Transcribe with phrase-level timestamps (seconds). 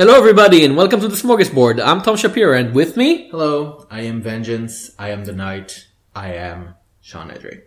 [0.00, 1.78] Hello, everybody, and welcome to the Smorgasbord.
[1.78, 4.92] I'm Tom Shapiro, and with me, Hello, I am Vengeance.
[4.98, 5.88] I am the Knight.
[6.16, 7.64] I am Sean Edry.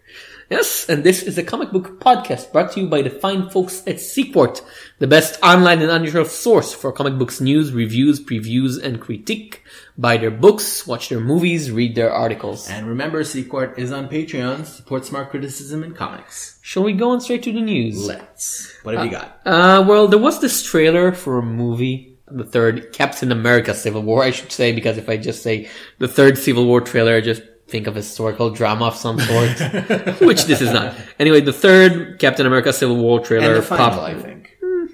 [0.50, 3.84] yes, and this is a comic book podcast brought to you by the fine folks
[3.86, 4.62] at Sequart,
[4.98, 9.62] the best online and unusual source for comic books news, reviews, previews, and critique.
[9.96, 12.68] Buy their books, watch their movies, read their articles.
[12.68, 14.66] And remember, Sequart is on Patreon.
[14.66, 16.58] Support smart criticism in comics.
[16.64, 18.08] Shall we go on straight to the news?
[18.08, 18.76] Let's.
[18.82, 19.40] What have you got?
[19.46, 24.24] Uh, well, there was this trailer for a movie, the third Captain America Civil War,
[24.24, 25.70] I should say, because if I just say
[26.00, 29.50] the third Civil War trailer, I just think of a historical drama of some sort,
[30.22, 30.96] which this is not.
[31.20, 34.50] Anyway, the third Captain America Civil War trailer And the final, popped- I think.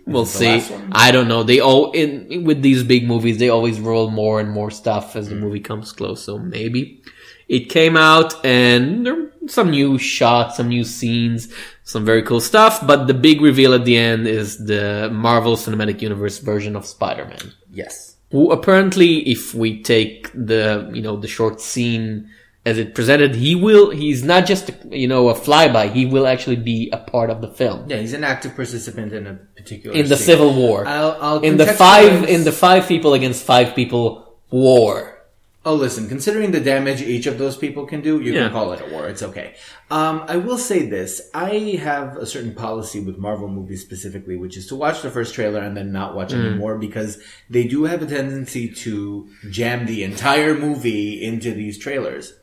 [0.05, 0.75] We'll Is it the see.
[0.91, 1.44] I don't know.
[1.44, 5.30] They all in with these big movies, they always roll more and more stuff as
[5.30, 5.41] the Hmm.
[5.41, 6.23] movie comes close.
[6.23, 7.02] So maybe
[7.47, 11.52] it came out and there were some new shots, some new scenes,
[11.83, 12.86] some very cool stuff.
[12.86, 17.53] But the big reveal at the end is the Marvel Cinematic Universe version of Spider-Man.
[17.72, 18.16] Yes.
[18.31, 22.30] Who apparently, if we take the you know the short scene
[22.66, 23.89] as it presented, he will.
[23.89, 25.92] He's not just you know a flyby.
[25.92, 29.25] He will actually be a part of the film Yeah, he's an active participant in
[29.25, 30.25] a particular in the scene.
[30.25, 35.19] Civil War I'll, I'll in the five in the five people against five people war.
[35.65, 38.43] Oh, listen, considering the damage each of those people can do, you Yeah.
[38.43, 39.09] can call it a war.
[39.09, 39.55] It's okay.
[39.91, 41.21] Um, I will say this.
[41.33, 45.35] I have a certain policy with Marvel movies specifically, which is to watch the first
[45.35, 49.85] trailer and then not watch any more because they do have a tendency to jam
[49.85, 52.35] the entire movie into these trailers.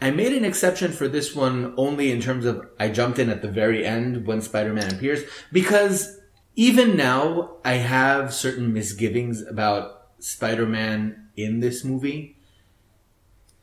[0.00, 3.40] I made an exception for this one only in terms of I jumped in at
[3.42, 6.18] the very end when Spider-Man appears because
[6.56, 12.34] even now I have certain misgivings about Spider-Man in this movie.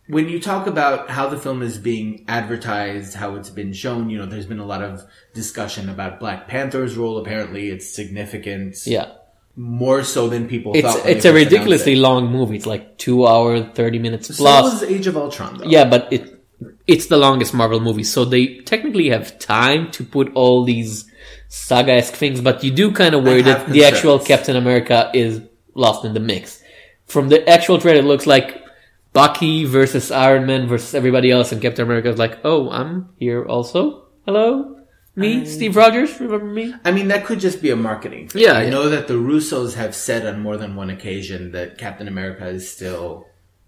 [0.08, 4.20] When you talk about how the film is being advertised, how it's been shown, you
[4.20, 7.18] know, there's been a lot of discussion about Black Panther's role.
[7.18, 8.78] Apparently, it's significant.
[8.86, 9.14] Yeah,
[9.56, 11.06] More so than people it's thought.
[11.08, 11.98] it's a ridiculously it.
[12.00, 12.56] long movie.
[12.58, 14.82] It's like two hour thirty minutes So plus.
[14.82, 15.66] was Age of Ultron, though.
[15.66, 16.32] yeah, but it
[16.88, 21.10] it's the longest Marvel movie, so they technically have time to put all these
[21.50, 22.42] saga esque things.
[22.42, 24.20] But you do kind of worry that the actual.
[24.20, 25.42] Captain America is
[25.74, 26.62] lost in the mix.
[27.08, 28.62] From the actual trailer, it looks like
[29.16, 33.46] Bucky versus Iron Man versus everybody else, and Captain America is like, "Oh, I'm here
[33.46, 34.08] also.
[34.26, 34.76] Hello,
[35.16, 36.20] me, Steve Rogers.
[36.20, 38.42] Remember me?" I mean, that could just be a marketing thing.
[38.44, 38.70] Yeah, I yeah.
[38.72, 42.70] know that the Russos have said on more than one occasion that Captain America is
[42.70, 43.26] still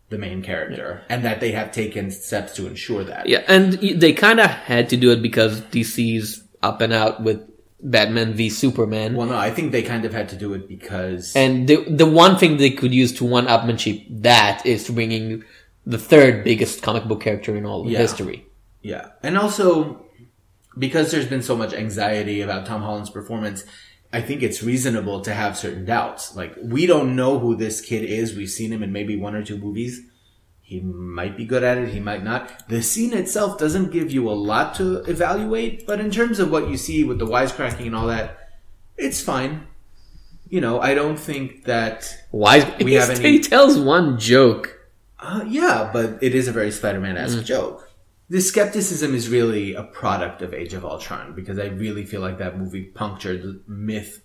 [0.10, 3.28] the main character and that they have taken steps to ensure that.
[3.28, 7.42] Yeah, and they kind of had to do it because DC's up and out with
[7.82, 9.16] Batman v Superman.
[9.16, 12.06] Well, no, I think they kind of had to do it because And the the
[12.06, 15.44] one thing they could use to one upmanship that is bringing
[15.86, 18.00] the third biggest comic book character in all of Yeah.
[18.00, 18.46] history.
[18.82, 19.10] Yeah.
[19.24, 20.06] And also,
[20.78, 23.64] because there's been so much anxiety about Tom Holland's performance,
[24.12, 26.36] I think it's reasonable to have certain doubts.
[26.36, 28.36] Like, we don't know who this kid is.
[28.36, 30.02] We've seen him in maybe one or two movies.
[30.68, 31.90] He might be good at it.
[31.94, 32.68] He might not.
[32.68, 36.70] The scene itself doesn't give you a lot to evaluate, but in terms of what
[36.70, 38.38] you see with the wisecracking and all that,
[38.98, 39.66] it's fine.
[40.50, 42.76] You know, I don't think that, Why?
[42.84, 44.78] We have any- He tells one joke.
[45.22, 47.90] uh, yeah, but it is a very Spider-Man-esque joke.
[48.30, 52.40] The skepticism is really a product of Age of Ultron because I really feel like
[52.40, 54.22] that movie punctured the myth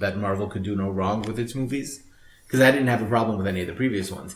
[0.00, 2.02] that Marvel could do no wrong with its movies.
[2.46, 4.34] Because I didn't have a problem with any of the previous ones.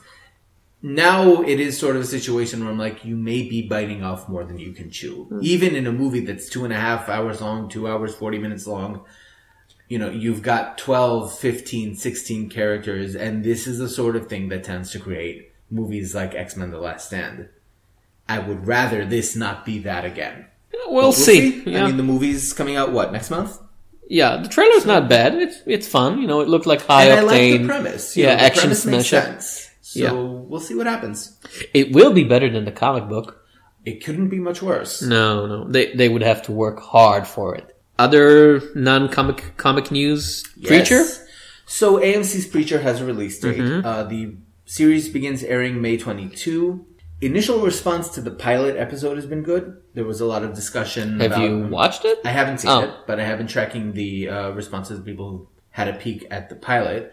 [0.81, 4.29] Now it is sort of a situation where I'm like, you may be biting off
[4.29, 5.25] more than you can chew.
[5.25, 5.41] Hmm.
[5.43, 8.67] Even in a movie that's two and a half hours long, two hours, 40 minutes
[8.67, 9.05] long,
[9.89, 14.49] you know, you've got 12, 15, 16 characters, and this is the sort of thing
[14.51, 17.49] that tends to create movies like X-Men The Last Stand.
[18.29, 20.47] I would rather this not be that again.
[20.87, 21.63] We'll, see.
[21.63, 21.85] Yeah.
[21.85, 23.59] I mean, the movie's coming out, what, next month?
[24.09, 25.35] yeah, the trailer's not bad.
[25.35, 26.21] It's it's fun.
[26.21, 28.17] You know, it looked like high and I like the premise.
[28.17, 29.68] You yeah, know, the action premise smash.
[29.89, 30.13] So Yeah.
[30.13, 31.19] we'll see what happens.
[31.73, 33.29] It will be better than the comic book.
[33.87, 35.01] It couldn't be much worse.
[35.01, 35.59] No, no.
[35.75, 37.75] They they would have to work hard for it.
[37.99, 41.03] Other non-comic comic news, Preacher.
[41.65, 43.57] So AMC's Preacher has a release date.
[43.59, 43.87] Mm-hmm.
[43.87, 44.37] Uh, the
[44.67, 46.85] series begins airing May 22.
[47.21, 49.65] Initial response to the pilot episode has been good.
[49.95, 51.19] There was a lot of discussion.
[51.21, 52.19] Have about, you watched it?
[52.27, 52.81] I haven't seen Oh.
[52.85, 56.27] it, but I have been tracking the uh, responses of people who had a peek
[56.31, 57.13] at the pilot.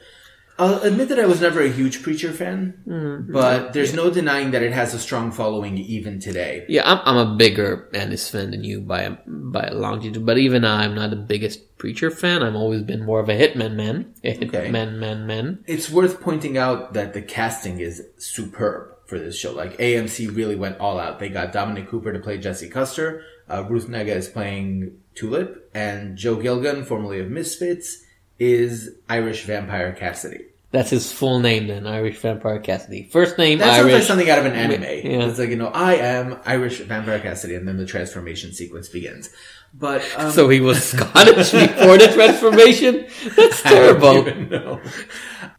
[0.57, 3.33] I'll admit that I was never a huge Preacher fan, Mm-hmm.
[3.33, 6.65] but there's no denying that it has a strong following even today.
[6.69, 10.37] Yeah, I'm, I'm a bigger Ennis fan than you by a, by a longitude, but
[10.37, 12.41] even I'm not the biggest Preacher fan.
[12.41, 14.13] I've always been more of a Hitman man.
[14.23, 14.71] A Hitman Okay.
[14.71, 15.63] man, man.
[15.67, 19.51] It's worth pointing out that the casting is superb for this show.
[19.51, 21.19] Like AMC really went all out.
[21.19, 23.23] They got Dominic Cooper to play Jesse Custer.
[23.49, 28.03] Uh, Ruth Negga is playing Tulip, and Joe Gilgun, formerly of Misfits,
[28.39, 30.45] is Irish vampire Cassidy.
[30.71, 33.07] That's his full name then, Irish Vampire Cassidy.
[33.09, 34.81] First name That sounds like something out of an anime.
[34.83, 35.25] Yeah.
[35.29, 39.29] It's like, you know, I am Irish Vampire Cassidy, and then the transformation sequence begins.
[39.73, 43.05] But, um, So he was Scottish before the transformation?
[43.37, 44.27] That's I don't terrible.
[44.27, 44.81] even know.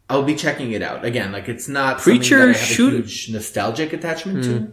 [0.07, 1.03] I'll be checking it out.
[1.03, 4.71] Again, like, it's not Preacher something that I have should- a huge nostalgic attachment to.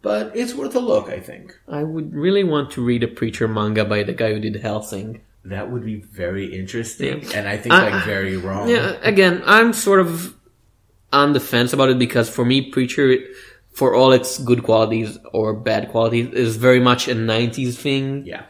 [0.00, 1.58] But it's worth a look, I think.
[1.68, 5.20] I would really want to read a Preacher manga by the guy who did Hellsing.
[5.48, 7.36] That would be very interesting, Yeah.
[7.38, 8.68] and I think, I- like, very wrong.
[8.68, 10.34] Yeah, again, I'm sort of
[11.12, 13.14] on the fence about it because for me, Preacher,
[13.72, 18.24] for all its good qualities or bad qualities, is very much a 90s thing.
[18.26, 18.42] Yeah.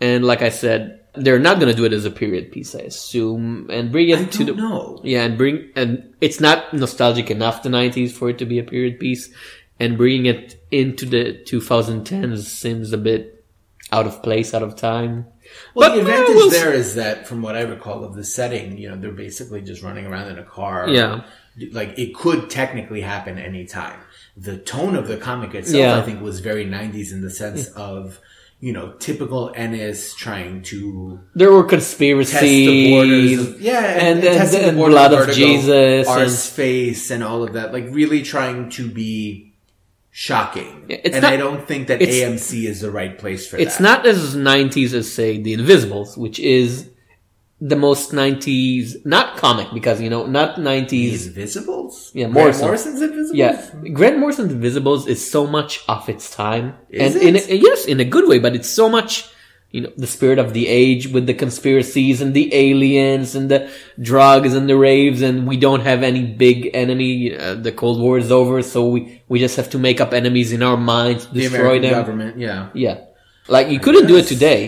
[0.00, 2.80] And like I said, they're not going to do it as a period piece, I
[2.80, 5.00] assume, and bring it I to the know.
[5.04, 8.64] yeah, and bring and it's not nostalgic enough the '90s for it to be a
[8.64, 9.30] period piece,
[9.78, 13.44] and bringing it into the 2010s seems a bit
[13.92, 15.26] out of place, out of time.
[15.74, 18.88] Well, But, the advantage there is that, from what I recall of the setting, you
[18.90, 20.88] know, they're basically just running around in a car.
[20.88, 21.22] Yeah.
[21.72, 23.98] Like, it could technically happen anytime.
[24.36, 25.98] The tone of the comic itself, Yeah.
[25.98, 28.18] I think, was very 90s in the sense of,
[28.60, 32.30] you know, typical Ennis trying to There were test the borders.
[32.30, 33.38] conspiracies.
[33.40, 37.42] Of, yeah, and- and, and- and blood of Vertigo, Jesus Our and- face, and all
[37.44, 37.72] of that.
[37.72, 39.53] Like, really trying to be
[40.16, 40.84] shocking.
[40.88, 43.70] It's and not- I don't think that AMC is the right place for It's that.
[43.72, 46.88] It's not as 90s as say The Invisibles, which is
[47.60, 50.88] the most 90s, not comic because you know, not 90s.
[50.88, 51.26] The 90s.
[51.26, 52.10] Invisibles?
[52.14, 52.66] Yeah, Grant Morrison.
[52.66, 53.34] Morrison's Invisibles?
[53.34, 57.86] Yeah, Grant Morrison's Invisibles is so much of its time, Is and in a, yes,
[57.86, 58.38] in a good way.
[58.38, 59.24] But it's so much,
[59.74, 63.60] you know, the spirit of the age with the conspiracies and the aliens and the
[64.10, 67.36] drugs and the raves, and we don't have any big enemy.
[67.36, 69.00] Uh, the Cold War is over, so we
[69.32, 71.92] we just have to make up enemies in our minds, The destroy American them.
[72.00, 72.60] government, yeah.
[72.84, 72.96] Yeah,
[73.56, 74.60] like you couldn't do it today.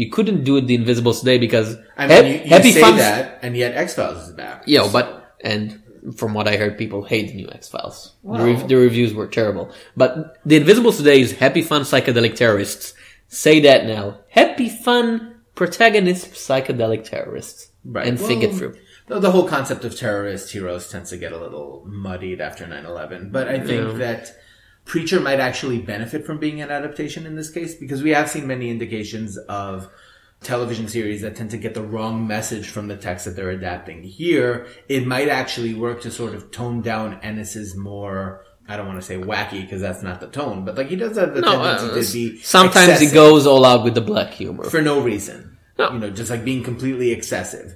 [0.00, 1.68] You couldn't do it the Invisibles today because
[1.98, 2.96] I mean, Hap- you, you Happy say Fun.
[3.06, 4.62] that, and yet X Files is back.
[4.74, 5.06] Yeah, but
[5.52, 5.82] and
[6.20, 7.98] from what I heard, people hate the new X Files.
[8.22, 8.44] The, Wow.
[8.46, 9.66] rev- the reviews were terrible.
[10.02, 12.94] But the Invisibles today is happy, fun, psychedelic terrorists.
[13.32, 14.18] Say that now.
[14.28, 17.72] Happy, fun, protagonist, psychedelic terrorists.
[17.82, 18.06] Right.
[18.06, 18.76] And think it through.
[19.06, 23.32] The, the whole concept of terrorist heroes tends to get a little muddied after 9-11.
[23.32, 23.98] But I think Yeah.
[23.98, 24.36] that
[24.84, 28.46] Preacher might actually benefit from being an adaptation in this case because we have seen
[28.46, 29.88] many indications of
[30.42, 34.02] television series that tend to get the wrong message from the text that they're adapting.
[34.02, 39.00] Here, it might actually work to sort of tone down Ennis's more, I don't want
[39.00, 41.62] to say wacky because that's not the tone, but like he does have the No,
[41.62, 44.64] tendency uh, to be sometimes he goes all out with the black humor.
[44.64, 45.58] for no reason.
[45.78, 45.92] No.
[45.92, 47.74] You know, just like being completely excessive.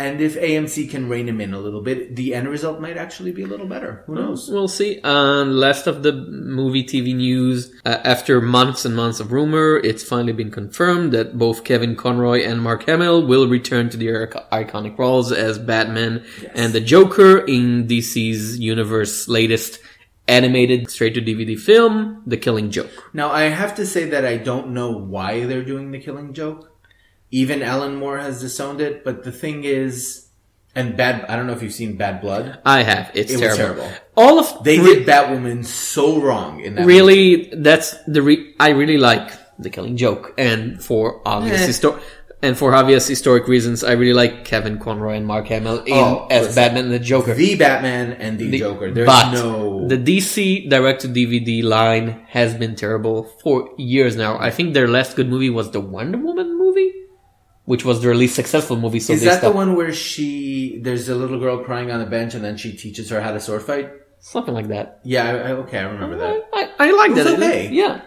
[0.00, 3.32] And if AMC can rein him in a little bit, the end result might actually
[3.32, 4.04] be a little better.
[4.06, 4.48] Who knows?
[4.48, 5.00] We'll see.
[5.02, 10.04] And last of the movie TV news, uh, after months and months of rumor, it's
[10.04, 14.96] finally been confirmed that both Kevin Conroy and Mark Hamill will return to their iconic
[14.96, 16.24] roles as Batman
[16.54, 19.80] and the Joker in DC's universe latest
[20.28, 22.90] animated straight to DVD film, The Killing Joke.
[23.12, 26.70] Now, I have to say that I don't know why they're doing the killing joke.
[27.30, 30.28] Even Alan Moore has disowned it, but the thing is,
[30.74, 32.58] and bad, I don't know if you've seen Bad Blood.
[32.64, 33.10] I have.
[33.14, 33.56] It's It terrible.
[33.56, 33.90] terrible.
[34.16, 36.94] All of They re- did Batwoman so wrong in that movie.
[36.94, 41.68] really that's the re- I really like the Killing Joke, and for obvious Eh.
[41.68, 42.00] histor-
[42.42, 46.26] and for obvious historic reasons, I really like Kevin Conroy and Mark Hamill in Oh,
[46.30, 46.54] as.
[46.54, 47.34] Batman and the Joker.
[47.34, 48.90] The Batman and the, The- Joker.
[48.90, 49.86] There's but no.
[49.88, 54.38] the DC direct to DVD line has been terrible for years now.
[54.38, 56.92] I think their last good movie was the Wonder Woman movie,
[57.64, 59.00] which was their least successful movie.
[59.00, 62.34] So is that the one where she, there's a little girl crying on the bench
[62.34, 63.90] and then she teaches her how to sword fight?
[64.20, 65.00] Something like that.
[65.04, 66.42] Yeah, I, I, okay, I remember that.
[66.52, 67.26] I, I, I like It that.
[67.34, 67.68] okay.
[67.70, 68.00] Yeah,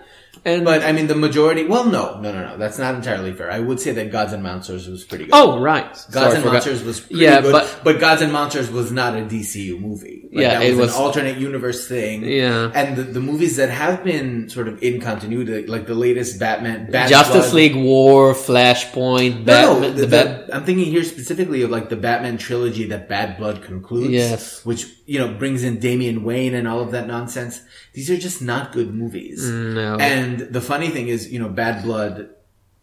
[0.44, 1.66] and But I mean, the majority.
[1.66, 2.58] Well, no, no, no, no.
[2.58, 3.52] That's not entirely fair.
[3.52, 5.34] I would say that Gods and Monsters was pretty good.
[5.34, 6.46] oh right, Gods Sorry, and.
[6.46, 10.30] Monsters was pretty Yeah, good, but- but, Gods and Monsters was not a DCU movie.
[10.34, 12.24] Like, Yeah, that it was, was- an alternate universe thing.
[12.24, 12.72] Yeah.
[12.74, 16.90] and the, the movies that have been sort of in continuity, like the latest Batman,
[16.92, 21.62] Justice Blood- League War, Flashpoint, No, Batman, no, the, the, Bat- I'm thinking here specifically
[21.64, 24.10] of like the Batman trilogy that Bad Blood concludes.
[24.12, 24.66] Yes.
[24.66, 27.62] Which, you know, brings in Damian Wayne and all of that nonsense.
[27.94, 29.48] These are just not good movies.
[29.50, 29.98] No.
[29.98, 32.30] And the funny thing is, you know, Bad Blood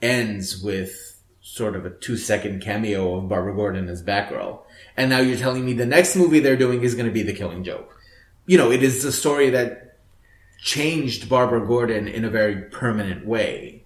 [0.00, 4.60] ends with sort of a two second cameo of Barbara Gordon as Batgirl.
[4.96, 7.32] And now you're telling me the next movie they're doing is going to be The
[7.32, 7.96] Killing Joke.
[8.46, 9.98] You know, it is a story that
[10.60, 13.84] changed Barbara Gordon in a very permanent way.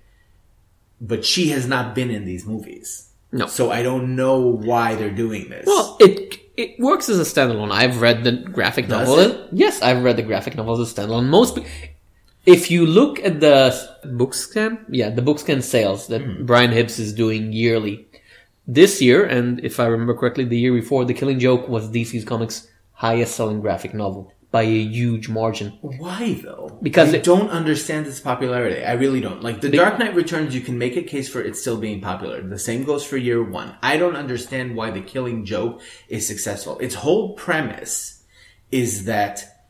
[1.00, 3.10] But she has not been in these movies.
[3.32, 3.46] No.
[3.46, 5.66] So I don't know why they're doing this.
[5.66, 7.70] Well, it it works as a standalone.
[7.70, 9.18] I've read the graphic Does novel.
[9.18, 9.48] it?
[9.52, 11.26] Yes, I've read the graphic novel as a standalone.
[11.26, 11.58] Most,
[12.46, 16.44] if you look at the book scan, yeah, the book scan sales that Hmm.
[16.44, 18.06] Brian Hibbs is doing yearly,
[18.66, 22.24] this year, and if I remember correctly, the year before, The Killing Joke was DC's
[22.24, 25.72] Comics' highest selling graphic novel by a huge margin.
[25.80, 26.78] Why though?
[26.82, 28.84] Because I it- don't understand its popularity.
[28.84, 29.42] I really don't.
[29.42, 32.42] Like The Dark Knight Returns, you can make a case for it still being popular.
[32.42, 33.74] The same goes for Year One.
[33.82, 36.78] I don't understand why The Killing Joke is successful.
[36.80, 38.22] Its whole premise
[38.70, 39.61] is that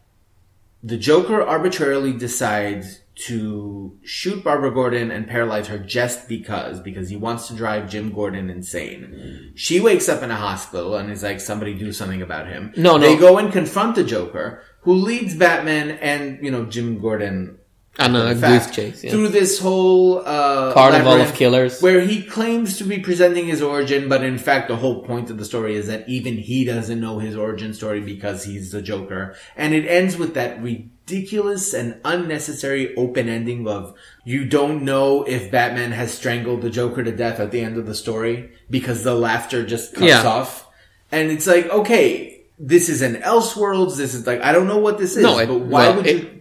[0.82, 7.16] the Joker arbitrarily decides to shoot Barbara Gordon and paralyze her just because, because he
[7.16, 9.52] wants to drive Jim Gordon insane.
[9.54, 12.72] She wakes up in a hospital and is like, somebody do something about him.
[12.76, 13.06] No, no.
[13.06, 17.58] They go and confront the Joker, who leads Batman and, you know, Jim Gordon
[17.98, 19.10] And a fact, goose chase, yeah.
[19.10, 21.82] through this whole uh, Carnival of Killers.
[21.82, 25.36] where he claims to be presenting his origin, but in fact, the whole point of
[25.36, 29.36] the story is that even he doesn't know his origin story because he's the Joker,
[29.56, 33.94] and it ends with that ridiculous and unnecessary open ending of
[34.24, 37.84] you don't know if Batman has strangled the Joker to death at the end of
[37.84, 40.22] the story because the laughter just cuts Yeah.
[40.26, 40.66] off,
[41.10, 42.30] and it's like okay.
[42.58, 43.96] This is an Elseworlds.
[43.96, 46.06] This is like I don't know what this is, No, it- but why well, would
[46.06, 46.38] it- you?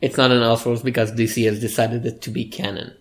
[0.00, 2.94] It's not an Elseworlds because DC has decided it to be canon.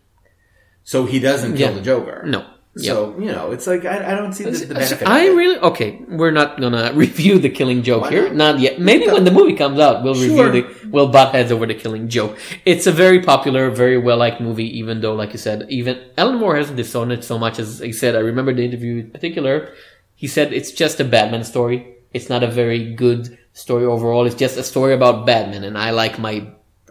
[0.84, 1.76] So he doesn't kill Yeah.
[1.76, 2.24] the Joker.
[2.26, 2.46] No.
[2.78, 5.08] So you know, it's like I, I don't see the, the benefit.
[5.08, 5.36] I of it.
[5.38, 6.02] really okay.
[6.10, 8.36] We're not gonna review the Killing Joke Why here, not?
[8.36, 8.82] not yet.
[8.82, 10.48] Maybe when the movie comes out, we'll Sure.
[10.52, 12.38] review the we'll butt heads over the Killing Joke.
[12.66, 14.68] It's a very popular, very well liked movie.
[14.78, 17.94] Even though, like you said, even Alan Moore hasn't disowned it so much as he
[17.94, 18.14] said.
[18.14, 19.74] I remember the interview in particular.
[20.14, 21.96] He said it's just a Batman story.
[22.14, 24.26] It's not a very good story overall.
[24.26, 26.46] It's just a story about Batman, and I like my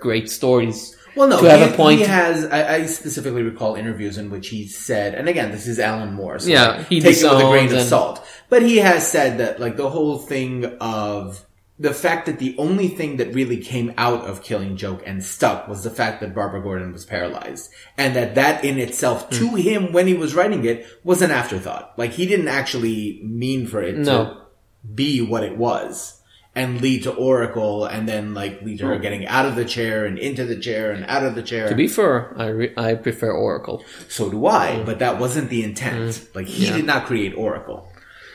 [0.04, 0.96] great stories.
[1.16, 1.98] Well, no, to have he, a point.
[2.00, 2.44] he has.
[2.44, 6.38] I, I specifically recall interviews in which he said, and again, this is Alan Moore,
[6.38, 8.26] so Yeah, he take it with a grain disowns of salt.
[8.48, 11.44] But he has said that, like, the whole thing of
[11.78, 15.66] the fact that the only thing that really came out of Killing Joke and stuck
[15.68, 19.56] was the fact that Barbara Gordon was paralyzed, and that that in itself, to Hmm.
[19.56, 21.92] him when he was writing it, was an afterthought.
[21.96, 24.36] Like, he didn't actually mean for it to
[24.94, 26.20] be what it was
[26.56, 30.04] and lead to Oracle and then like lead to her getting out of the chair
[30.06, 31.68] and into the chair and out of the chair.
[31.68, 33.84] To be fair, I re- I prefer Oracle.
[34.08, 36.28] so do I, but that wasn't the intent.
[36.34, 36.68] Like he Mm.
[36.68, 36.76] Yeah.
[36.76, 37.90] did not create Oracle.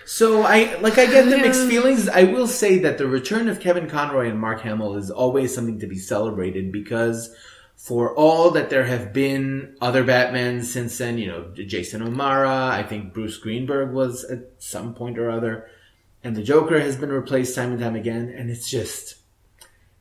[0.06, 2.10] So I like I get the mixed feelings.
[2.10, 5.80] I will say that the return of Kevin Conroy and Mark Hamill is always something
[5.80, 7.34] to be celebrated because
[7.78, 12.84] for all that there have been other Batmans since then, you know, Jason O'Mara, I
[12.84, 15.68] think Bruce Greenberg was at some point or other,
[16.24, 19.16] and the Joker has been replaced time and time again, and it's just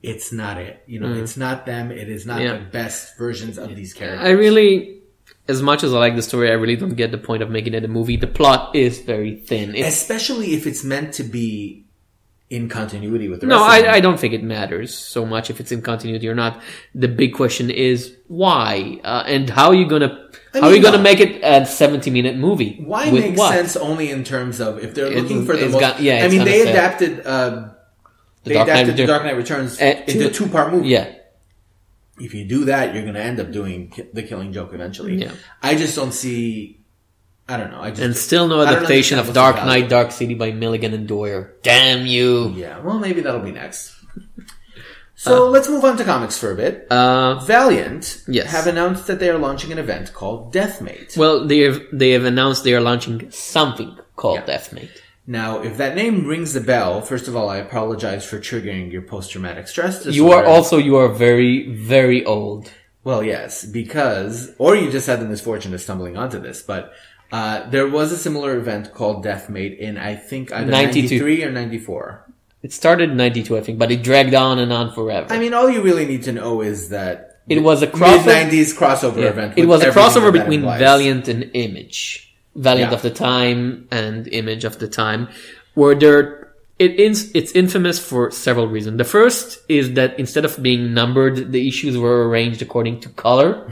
[0.03, 0.83] it's not it.
[0.87, 1.91] You know, it's not them.
[1.91, 2.45] It is not Mm.
[2.45, 2.59] Yeah.
[2.59, 4.27] the best versions of these characters.
[4.27, 5.01] I really,
[5.49, 7.75] as much as I like the story, I really don't get the point of making
[7.75, 8.17] it a movie.
[8.17, 9.75] The plot is very thin.
[9.75, 11.88] It's, especially if it's meant to be
[12.51, 13.97] in continuity with the no, rest of I.
[13.97, 16.63] I don't think it matters so much if it's in continuity or not.
[16.95, 20.83] The big question is why uh, and how are you gonna I how are you
[20.83, 22.83] gonna make it a seventy minute movie?
[22.85, 23.53] Why With make what?
[23.53, 25.81] sense only in terms of if they're looking for the most?
[25.81, 27.21] got- yeah, I mean, they adapted.
[27.27, 27.71] Uh,
[28.45, 29.09] The they Dark Knight adapted Returns.
[29.09, 30.89] Dark Knight Returns Uh, into a two-part movie.
[30.89, 31.13] Yeah,
[32.19, 35.17] If you do that, you're going to end up doing the Killing Joke eventually.
[35.17, 35.33] Yeah.
[35.63, 36.78] I just don't see.
[37.49, 37.81] I don't know.
[37.81, 39.57] I just and still no adaptation of Dark.
[39.57, 41.57] Knight, Dark City by Milligan and Dwyer.
[41.63, 42.51] Damn you!
[42.51, 42.79] Yeah.
[42.81, 43.95] Well, maybe that'll be next.
[45.21, 46.87] So let's move on to comics for a bit.
[46.93, 48.53] Uh, Valiant Yes.
[48.53, 51.17] have announced that they are launching an event called Deathmate.
[51.17, 54.55] well, they have they have announced they are launching something called Yeah.
[54.57, 54.91] Deathmate.
[55.27, 59.03] Now, if that name rings the bell, first of all, I apologize for triggering your
[59.03, 60.15] post-traumatic stress disorder.
[60.17, 62.71] You are also you are very very old.
[63.03, 66.93] Well, yes, because, or you just had the misfortune of stumbling onto this, but,
[67.33, 71.03] uh, there was a similar event called Deathmate in, I think, either 92.
[71.19, 72.25] 93 or 94.
[72.63, 75.33] It started in '92, I think, but it dragged on and on forever.
[75.33, 78.77] I mean, all you really need to know is that It was a crossover- 90s
[78.77, 79.29] crossover Yeah.
[79.29, 79.55] event.
[79.57, 80.81] It was a crossover between implies.
[80.81, 82.35] Valiant and Image.
[82.57, 82.97] Valiant Yeah.
[82.97, 85.29] of the time and Image of the time,
[85.75, 86.48] where there
[86.79, 88.99] it is it's infamous for several reasons.
[88.99, 93.67] The first is that instead of being numbered, the issues were arranged according to color.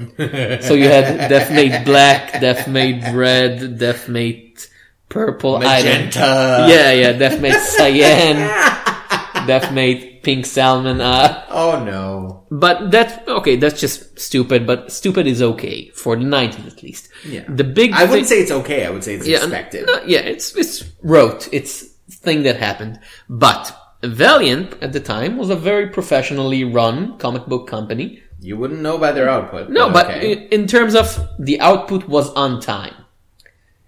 [0.63, 4.69] so you had Deathmate Black, Deathmate Red, Deathmate
[5.09, 6.67] Purple, Magenta.
[6.69, 8.37] yeah, yeah, Deathmate Cyan,
[9.47, 11.01] Deathmate Pink Salmon.
[11.01, 12.45] Uh, Oh no.
[12.51, 13.57] but that's okay.
[13.57, 14.67] That's just stupid.
[14.67, 17.09] But stupid is okay for the nineties at least.
[17.25, 17.45] Yeah.
[17.49, 17.93] The big.
[17.93, 19.87] I wouldn't say it's okay, I would say it's yeah, expected.
[19.87, 21.49] no, yeah, it's it's rote.
[21.53, 23.01] It's thing that happened.
[23.29, 28.23] But Valiant at the time was a very professionally run comic book company.
[28.41, 29.71] You wouldn't know by their output.
[29.71, 30.33] No, but okay.
[30.33, 32.95] in, in terms of the output was on time.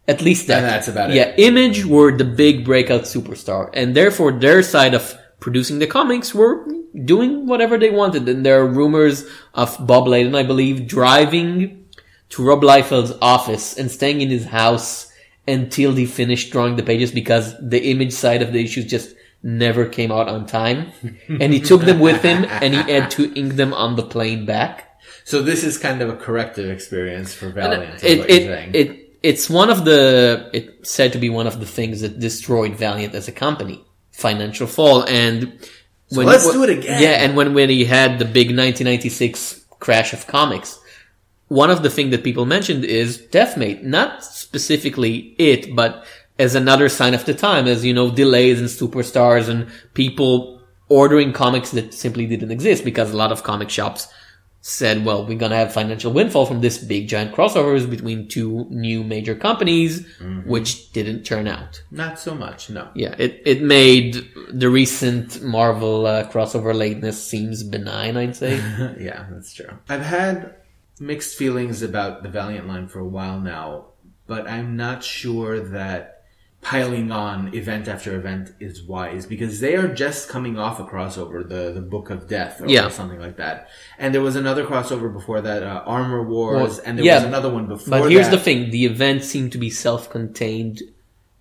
[0.07, 0.59] At least that.
[0.63, 1.17] And that's about it.
[1.17, 6.35] Yeah, Image were the big breakout superstar, and therefore their side of producing the comics
[6.35, 6.67] were
[7.05, 8.27] doing whatever they wanted.
[8.27, 11.87] And there are rumors of Bob Layton, I believe, driving
[12.31, 15.08] to Rob Liefeld's office and staying in his house
[15.49, 19.87] until he finished drawing the pages because the image side of the issues just never
[19.87, 20.93] came out on time.
[21.28, 24.45] and he took them with him and he had to ink them on the plane
[24.45, 25.00] back.
[25.25, 28.02] So this is kind of a corrective experience for Valiant.
[28.05, 32.02] It, it, it, it's one of the, it's said to be one of the things
[32.02, 33.85] that destroyed Valiant as a company.
[34.12, 35.59] Financial fall and
[36.09, 37.02] So let's do it again.
[37.02, 40.81] Yeah, and when, when he had the big 1996 crash of comics,
[41.49, 43.83] one of the things that people mentioned is Deathmate.
[43.83, 46.05] Not specifically it, but
[46.38, 51.33] as another sign of the time, as you know, delays and superstars and people ordering
[51.33, 54.09] comics that simply didn't exist because a lot of comic shops
[54.61, 59.05] said, well, we're gonna have financial windfall from this big giant crossovers between two new
[59.05, 60.07] major companies,
[60.45, 61.83] which didn't turn out.
[61.90, 62.88] Not so much, no.
[62.95, 68.57] Yeah, it, it made the recent Marvel uh, crossover lateness seems benign, I'd say.
[69.00, 69.71] yeah, that's true.
[69.88, 70.55] I've had
[71.00, 73.87] mixed feelings about the Valiant line for a while now,
[74.26, 76.14] but I'm not sure that
[76.61, 81.49] piling on event after event is wise because they are just coming off a crossover,
[81.49, 82.88] the the Book of Death or Yeah.
[82.88, 83.69] something like that.
[83.97, 87.25] And there was another crossover before that, uh, Armor Wars, Well, and there yeah, was
[87.25, 88.00] another one before.
[88.00, 88.37] But here's that.
[88.38, 90.83] the thing: the events seem to be self-contained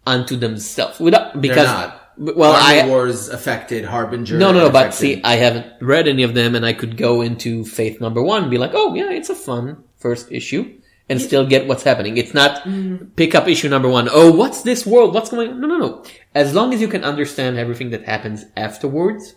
[0.06, 2.07] unto themselves, without because not.
[2.18, 4.38] Well, Armor I Wars affected Harbinger.
[4.38, 4.70] no no no.
[4.70, 8.22] But see, I haven't read any of them, and I could go into Faith number
[8.22, 10.74] one, and be like, oh yeah, it's a fun first issue.
[11.10, 12.18] And still get what's happening.
[12.18, 13.16] It's not Mm.
[13.16, 14.10] pick up issue number one.
[14.12, 15.14] Oh, what's this world?
[15.14, 15.62] What's going on?
[15.62, 16.04] No, no, no.
[16.36, 19.36] As long as you can understand everything that happens afterwards,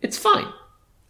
[0.00, 0.46] it's fine.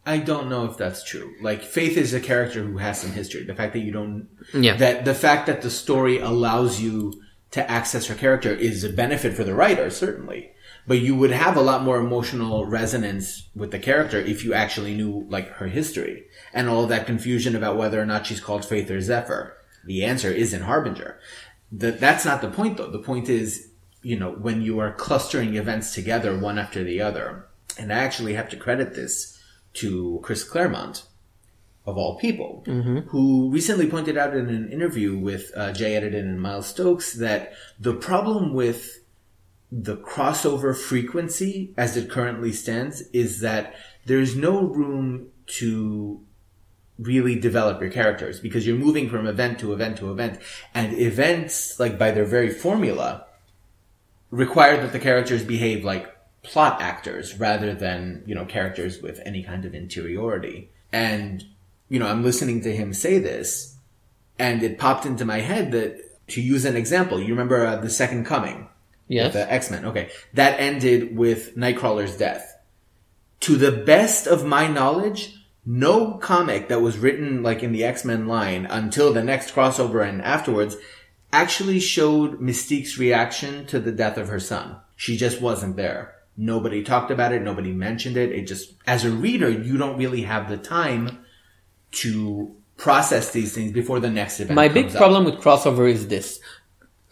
[0.07, 1.35] I don't know if that's true.
[1.43, 3.45] Like Faith is a character who has some history.
[3.45, 4.77] The fact that you don't Yeah.
[4.77, 7.13] that the fact that the story allows you
[7.51, 10.53] to access her character is a benefit for the writer, certainly.
[10.89, 14.95] But you would have a lot more emotional resonance with the character if you actually
[14.95, 18.91] knew like her history and all that confusion about whether or not she's called Faith
[18.91, 19.55] or Zephyr.
[19.85, 21.21] The answer is in Harbinger.
[21.71, 22.91] That that's not the point though.
[22.91, 23.71] The point is,
[24.03, 27.47] you know, when you are clustering events together one after the other,
[27.79, 29.39] and I actually have to credit this
[29.75, 31.05] to Chris Claremont,
[31.87, 32.63] of all people,
[33.09, 37.53] who recently pointed out in an interview with uh, Jay Edidin and Miles Stokes that
[37.79, 39.01] the problem with
[39.71, 43.75] the crossover frequency as it currently stands is that
[44.07, 46.21] there is no room to
[46.99, 50.41] really develop your characters because you're moving from event to event to event.
[50.75, 53.27] And events like by their very formula
[54.31, 59.43] require that the characters behave like plot actors rather than you know characters with any
[59.43, 60.71] kind of interiority.
[60.93, 61.45] And
[61.89, 63.77] you know i'm listening to him say this
[64.39, 67.91] and it popped into my head that to use an example you remember uh, the
[67.91, 68.69] second coming
[69.09, 69.33] Yes.
[69.33, 69.87] the x-men.
[69.87, 70.11] Okay.
[70.35, 72.57] That ended with nightcrawler's death.
[73.41, 75.35] To the best of my knowledge
[75.71, 80.23] no comic that was written like in the x-men line until the next crossover and
[80.23, 80.79] afterwards
[81.31, 84.77] actually showed mystique's reaction to the death of her son.
[84.97, 86.15] She just wasn't there.
[86.39, 87.43] Nobody talked about it.
[87.43, 88.33] Nobody mentioned it.
[88.33, 91.19] It just as a reader you don't really have the time
[91.91, 94.93] to process these things before the next event My big up.
[94.95, 96.41] problem with crossover is this.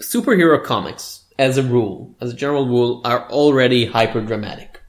[0.01, 4.81] Superhero comics, as a rule, as a general rule, are already hyper dramatic.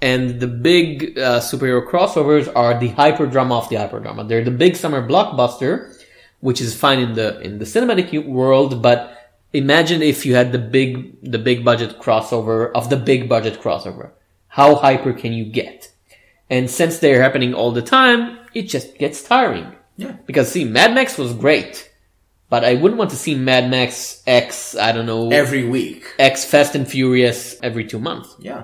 [0.00, 4.24] And the big uh, superhero crossovers are the hyper drama of the hyper drama.
[4.24, 5.96] They're the big summer blockbuster,
[6.40, 10.58] which is fine in the in the cinematic world, but imagine if you had the
[10.58, 14.10] big the big budget crossover of the big budget crossover.
[14.48, 15.90] How hyper can you get?
[16.50, 19.72] And since they're happening all the time, it just gets tiring.
[19.96, 20.16] Yeah.
[20.26, 21.90] Because see, Mad Max was great,
[22.54, 26.00] but I wouldn't want to see Mad Max X, I don't know, every week
[26.32, 27.38] X Fast and Furious
[27.68, 28.30] every two months.
[28.50, 28.62] yeah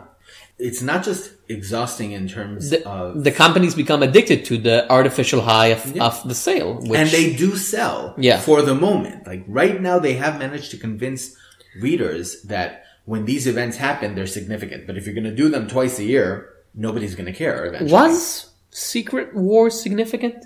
[0.69, 1.25] it's not just
[1.57, 6.15] exhausting in terms The, of the companies become addicted to the artificial high of, of
[6.31, 7.97] the sale, which and they do sell
[8.29, 8.39] Yeah.
[8.49, 9.19] for the moment.
[9.33, 11.23] Like right now, they have managed to convince
[11.87, 12.71] readers that
[13.07, 14.81] when these events happen, they're significant.
[14.87, 16.29] But if you're going to do them twice a year,
[16.87, 17.93] nobody's going to care eventually.
[18.01, 20.39] was Secret War significant?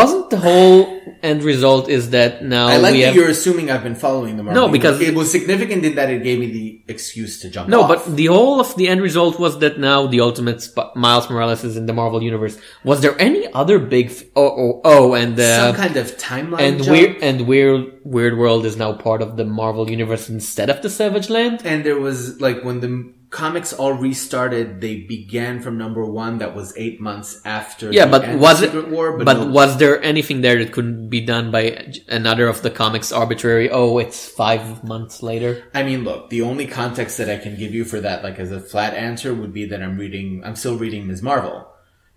[0.00, 0.78] Wasn't the whole
[1.22, 4.42] end result is that now I like that have you're assuming I've been following the
[4.42, 4.66] Marvel.
[4.66, 7.80] No, because- it was significant in that it gave me the excuse to jump No,
[7.82, 7.88] off.
[7.92, 11.62] but the whole of the end result was that now the ultimate Sp- Miles Morales
[11.64, 12.54] is in the Marvel universe.
[12.84, 14.06] Was there any other big?
[14.10, 16.90] F- oh, oh, oh, and uh, some kind of timeline and jump.
[16.90, 20.90] weird and weird weird world is now part of the Marvel universe instead of the
[20.90, 21.62] Savage Land.
[21.64, 22.90] And there was like when the
[23.36, 26.38] comics all restarted, they began from number one.
[26.38, 27.92] That was eight months after.
[27.92, 28.88] Yeah, the but was it?
[28.88, 29.18] War?
[29.18, 33.12] But, no- was there anything there that couldn't be done by another of the comics
[33.12, 33.68] arbitrary?
[33.68, 35.62] Oh, it's five months later.
[35.74, 38.50] I mean, look, the only context that I can give you for that, like as
[38.50, 41.22] a flat answer, would be that I'm reading, I'm still reading Ms.
[41.22, 41.68] Marvel.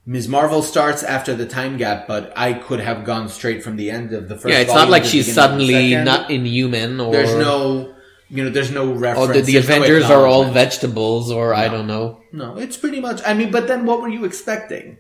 [0.06, 0.28] Ms.
[0.28, 4.14] Marvel starts after the time gap, but I could have gone straight from the end
[4.14, 4.54] of the first.
[4.54, 7.94] Yeah, it's not like she's beginning of the suddenly not inhuman or There's no
[8.30, 9.34] You know, there's no oh, reference.
[9.34, 12.22] the, the there's no Avengers are all vegetables, or I don't know.
[12.32, 13.22] No, it's pretty much.
[13.26, 14.98] I mean, but then what were you expecting?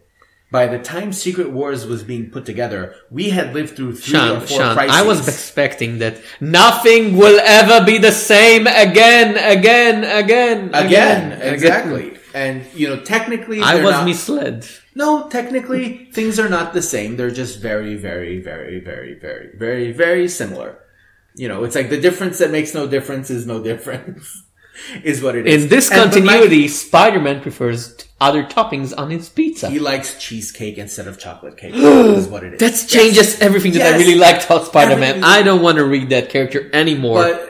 [0.51, 4.39] By the time Secret Wars was being put together, we had lived through three or
[4.39, 4.95] four Sean, crises.
[4.95, 11.53] I was expecting that nothing will ever be the same again, again, again, again, again.
[11.53, 12.17] exactly.
[12.33, 14.67] And you know, technically, I was not- misled.
[14.95, 17.15] No, technically, things are not the same.
[17.15, 20.79] They're just very, very, very, very, very, very, very similar.
[21.39, 24.43] You know, it's like the difference that makes no difference is no difference,
[25.05, 25.63] is what it is.
[25.63, 29.69] In this And- but my- continuity, Spider-Man prefers other toppings on his pizza.
[29.69, 31.73] he likes cheesecake instead of chocolate cake.
[31.75, 32.59] is what it is.
[32.59, 35.01] That changes everything that I really liked about Spider-Man.
[35.01, 37.23] Everything- I don't want to read that character anymore.
[37.23, 37.49] But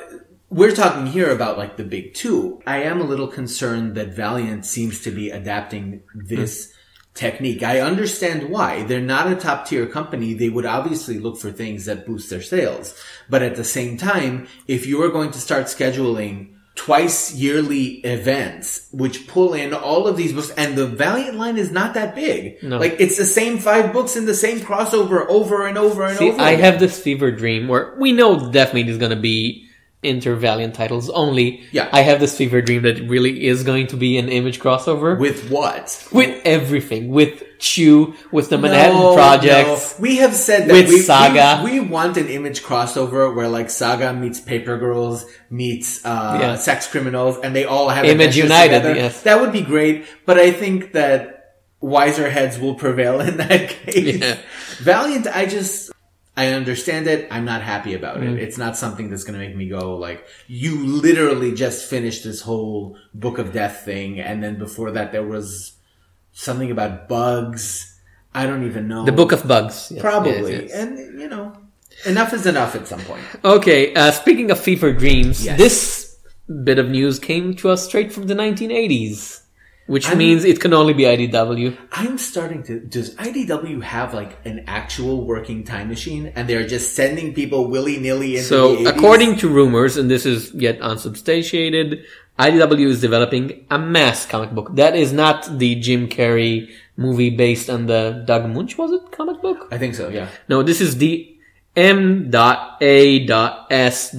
[0.52, 2.62] we're talking here about like the big two.
[2.68, 6.79] I am a little concerned that Valiant seems to be adapting this hmm.
[7.20, 7.62] Technique.
[7.62, 8.84] I understand why.
[8.84, 10.34] They're not a top tier company.
[10.34, 13.00] They would obviously look for things that boost their sales.
[13.30, 18.88] But at the same time, if you are going to start scheduling twice yearly events,
[18.94, 22.64] which pull in all of these books, and the Valiant line is not that big.
[22.64, 22.78] No.
[22.78, 26.30] Like it's the same five books in the same crossover over and over and See,
[26.30, 26.40] over.
[26.42, 26.64] I again.
[26.64, 29.69] have this fever dream where we know definitely there's going to be
[30.02, 31.64] inter-Valiant titles only.
[31.72, 31.90] Yeah.
[31.92, 35.50] I have this fever dream that really is going to be an image crossover with,
[35.50, 36.08] what?
[36.12, 39.98] with everything, with Chew, with the Manhattan No, Projects.
[40.00, 40.02] no.
[40.02, 41.62] We have said that With we, Saga.
[41.64, 46.56] We, we want an image crossover where like Saga meets Paper Girls meets uh, Yeah.
[46.56, 48.96] Sex Criminals, and they all have Image United, together.
[48.96, 49.24] yes.
[49.24, 51.36] That would be great, but I think that
[51.82, 54.20] wiser heads will prevail in that case.
[54.22, 54.38] Yeah.
[54.80, 55.92] Valiant, I just.
[56.40, 57.28] I understand it.
[57.36, 58.34] I'm not happy about Mm.
[58.34, 58.40] it.
[58.46, 60.72] It's not something that's going to make me go like, you
[61.08, 64.20] literally just finished this whole Book of Death thing.
[64.28, 65.74] And then before that, there was
[66.32, 67.64] something about bugs.
[68.34, 69.04] I don't even know.
[69.06, 69.92] The Book of Bugs.
[69.92, 70.54] Yes, Probably.
[70.54, 70.72] yes, yes.
[70.82, 71.46] And, you know,
[72.06, 73.24] enough is enough at some point.
[73.44, 76.16] Okay, uh, speaking of fever dreams, this
[76.64, 79.42] bit of news came to us straight from the 1980s,
[79.90, 81.76] which I'm- means it can only be IDW.
[81.92, 82.80] I'm starting to.
[82.80, 87.98] Does IDW have like an actual working time machine and they're just sending people willy
[87.98, 88.90] nilly into So, the 80s?
[88.94, 92.04] according to rumors, and this is yet unsubstantiated,
[92.38, 94.76] IDW is developing a mass comic book.
[94.76, 99.42] That is not the Jim Carrey movie based on the Doug Munch, was it, comic
[99.42, 99.68] book?
[99.72, 100.28] I think so, yeah.
[100.48, 101.28] No, this is the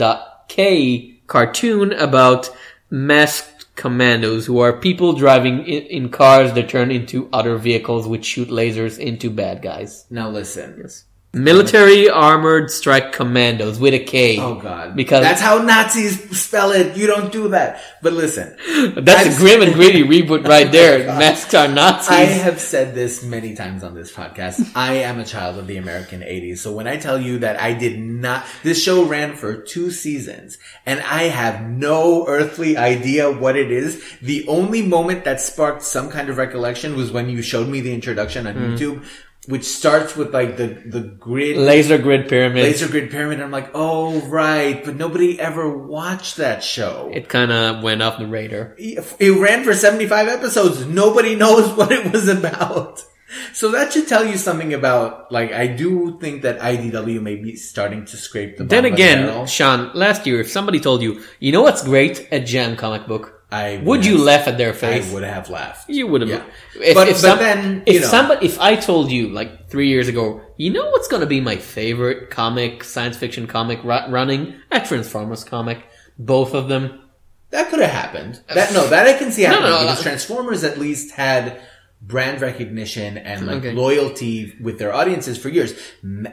[0.01, 2.51] M.A.S.K cartoon about
[2.91, 8.27] masked commandos who are people driving in, in cars that turn into other vehicles which
[8.27, 10.05] shoot lasers into bad guys.
[10.11, 10.79] Now listen.
[10.83, 11.07] Yes.
[11.33, 14.37] Military Armored Strike Commandos with a K.
[14.41, 14.97] Oh god.
[14.97, 16.97] Because that's how Nazis spell it.
[16.97, 17.81] You don't do that.
[18.03, 18.57] But listen.
[18.97, 21.07] that's I've- a grim and gritty reboot right there.
[21.07, 22.11] Masks are Nazis.
[22.11, 24.73] I have said this many times on this podcast.
[24.75, 26.59] I am a child of the American 80s.
[26.59, 30.59] So when I tell you that I did not, this show ran for two seasons
[30.85, 34.03] and I have no earthly idea what it is.
[34.21, 37.95] The only moment that sparked some kind of recollection was when you showed me the
[37.95, 38.75] introduction on Hmm.
[38.75, 39.05] YouTube,
[39.47, 41.57] which starts with like the, the grid.
[41.57, 42.63] Laser Grid Pyramid.
[42.63, 43.35] Laser Grid Pyramid.
[43.35, 44.85] And I'm like, oh, right.
[44.85, 47.11] But nobody ever watched that show.
[47.13, 48.75] It kind of went off the radar.
[48.79, 50.87] It ran for 75 episodes.
[50.87, 53.03] Nobody knows what it was about.
[53.53, 57.55] So that should tell you something about, like, I do think that IDW may be
[57.55, 59.47] starting to scrape the Then again.
[59.47, 62.27] Sean, last year, if somebody told you, you know what's great?
[62.33, 63.40] A Jem comic book.
[63.53, 65.11] I Would you have- laugh at their face?
[65.11, 65.91] I would have laughed.
[65.91, 66.31] You would have.
[66.31, 66.43] Yeah.
[66.77, 68.09] If, But- if but some- then, if know.
[68.09, 71.41] somebody, if I told you like three years ago, you know what's going to be
[71.41, 74.55] my favorite comic, science fiction comic ru- running?
[74.71, 75.79] A Transformers comic.
[76.19, 77.01] Both of them.
[77.51, 78.41] That could have happened.
[78.55, 81.61] That no, that I can see happening no, because uh, Transformers at least had
[82.03, 83.73] brand recognition and like Okay.
[83.73, 85.75] loyalty with their audiences for years.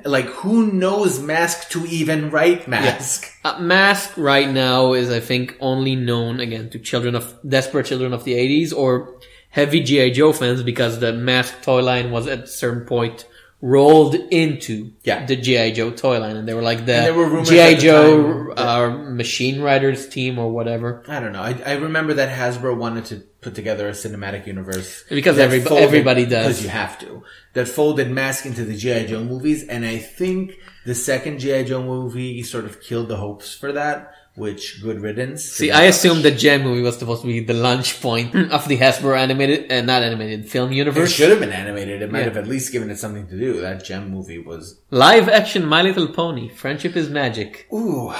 [0.05, 3.29] Like who knows Mask to even write Mask?
[3.43, 8.13] Uh, Mask right now is, I think, only known again to children of desperate children
[8.13, 12.39] of the '80s or heavy GI Joe fans because the Mask toy line was at
[12.43, 13.25] a certain point
[13.61, 15.25] rolled into Yeah.
[15.25, 19.61] the GI Joe toy line, and they were like the GI Joe time uh, Machine
[19.61, 21.03] Riders team or whatever.
[21.07, 21.41] I don't know.
[21.41, 25.71] I, I remember that Hasbro wanted to put together a cinematic universe Because that everyb-
[25.71, 26.45] everybody does.
[26.47, 27.23] Because you have to.
[27.53, 30.53] That folded Mask into the GI Joe movies, and I think
[30.85, 34.11] the second GI Joe movie sort of killed the hopes for that.
[34.37, 35.43] Which good riddance.
[35.43, 38.77] See, I assumed the Jem movie was supposed to be the launch point of the
[38.77, 41.09] Hasbro animated, uh, not animated, film universe.
[41.09, 42.03] it should have been animated.
[42.03, 42.25] It might Yeah.
[42.25, 43.59] have at least given it something to do.
[43.61, 46.49] That Jem movie was Live action My Little Pony.
[46.49, 47.65] Friendship is magic.
[47.73, 48.13] ooh.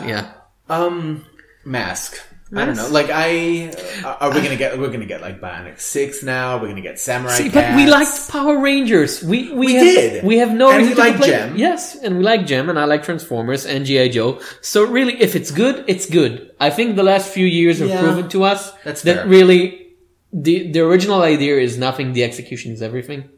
[0.00, 0.30] Yeah.
[0.70, 1.24] Um,
[1.64, 2.18] Mask.
[2.56, 2.88] I don't know.
[2.88, 3.72] Like I,
[4.04, 4.78] uh, are we gonna get?
[4.78, 6.58] We're gonna get like Bionic Six now.
[6.60, 7.34] We're gonna get Samurai.
[7.34, 7.90] See, but we Cats.
[7.90, 9.22] liked Power Rangers.
[9.22, 10.24] We we, We have, did.
[10.24, 11.22] We have no And we reason to like.
[11.22, 11.56] Jem.
[11.56, 14.40] Yes, and we like Jem, and I like Transformers and GI Joe.
[14.60, 16.50] So really, if it's good, it's good.
[16.60, 18.00] I think the last few years have Yeah.
[18.00, 19.26] proven to us That's that fair.
[19.26, 19.80] really
[20.32, 22.12] the the original idea is nothing.
[22.12, 23.28] The execution is everything.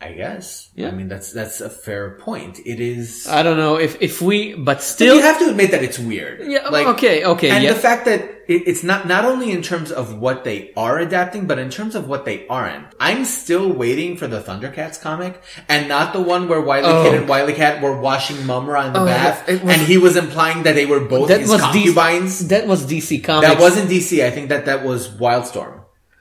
[0.00, 0.70] I guess.
[0.76, 0.88] Yeah.
[0.88, 2.60] I mean, that's that's a fair point.
[2.64, 3.26] It is.
[3.26, 6.46] I don't know if if we, but still, you have to admit that it's weird.
[6.46, 6.68] yeah.
[6.68, 7.72] Like, okay, okay, And yeah.
[7.72, 11.48] the fact that it, it's not not only in terms of what they are adapting,
[11.48, 12.86] but in terms of what they aren't.
[13.00, 17.02] I'm still waiting for the Thundercats comic, and not the one where Wily Oh.
[17.02, 20.14] Kid and Wily Kat were washing Mumm-Ra in the Oh, bath, was- and he was
[20.16, 22.42] implying that they were both that his was concubines.
[22.44, 23.48] DC, that was DC Comics.
[23.52, 24.24] that wasn't DC.
[24.24, 25.80] I think that that was Wildstorm.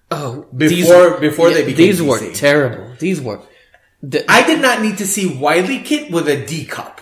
[0.09, 2.95] oh Before- before they became these were terrible.
[2.97, 3.39] These were.
[4.03, 7.01] The, I did not need to see Wily Kit with a D cup.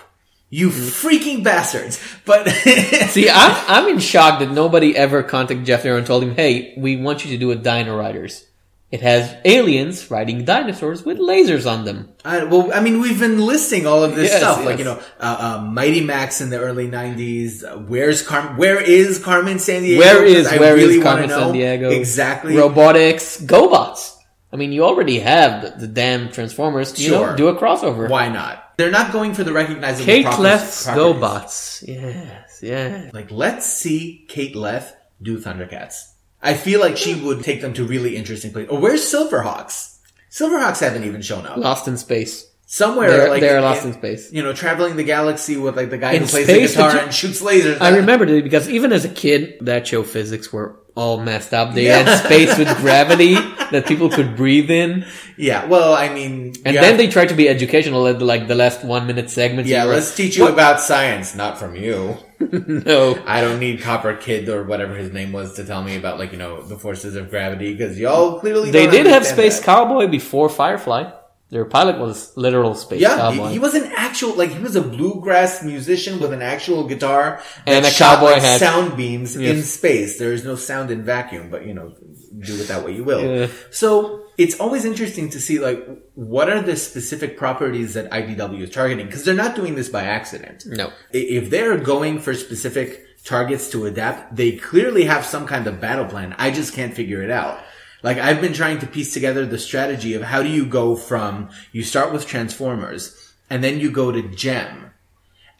[0.50, 2.00] You freaking bastards!
[2.24, 2.48] But
[3.10, 6.74] See, I'm I'm in shock that nobody ever contacted Geof Darrow and told him, "Hey,
[6.78, 8.46] we want you to do a Dino Riders.
[8.92, 13.40] It has aliens riding dinosaurs with lasers on them." I, well, I mean, we've been
[13.46, 14.66] listing all of this Yes, stuff, yes.
[14.66, 17.64] like you know, uh, uh, Mighty Max in the early '90s.
[17.66, 18.56] Uh, where's Carmen?
[18.56, 19.98] Where is Carmen Sandiego?
[19.98, 21.92] Where is I where is really wanna Carmen Sandiego?
[21.92, 22.54] exactly?
[22.54, 24.15] Robotix, GoBots.
[24.56, 26.98] I mean, you already have the, the damn Transformers.
[26.98, 27.32] You Sure.
[27.32, 28.10] know, do a crossover.
[28.10, 28.74] Why not?
[28.78, 30.06] They're not going for the recognizable.
[30.06, 30.86] Kate properties.
[30.88, 31.84] GoBots.
[31.88, 33.10] Yes, yeah.
[33.14, 35.96] Like, let's see Kate Leth do Thundercats.
[36.42, 38.72] I feel like she would take them to really interesting places.
[38.72, 39.98] Or oh, where's Silverhawks?
[40.32, 41.58] Silverhawks haven't even shown up.
[41.58, 42.50] Lost in space.
[42.68, 44.32] Somewhere, They're, like they're in- lost in space.
[44.34, 46.94] You know, traveling the galaxy with like the guy In who plays space, the guitar
[46.96, 47.80] you- and shoots lasers.
[47.82, 51.74] I remembered it because even as a kid, that show physics were all messed up.
[51.74, 52.04] They Yeah.
[52.04, 53.36] had space with gravity
[53.72, 55.06] that people could breathe in.
[55.38, 58.56] Yeah, well, I mean, And then have- they tried to be educational at like the
[58.56, 59.70] last one minute segments.
[59.70, 62.16] yeah, let's teach you about science, not from you.
[62.40, 63.18] no.
[63.26, 66.32] I don't need Copper Kidd or whatever his name was to tell me about like
[66.32, 69.66] you know the forces of gravity because y'all clearly They did have Space that.
[69.66, 71.12] Cowboy before Firefly.
[71.52, 73.48] Their pilot was literal Space Yeah, Cowboy.
[73.48, 77.42] he, he was an actual like he was a bluegrass musician with an actual guitar
[77.68, 78.60] And a cowboy like, hat.
[78.60, 80.18] sound beams in space.
[80.18, 81.94] There is no sound in vacuum, but you know,
[82.40, 83.24] do with that what you will.
[83.24, 83.48] Yeah.
[83.72, 88.72] So it's always interesting to see like what are the specific properties that IDW is
[88.72, 90.64] targeting because they're not doing this by accident.
[90.66, 90.92] no.
[91.12, 96.06] If they're going for specific targets to adapt, they clearly have some kind of battle
[96.06, 96.36] plan.
[96.38, 97.60] I just can't figure it out.
[98.08, 101.50] Like I've been trying to piece together the strategy of how do you go from
[101.72, 103.02] you start with Transformers
[103.50, 104.92] and then you go to Jem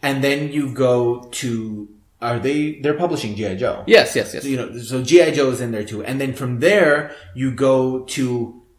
[0.06, 1.88] and then you go to
[2.22, 3.84] are they they're publishing GI Joe.
[3.86, 4.42] Yes, yes, yes.
[4.44, 7.48] So, you know, so GI Joe is in there too, and then from there you
[7.68, 8.26] go to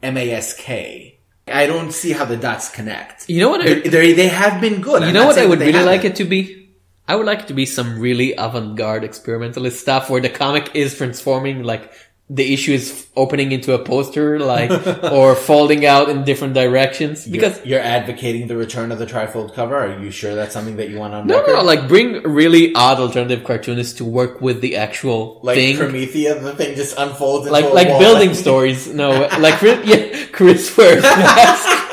[0.01, 0.67] MASK.
[1.47, 3.29] I don't see how the dots connect.
[3.29, 5.01] You know what I- they're- they have been good.
[5.01, 6.19] You I'm know what I would really like haven't.
[6.19, 6.69] it to be?
[7.07, 10.97] I would like it to be some really avant-garde experimentalist stuff where the comic is
[10.97, 11.89] transforming, like
[12.29, 14.69] the issue is opening into a poster, like
[15.11, 17.25] or folding out in different directions.
[17.25, 19.77] Because Because you're advocating the return of the trifold cover.
[19.77, 21.53] Are you sure that's something that you want on no, record?
[21.53, 25.77] no, like bring really odd alternative cartoonists to work with the actual like thing.
[25.77, 27.99] Promethea, the thing just unfolds into like like wall.
[27.99, 28.87] building stories.
[28.93, 31.86] No, like yeah, Chris mask.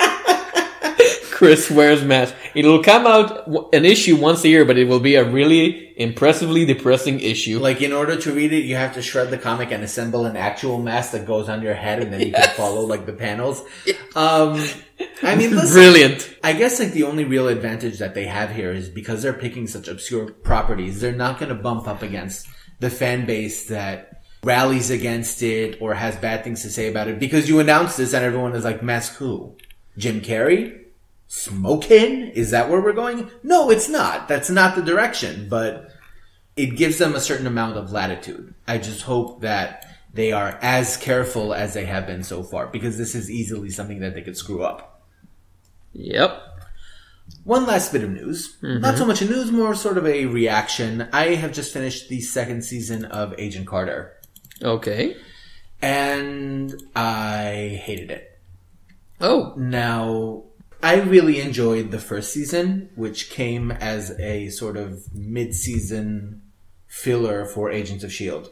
[1.44, 2.34] Chris Ware's mask.
[2.54, 6.64] It'll come out an issue once a year, but it will be a really impressively
[6.64, 7.58] depressing issue.
[7.58, 10.38] Like in order to read it, you have to shred the comic and assemble an
[10.38, 13.62] actual mask that goes on your head, and then you can follow like the panels.
[14.16, 14.64] Um,
[15.24, 16.36] I mean, listen, Brilliant.
[16.44, 19.66] I guess like the only real advantage that they have here is because they're picking
[19.66, 22.46] such obscure properties, they're not going to bump up against
[22.78, 27.18] the fan base that rallies against it or has bad things to say about it
[27.18, 29.56] because you announce this and everyone is like, mask who?
[29.98, 30.83] Jim Carrey?
[31.26, 32.30] Smokin?
[32.34, 33.30] Is that where we're going?
[33.42, 34.28] No, it's not.
[34.28, 35.90] That's not the direction, but
[36.56, 38.54] it gives them a certain amount of latitude.
[38.68, 42.96] I just hope that they are as careful as they have been so far because
[42.98, 45.02] this is easily something that they could screw up.
[45.92, 46.40] Yep.
[47.42, 48.56] One last bit of news.
[48.62, 48.80] Mm-hmm.
[48.80, 51.08] Not so much a news, more sort of a reaction.
[51.12, 54.12] I have just finished the second season of Agent Carter,
[54.62, 55.16] Okay.
[55.80, 58.38] and I hated it.
[59.20, 59.54] Oh.
[59.56, 60.44] Now,
[60.82, 66.42] I really enjoyed the first season, which came as a sort of mid-season
[66.86, 68.50] filler for Agents of S.H.I.E.L.D.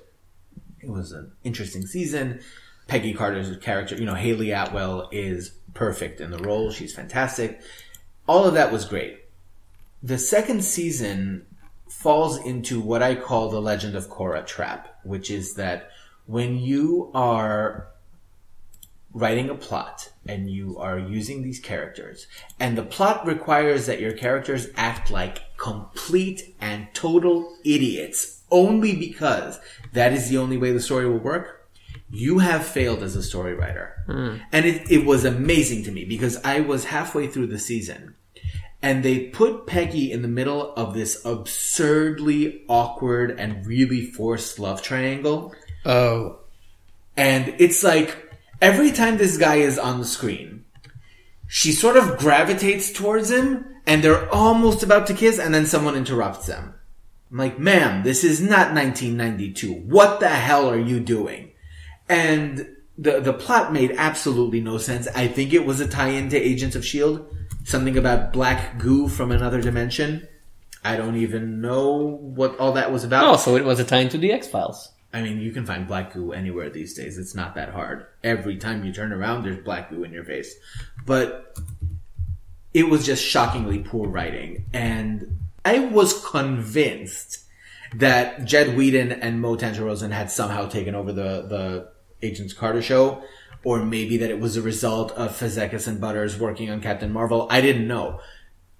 [0.80, 2.40] It was an interesting season.
[2.88, 6.70] Peggy Carter's character, you know, Hayley Atwell is perfect in the role.
[6.70, 7.60] She's fantastic.
[8.26, 9.20] All of that was great.
[10.02, 11.46] The second season
[11.88, 15.90] falls into what I call the Legend of Korra trap, which is that
[16.26, 17.91] when you are
[19.12, 22.26] writing a plot and you are using these characters
[22.58, 29.58] and the plot requires that your characters act like complete and total idiots only because
[29.92, 31.68] that is the only way the story will work,
[32.10, 33.94] you have failed as a story writer.
[34.06, 34.36] Hmm.
[34.52, 38.14] And it, it was amazing to me because I was halfway through the season
[38.82, 44.82] and they put Peggy in the middle of this absurdly awkward and really forced love
[44.82, 45.54] triangle.
[45.84, 46.40] Oh.
[47.16, 48.21] And it's like
[48.62, 50.64] every time this guy is on the screen,
[51.48, 55.96] she sort of gravitates towards him and they're almost about to kiss and then someone
[55.96, 56.74] interrupts them.
[57.30, 59.72] I'm like, ma'am, this is not 1992.
[59.72, 61.50] What the hell are you doing?
[62.08, 65.08] And the, the plot made absolutely no sense.
[65.08, 67.24] I think it was a tie-in to Agents of S.H.I.E.L.D.
[67.64, 70.28] Something about black goo from another dimension.
[70.84, 73.24] I don't even know what all that was about.
[73.24, 74.90] Oh, so it was a tie into the X Files.
[75.12, 77.18] I mean, you can find black goo anywhere these days.
[77.18, 78.06] It's not that hard.
[78.24, 80.54] Every time you turn around, there's black goo in your face.
[81.04, 81.58] But
[82.72, 84.66] it was just shockingly poor writing.
[84.72, 87.40] And I was convinced
[87.94, 91.88] that Jed Whedon and Mo Tancharoen had somehow taken over the, the
[92.22, 93.22] Agents Carter show.
[93.64, 97.46] Or maybe that it was a result of Fazekas and Butters working on Captain Marvel.
[97.50, 98.20] I didn't know.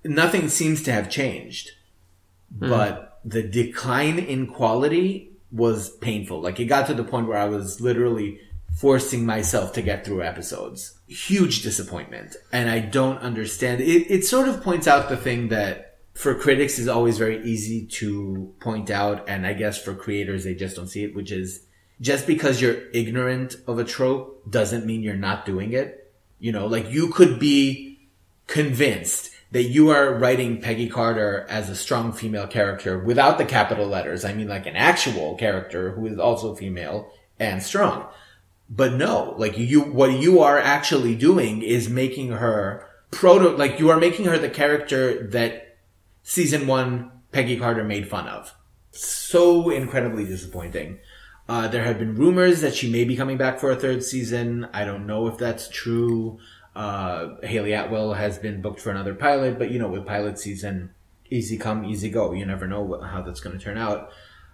[0.02, 1.70] Nothing seems to have changed
[2.58, 2.68] hmm.
[2.68, 6.40] but the decline in quality was painful.
[6.40, 8.40] Like it got to the point where I was literally
[8.76, 10.98] forcing myself to get through episodes.
[11.06, 12.36] Huge disappointment.
[12.52, 13.80] And I don't understand.
[13.80, 17.86] It, it sort of points out the thing that for critics is always very easy
[17.86, 19.28] to point out.
[19.28, 21.66] And I guess for creators, they just don't see it, which is
[22.00, 26.12] just because you're ignorant of a trope doesn't mean you're not doing it.
[26.38, 28.08] You know, like you could be
[28.46, 33.86] convinced that you are writing Peggy Carter as a strong female character without the capital
[33.86, 34.24] letters.
[34.24, 38.08] I mean, like an actual character who is also female and strong.
[38.68, 43.90] But no, like you, what you are actually doing is making her proto, like you
[43.90, 45.76] are making her the character that
[46.22, 48.54] season one Peggy Carter made fun of.
[48.90, 50.98] So incredibly disappointing.
[51.46, 54.66] Uh, there have been rumors that she may be coming back for a third season.
[54.72, 56.38] I don't know if that's true.
[56.74, 60.90] Uh, Hayley Atwell has been booked for another pilot, but you know, with pilot season,
[61.30, 62.32] easy come, easy go.
[62.32, 64.10] You never know what, how that's going to turn out.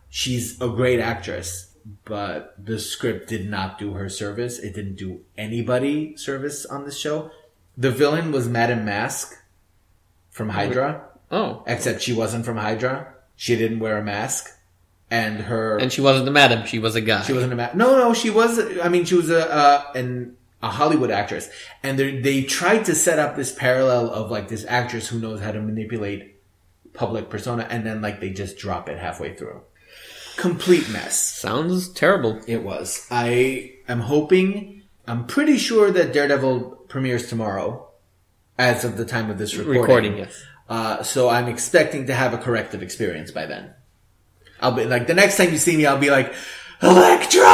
[0.08, 4.58] She's a great actress, but the script did not do her service.
[4.58, 7.30] It didn't do anybody service on this show.
[7.76, 9.34] The villain was Madame Mask
[10.30, 11.62] from Hydra, Oh.
[11.66, 13.14] except she wasn't from Hydra.
[13.36, 14.48] She didn't wear a mask.
[15.10, 17.22] And her And she wasn't a madam, she was a guy.
[17.22, 18.12] she wasn't a ma- no, no.
[18.12, 18.58] She was.
[18.82, 21.48] I mean, she was a uh, an a Hollywood actress,
[21.82, 25.40] and they they tried to set up this parallel of like this actress who knows
[25.40, 26.40] how to manipulate
[26.92, 29.62] public persona, and then like they just drop it halfway through.
[30.36, 31.18] Complete mess.
[31.18, 32.40] Sounds terrible.
[32.46, 33.06] It was.
[33.10, 34.82] I am hoping.
[35.06, 37.88] I'm pretty sure that Daredevil premieres tomorrow,
[38.58, 39.80] as of the time of this recording.
[39.80, 40.44] Recording, yes.
[40.68, 43.72] Uh, so I'm expecting to have a corrective experience by then.
[44.60, 46.34] I'll be like the next time you see me, I'll be like,
[46.82, 47.44] Elektra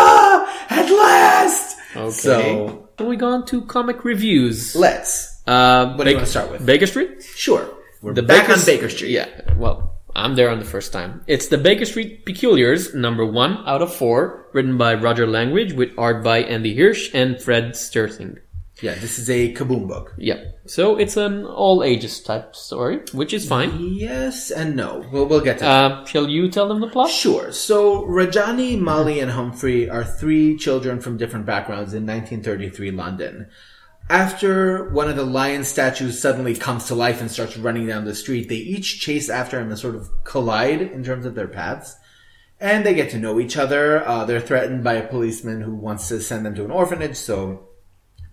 [0.70, 1.78] at last.
[1.96, 2.10] Okay.
[2.10, 4.74] So Then we go on to comic reviews.
[4.76, 5.42] let's.
[5.46, 6.64] Uh, What do you want to start with?
[6.64, 7.22] Baker Street?
[7.22, 7.68] Sure,
[8.02, 9.10] we're The back Baker on Baker Street.
[9.10, 11.22] Yeah, well, I'm there on the first time.
[11.26, 15.90] It's the Baker Street Peculiars, number one out of four, written by Roger Langridge with
[15.98, 18.38] art by Andy Hirsch and Fred Stresing.
[18.84, 18.94] Yeah.
[18.96, 20.14] This is a Kaboom book.
[20.18, 23.94] Yeah, so it's an all ages type story, which is fine.
[23.94, 25.04] Yes and no.
[25.10, 25.92] We'll we'll get to that.
[25.92, 27.10] Uh, shall you tell them the plot?
[27.10, 27.50] Sure.
[27.50, 33.48] So Rajani, Molly, and Humphrey are three children from different backgrounds in 1933 London.
[34.10, 38.14] After one of the lion statues suddenly comes to life and starts running down the
[38.14, 41.96] street, they each chase after him and sort of collide in terms of their paths.
[42.60, 44.06] And they get to know each other.
[44.06, 47.68] Uh, they're threatened by a policeman who wants to send them to an orphanage, so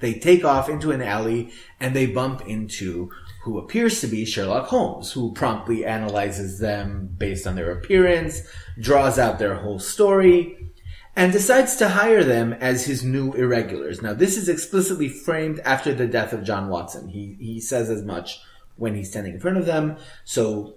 [0.01, 3.09] they take off into an alley and they bump into
[3.43, 8.41] who appears to be Sherlock Holmes, who promptly analyzes them based on their appearance,
[8.79, 10.71] draws out their whole story,
[11.15, 14.01] and decides to hire them as his new irregulars.
[14.01, 17.09] Now, this is explicitly framed after the death of John Watson.
[17.09, 18.39] He, he says as much
[18.75, 19.97] when he's standing in front of them.
[20.23, 20.75] So,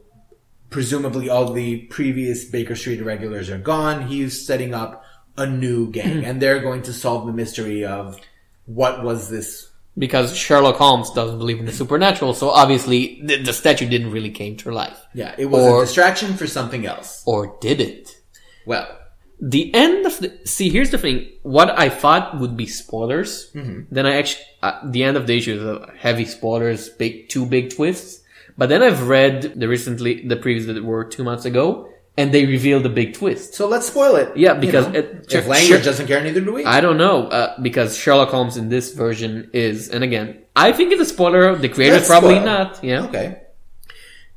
[0.71, 4.07] presumably all the previous Baker Street irregulars are gone.
[4.09, 5.05] He's setting up
[5.37, 8.19] a new gang, and they're going to solve the mystery of
[8.67, 13.53] what was this Because Sherlock Holmes doesn't believe in the supernatural, so obviously the, the
[13.53, 14.99] statue didn't really came to life.
[15.15, 17.23] Yeah, it was Or- a distraction for something else.
[17.27, 18.11] Or did it?
[18.67, 18.89] Well,
[19.41, 23.51] the end of the see here's the thing what i thought would be spoilers
[23.91, 27.45] then i actually uh, the end of the issue is a heavy spoilers big two
[27.45, 28.23] big twists
[28.57, 32.47] but then i've read the recently the previews that were two months ago and they
[32.47, 34.37] revealed the big twist so let's spoil it.
[34.37, 34.99] Yeah, you because know.
[35.01, 36.65] it- if Langridge Sher- doesn't care, neither do we.
[36.65, 40.93] i don't know uh, because sherlock holmes in this version is and again i think
[40.93, 42.45] it's a spoiler the creator's Let's probably spoil.
[42.47, 43.41] not yeah Okay.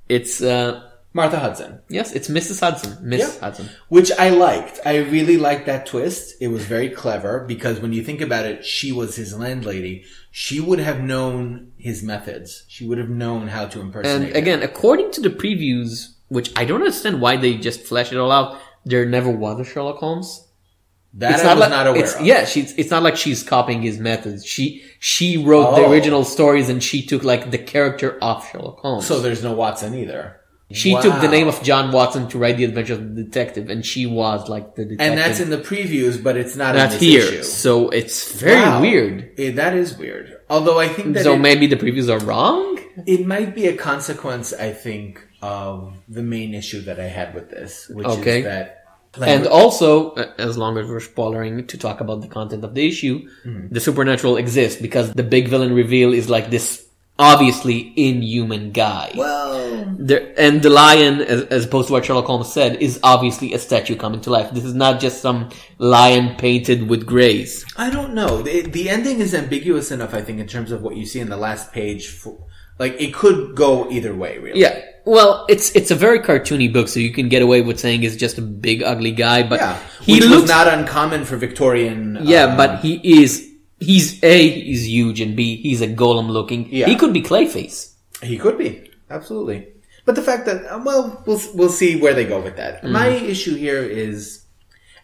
[0.10, 1.80] it's uh Martha Hudson.
[1.90, 2.60] Yes, it's Mrs.
[2.60, 2.96] Hudson.
[3.02, 3.40] Miss Yeah.
[3.40, 3.70] Hudson.
[3.90, 4.80] Which I liked.
[4.86, 6.36] I really liked that twist.
[6.40, 10.04] It was very clever because when you think about it, she was his landlady.
[10.30, 12.66] She would have known his methods.
[12.68, 14.16] She would have known how to impersonate.
[14.16, 14.36] And him.
[14.36, 18.32] again, according to the previews, which I don't understand why they just flesh it all
[18.32, 20.44] out, there never was a Sherlock Holmes.
[21.14, 22.26] that I was like, not aware it's, of.
[22.26, 22.74] Yeah, she's.
[22.78, 24.46] It's not like she's copying his methods.
[24.46, 25.92] She she wrote the Oh.
[25.92, 29.06] original stories and she took like the character of Sherlock Holmes.
[29.08, 30.36] So there's no Watson either.
[30.72, 33.86] she took the name of John Watson to write the Adventures of the Detective, and
[33.86, 35.08] she was like the detective.
[35.08, 37.22] And that's in the previews, but it's not, not in this here.
[37.22, 37.44] issue.
[37.44, 38.82] So it's very Wow.
[38.82, 39.32] weird.
[39.38, 40.26] Eh, that is weird.
[40.50, 42.80] Although I think that So it, maybe the previews are wrong.
[43.06, 47.50] it might be a consequence, I think, of the main issue that I had with
[47.50, 48.40] this, which Okay.
[48.40, 48.74] is that.
[49.22, 53.28] And also, as long as we're spoilering to talk about the content of the issue,
[53.46, 53.74] Mm-hmm.
[53.74, 56.86] the supernatural exists because the big villain reveal is like this
[57.20, 59.12] obviously inhuman guy.
[59.18, 63.54] well, There, and the lion, as, as opposed to what Sherlock Holmes said, is obviously
[63.54, 64.52] a statue coming to life.
[64.52, 67.66] This is not just some lion painted with grays.
[67.76, 68.44] I don't know.
[68.44, 71.30] The, the ending is ambiguous enough, I think, in terms of what you see in
[71.30, 72.06] the last page.
[72.08, 72.38] For,
[72.80, 74.60] like, it could go either way, really.
[74.60, 74.82] Yeah.
[75.06, 78.18] Well, it's it's a very cartoony book, so you can get away with saying he's
[78.18, 79.80] just a big ugly guy, but Yeah.
[80.02, 82.20] he Which looks not uncommon for Victorian.
[82.24, 83.50] Yeah, uh, but he is
[83.80, 86.68] he's A, he's huge and B, he's a golem looking.
[86.70, 86.88] Yeah.
[86.88, 87.94] He could be Clayface.
[88.22, 89.70] He could be absolutely,
[90.04, 92.84] but the fact that uh, well, we'll we'll see where they go with that.
[92.84, 92.92] Mm-hmm.
[92.92, 94.44] My issue here is,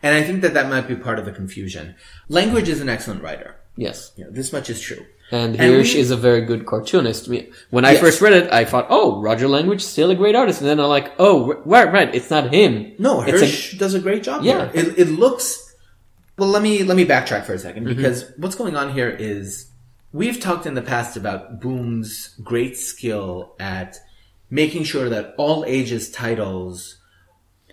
[0.02, 1.96] and I think that that might be part of the confusion.
[2.28, 3.56] Langridge is an excellent writer.
[3.78, 4.12] Yes.
[4.18, 5.06] You know, this much is true.
[5.34, 7.28] And And Hirsch we- is a very good cartoonist.
[7.72, 8.02] When I Yes.
[8.02, 10.62] first read it, I thought, oh, Roger Langridge, still a great artist.
[10.62, 12.92] And then I'm like, oh, right, right, it's not him.
[13.00, 14.44] No, It's a- Hirsch does a great job.
[14.44, 14.70] Yeah.
[14.74, 15.74] it, it looks.
[16.38, 17.96] Well, let me let me backtrack for a 2nd Mm-hmm.
[17.96, 19.68] because what's going on here is
[20.12, 23.98] we've talked in the past about Boom's great skill at
[24.52, 26.98] making sure that all ages titles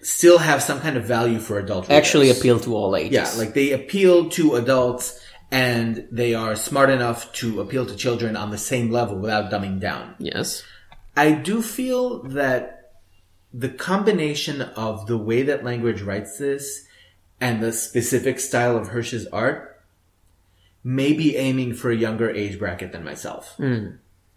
[0.03, 1.97] still have some kind of value for adult readers.
[1.99, 3.13] actually appeal to all ages.
[3.13, 8.37] Yeah, like they appeal to adults and they are smart enough to appeal to children
[8.37, 10.15] on the same level without dumbing down.
[10.19, 10.63] Yes.
[11.17, 12.93] I do feel that
[13.53, 16.87] the combination of the way that Langridge writes this
[17.41, 19.81] and the specific style of Hirsch's art
[20.85, 23.55] may be aiming for a younger age bracket than myself.
[23.57, 23.89] Hmm.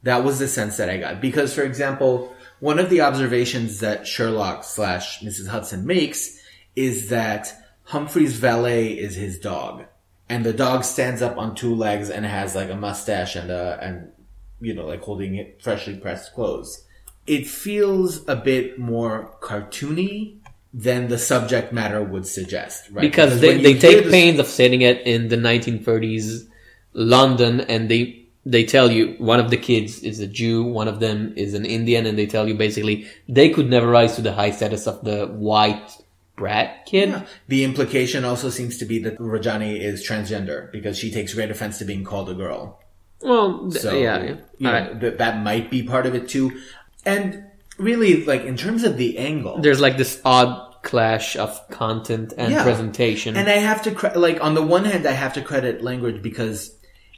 [0.01, 1.21] That was the sense that I got.
[1.21, 5.47] Because, for example, one of the observations that Sherlock slash Mrs.
[5.47, 6.39] Hudson makes
[6.75, 7.53] is that
[7.85, 9.85] Humphrey's valet is his dog.
[10.33, 13.77] And the dog stands up on two legs and has like a mustache and a,
[13.79, 14.11] and,
[14.59, 16.83] you know, like holding it freshly pressed clothes.
[17.27, 20.37] It feels a bit more cartoony
[20.73, 23.01] than the subject matter would suggest, right?
[23.01, 26.47] Because they, they take this- pains of setting it in the 1930s
[26.93, 30.99] London and they they tell you one of the kids is a Jew, one of
[30.99, 34.33] them is an Indian, and they tell you basically they could never rise to the
[34.33, 35.89] high status of the white
[36.35, 37.09] brat kid.
[37.09, 37.25] Yeah.
[37.47, 41.77] The implication also seems to be that Rajani is transgender because she takes great offense
[41.79, 42.79] to being called a girl.
[43.21, 44.21] Well, th- So, yeah.
[44.23, 44.99] you know, Alright.
[45.01, 46.59] that, that might be part of it too.
[47.05, 47.45] And
[47.77, 52.51] really, like, in terms of the angle, There's like this odd clash of content and
[52.51, 52.63] Yeah.
[52.63, 53.37] presentation.
[53.37, 56.21] and I have to, cre- like, on the one hand, I have to credit Langridge
[56.21, 56.71] because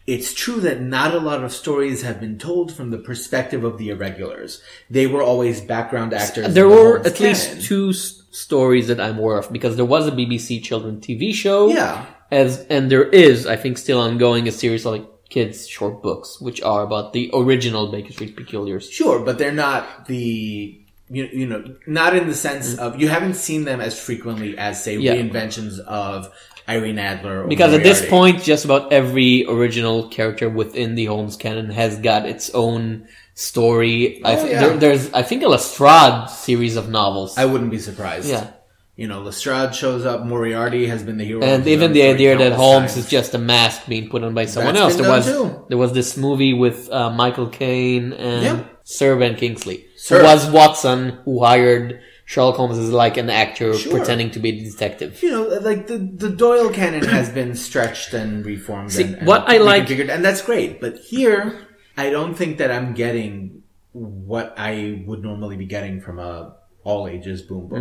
[0.07, 3.77] it's true that not a lot of stories have been told from the perspective of
[3.77, 4.61] the irregulars.
[4.89, 6.53] They were always background actors.
[6.53, 10.07] there the were at least two s- stories that I'm aware of because there was
[10.07, 11.69] a BBC children TV show.
[11.69, 12.05] Yeah.
[12.31, 16.39] As and there is, I think, still ongoing a series of like kids short books,
[16.39, 18.89] which are about the original Baker Street Peculiars.
[18.89, 22.79] Sure, but they're not the you, you know not in the sense mm.
[22.79, 24.97] of you haven't seen them as frequently as say.
[24.97, 25.15] Yeah.
[25.15, 26.31] reinventions of
[26.67, 27.43] Irene Adler.
[27.43, 31.99] Or Because at this point, just about every original character within the Holmes canon has
[31.99, 34.21] got its own story.
[34.25, 34.59] I Oh, th- yeah.
[34.61, 37.37] there, there's, I think, a Lestrade series of novels.
[37.37, 38.27] I wouldn't be surprised.
[38.29, 38.47] Yeah.
[38.95, 40.25] you know Lestrade shows up.
[40.25, 42.97] Moriarty has been the hero, and even the idea that Holmes times.
[43.05, 45.01] is just a mask being put on by someone That's else.
[45.01, 45.65] There was too.
[45.69, 48.63] there was this movie with uh, Michael Caine and Yeah.
[48.85, 49.85] Sir Ben Kingsley.
[49.97, 50.19] Sir.
[50.19, 53.91] Who was Watson, who hired Sherlock Holmes is like an actor Sure.
[53.97, 55.21] pretending to be a detective.
[55.21, 58.91] you know, like the the Doyle canon has been stretched and reformed.
[58.91, 60.81] See, and, and what I like- and that's great.
[60.81, 61.53] But here,
[61.95, 63.61] I don't think that I'm getting
[63.93, 67.79] what I would normally be getting from a all ages boom book.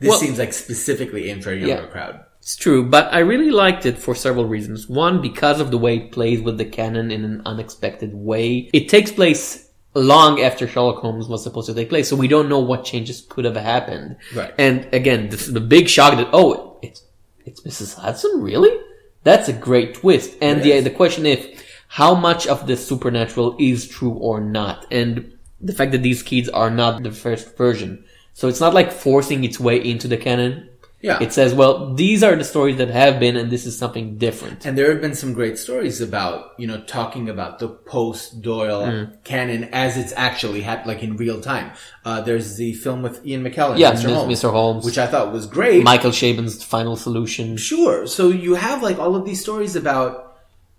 [0.00, 0.08] This Mm.
[0.08, 1.86] Well- seems like specifically aimed for a younger Yeah.
[1.86, 2.20] crowd.
[2.40, 4.88] It's true, but I really liked it for several reasons.
[4.88, 8.68] One, because of the way it plays with the canon in an unexpected way.
[8.72, 12.48] It takes place long after Sherlock Holmes was supposed to take place, so we don't
[12.48, 14.16] know what changes could have happened.
[14.34, 14.54] Right.
[14.58, 17.04] And again, this is the big shock that, oh, it's,
[17.44, 17.96] it's Mrs.
[17.96, 18.42] Hudson?
[18.42, 18.78] Really?
[19.24, 20.36] That's a great twist.
[20.40, 24.86] And It the, the question is, how much of the supernatural is true or not?
[24.90, 28.04] And the fact that these kids are not the first version.
[28.34, 30.70] So it's not like forcing its way into the canon.
[31.02, 31.18] Yeah.
[31.20, 34.64] It says, well, these are the stories that have been, and this is something different.
[34.64, 38.86] And there have been some great stories about, you know, talking about the post Doyle
[38.86, 39.24] Mm.
[39.24, 41.72] canon as it's actually happened, like in real time.
[42.04, 44.14] Uh, there's the film with Ian McKellen, Yeah, Mr.
[44.14, 44.50] Holmes, Mr.
[44.52, 44.84] Holmes.
[44.84, 45.82] which I thought was great.
[45.82, 47.56] Michael Chabon's final solution.
[47.56, 48.06] Sure.
[48.06, 50.36] So you have like all of these stories about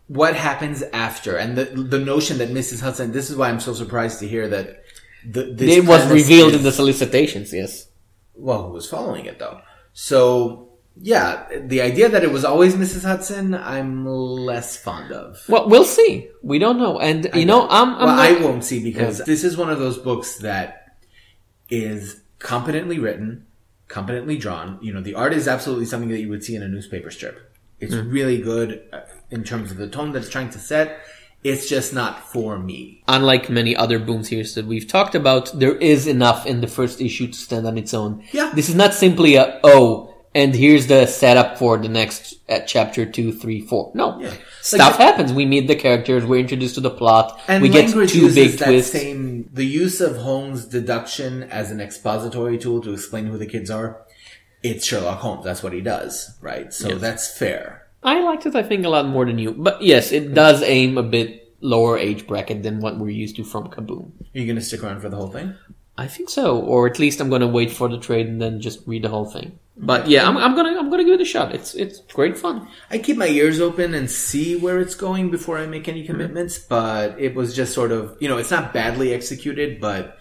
[0.08, 2.80] what happens after, and the the notion that Mrs.
[2.82, 3.12] Hudson.
[3.12, 4.84] This is why I'm so surprised to hear that.
[5.26, 7.88] The, this It was revealed is- in the solicitations, yes.
[8.36, 9.60] well, who was following it though?
[9.94, 10.70] So
[11.02, 13.04] yeah, the idea that it was always Mrs.
[13.04, 15.44] Hudson, I'm less fond of.
[15.50, 16.30] Well, we'll see.
[16.44, 17.00] We don't know.
[17.00, 19.80] And, you know, I'm, I'm well, not- I won't see because this is one of
[19.80, 20.98] those books that
[21.70, 23.48] is competently written,
[23.88, 24.78] competently drawn.
[24.84, 27.52] You know, the art is absolutely something that you would see in a newspaper strip.
[27.80, 28.10] It's Hmm.
[28.12, 31.00] really good uh, in terms of the tone that it's trying to set.
[31.44, 33.04] It's just not for me.
[33.08, 37.02] unlike many other boom series that we've talked about, there is enough in the first
[37.02, 38.24] issue to stand on its own.
[38.32, 38.52] Yeah.
[38.56, 43.06] This is not simply a, oh, and here's the setup for the next uh, chapter
[43.06, 43.92] two, three, four.
[43.94, 44.20] No.
[44.20, 44.34] Yeah.
[44.62, 45.32] Stuff Like happens.
[45.34, 46.26] We meet the characters.
[46.26, 47.40] We're introduced to the plot.
[47.48, 48.92] And we get two uses big that twists.
[48.94, 53.70] same the use of Holmes deduction as an expository tool to explain who the kids
[53.70, 54.02] are.
[54.64, 55.44] It's Sherlock Holmes.
[55.44, 56.74] That's what he does, right?
[56.74, 57.83] So that's fair.
[58.04, 59.52] I liked it, I think, a lot more than you.
[59.52, 60.34] But yes, it hmm.
[60.34, 64.12] does aim a bit lower age bracket than what we're used to from Kaboom.
[64.36, 65.56] Are you going to stick around for the whole thing?
[65.98, 68.80] I think so, or at least I'm gonna wait for the trade and then just
[68.88, 69.60] read the whole thing.
[69.78, 69.86] Hmm.
[69.86, 71.54] But yeah, I'm, I'm gonna I'm gonna give it a shot.
[71.54, 72.68] It's it's great fun.
[72.90, 76.08] I keep my ears open and see where it's going before I make any hmm.
[76.08, 80.18] commitments, but it was just sort of, you know, it's not badly executed, but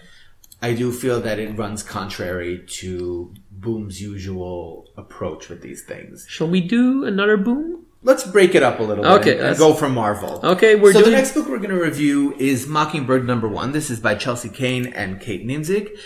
[0.60, 6.26] I do feel that it runs contrary to Boom's usual approach with these things.
[6.28, 7.86] Shall we do another boom?
[8.02, 10.40] Let's break it up a little Okay, bit and, and go from Marvel.
[10.42, 13.70] Okay, we're so doing the next book we're going to review is Mockingbird number one.
[13.70, 15.96] This is by Chelsea Cain and Kate Niemczyk.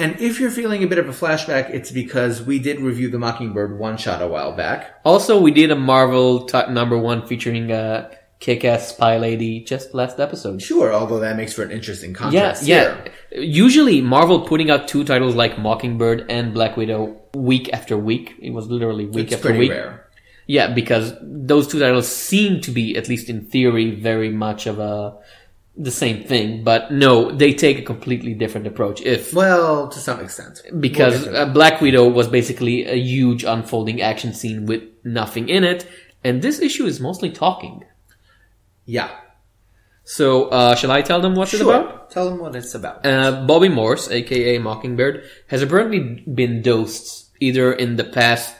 [0.00, 3.18] And if you're feeling a bit of a flashback, it's because we did review the
[3.18, 5.00] Mockingbird one shot a while back.
[5.04, 8.10] Also, we did a Marvel t- number one featuring a
[8.40, 10.62] kick-ass spy lady just last episode.
[10.62, 12.62] Sure, although that makes for an interesting Yeah, contrast.
[12.66, 12.96] yeah.
[13.30, 13.42] here.
[13.44, 18.34] Usually, Marvel putting out two titles like Mockingbird and Black Widow week after week.
[18.40, 19.70] It was literally week It's after pretty week.
[19.72, 20.06] rare.
[20.46, 24.78] Yeah, because those two titles seem to be, at least in theory, very much of
[24.78, 25.16] a
[25.76, 26.64] the same thing.
[26.64, 29.00] But no, they take a completely different approach.
[29.02, 30.62] If Well, to some extent.
[30.80, 31.52] because We'll uh.
[31.52, 35.86] Black Widow was basically a huge unfolding action scene with nothing in it,
[36.24, 37.84] and this issue is mostly talking.
[38.88, 39.10] Yeah.
[40.04, 41.74] So, uh, shall I tell them what it's Sure.
[41.74, 42.10] about?
[42.10, 43.04] Tell them what it's about.
[43.04, 48.54] Uh, Bobbi Morse, aka Mockingbird, has apparently been dosed either in the past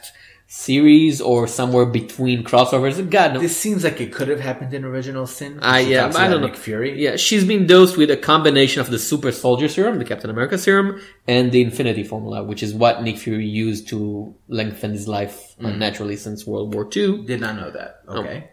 [0.51, 2.97] series or somewhere between crossovers.
[3.09, 3.41] God knows.
[3.41, 5.59] this seems like it could have happened in Original Sin.
[5.61, 6.47] I She yeah, talks I about don't know.
[6.47, 7.01] Nick Fury.
[7.03, 10.57] Yeah, she's been dosed with a combination of the Super Soldier Serum, the Captain America
[10.57, 15.55] Serum, and the Infinity Formula, which is what Nick Fury used to lengthen his life
[15.61, 15.73] Mm.
[15.73, 17.25] unnaturally since World War II.
[17.25, 18.01] Did not know that.
[18.07, 18.49] Okay.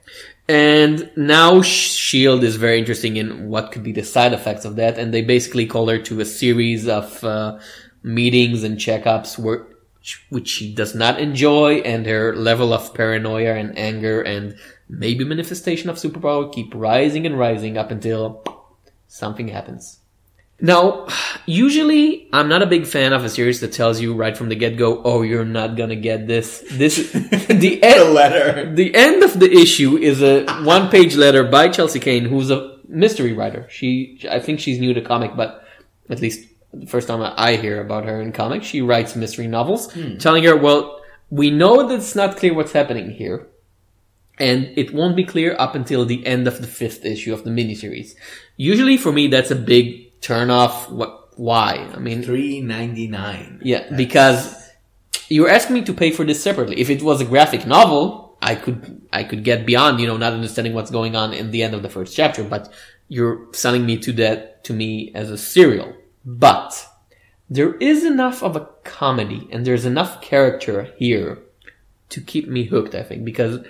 [0.48, 4.96] And now Shield is very interesting in what could be the side effects of that,
[4.96, 7.58] and they basically call her to a series of uh,
[8.02, 9.66] meetings and checkups where
[10.30, 14.56] which she does not enjoy, and her level of paranoia and anger and
[14.88, 18.44] maybe manifestation of superpower keep rising and rising up until
[19.08, 19.98] something happens.
[20.60, 21.06] Now,
[21.44, 24.54] usually I'm not a big fan of a series that tells you right from the
[24.54, 28.14] get go, "Oh, you're not gonna get this." This the The end.
[28.14, 28.74] letter.
[28.74, 33.34] The end of the issue is a one-page letter by Chelsea Cain, who's a mystery
[33.34, 33.66] writer.
[33.68, 35.62] She, I think she's new to comic, but
[36.08, 39.92] at least the first time I hear about her in comics, she writes mystery novels,
[39.92, 40.16] hmm.
[40.16, 43.46] telling her, "Well, we know that it's not clear what's happening here,
[44.38, 47.50] and it won't be clear up until the end of the fifth issue of the
[47.50, 48.14] miniseries."
[48.56, 50.90] Usually, for me, that's a big turn off.
[50.90, 51.12] What?
[51.36, 51.70] Why?
[51.94, 53.60] I mean, Three ninety nine.
[53.62, 54.40] yeah, because
[55.28, 56.80] you're asking me to pay for this separately.
[56.80, 60.32] If it was a graphic novel, I could I could get beyond, you know, not
[60.32, 62.72] understanding what's going on in the end of the first chapter, but
[63.08, 65.94] you're selling me to that to me as a serial.
[66.24, 66.72] But
[67.48, 71.38] there is enough of a comedy and there's enough character here
[72.08, 73.60] to keep me hooked, I think, because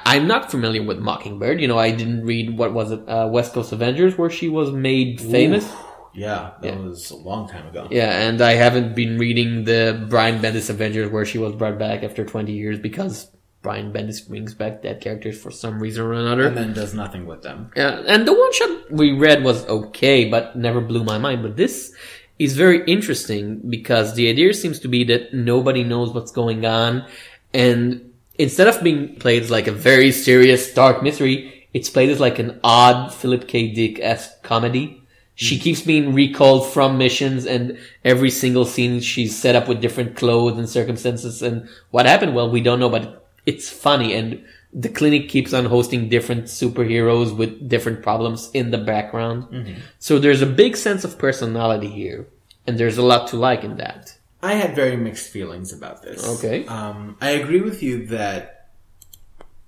[0.00, 1.60] I'm not familiar with Mockingbird.
[1.60, 4.72] You know, I didn't read what was it, uh, West Coast Avengers, where she was
[4.72, 5.70] made famous.
[6.14, 6.80] Yeah, that Yeah.
[6.80, 7.88] was a long time ago.
[7.90, 12.02] Yeah, and I haven't been reading the Brian Bendis Avengers where she was brought back
[12.02, 13.30] after 20 years because
[13.62, 16.48] Brian Bendis brings back dead characters for some reason or another.
[16.48, 17.70] And then does nothing with them.
[17.76, 21.42] Yeah, and the one shot we read was okay, but never blew my mind.
[21.42, 21.94] But this
[22.38, 27.06] is very interesting because the idea seems to be that nobody knows what's going on,
[27.54, 32.18] and instead of being played as like a very serious dark mystery, it's played as
[32.18, 33.68] like an odd Philip K.
[33.72, 35.01] Dick esque comedy.
[35.42, 40.16] She keeps being recalled from missions and every single scene she's set up with different
[40.16, 44.88] clothes and circumstances and what happened, well, we don't know, but it's funny and the
[44.88, 49.76] clinic keeps on hosting different superheroes with different problems in the background.
[49.98, 52.26] So there's a big sense of personality here
[52.66, 54.16] and there's a lot to like in that.
[54.42, 56.26] I had very mixed feelings about this.
[56.38, 56.66] Okay.
[56.66, 58.61] Um, I agree with you that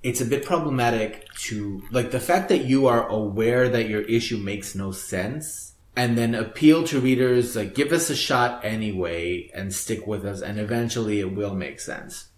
[0.05, 4.37] it's a bit problematic to like the fact that you are aware that your issue
[4.37, 9.75] makes no sense and then appeal to readers like give us a shot anyway and
[9.75, 12.29] stick with us and eventually it will make sense.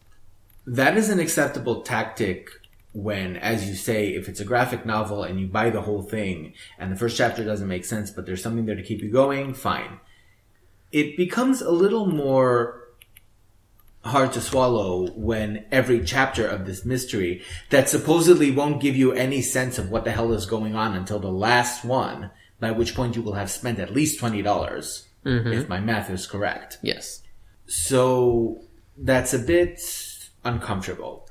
[0.64, 2.50] That is an acceptable tactic
[2.92, 6.54] when, as you say, if it's a graphic novel and you buy the whole thing
[6.78, 9.54] and the first chapter doesn't make sense, but there's something there to keep you going,
[9.54, 9.98] fine.
[10.92, 12.85] It becomes a little more
[14.06, 19.42] hard to swallow when every chapter of this mystery that supposedly won't give you any
[19.42, 23.16] sense of what the hell is going on until the last one, by which point
[23.16, 25.52] you will have spent at least $20 mm-hmm.
[25.52, 26.78] if my math is correct.
[26.82, 27.22] Yes.
[27.66, 28.62] So
[28.96, 29.80] that's a bit
[30.44, 31.28] uncomfortable.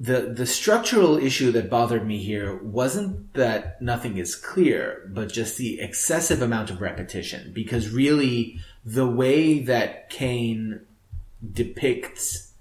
[0.00, 5.58] The the structural issue that bothered me here wasn't that nothing is clear, but just
[5.58, 7.52] the excessive amount of repetition.
[7.54, 10.80] Because really, the way that Kane
[11.52, 12.52] depicts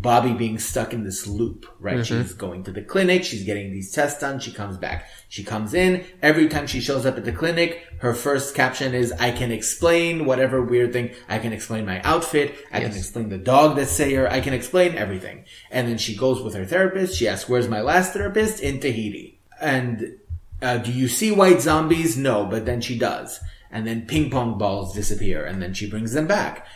[0.00, 2.04] Bobbi being stuck in this loop, right?
[2.06, 5.06] She's going to the clinic, she's getting these tests done, she comes back.
[5.28, 9.12] She comes in, every time she shows up at the clinic, her first caption is,
[9.12, 13.36] I can explain whatever weird thing, I can explain my outfit, I can explain the
[13.36, 15.44] dog that's Sayer, I can explain everything.
[15.70, 18.60] And then she goes with her therapist, she asks, where's my last therapist?
[18.60, 19.38] In Tahiti.
[19.60, 20.16] And,
[20.62, 22.16] uh, do you see white zombies?
[22.16, 23.38] No, but then she does.
[23.70, 26.66] And then ping pong balls disappear, and then she brings them back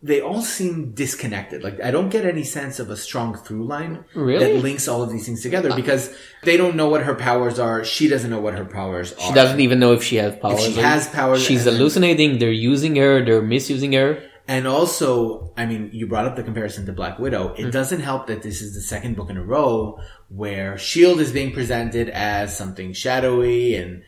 [0.00, 1.64] they all seem disconnected.
[1.64, 4.38] Like I don't get any sense of a strong through line Really?
[4.38, 5.76] that links all of these things together uh-huh.
[5.76, 7.84] because they don't know what her powers are.
[7.84, 9.20] She doesn't know what her powers are.
[9.20, 10.64] She doesn't even know if she has powers.
[10.64, 12.38] she has powers, She's hallucinating.
[12.38, 13.24] They're using her.
[13.24, 14.22] They're misusing her.
[14.46, 17.52] And also, I mean, you brought up the comparison to Black Widow.
[17.58, 17.72] It mm.
[17.72, 21.52] doesn't help that this is the second book in a row where Shield is being
[21.52, 24.04] presented as something shadowy and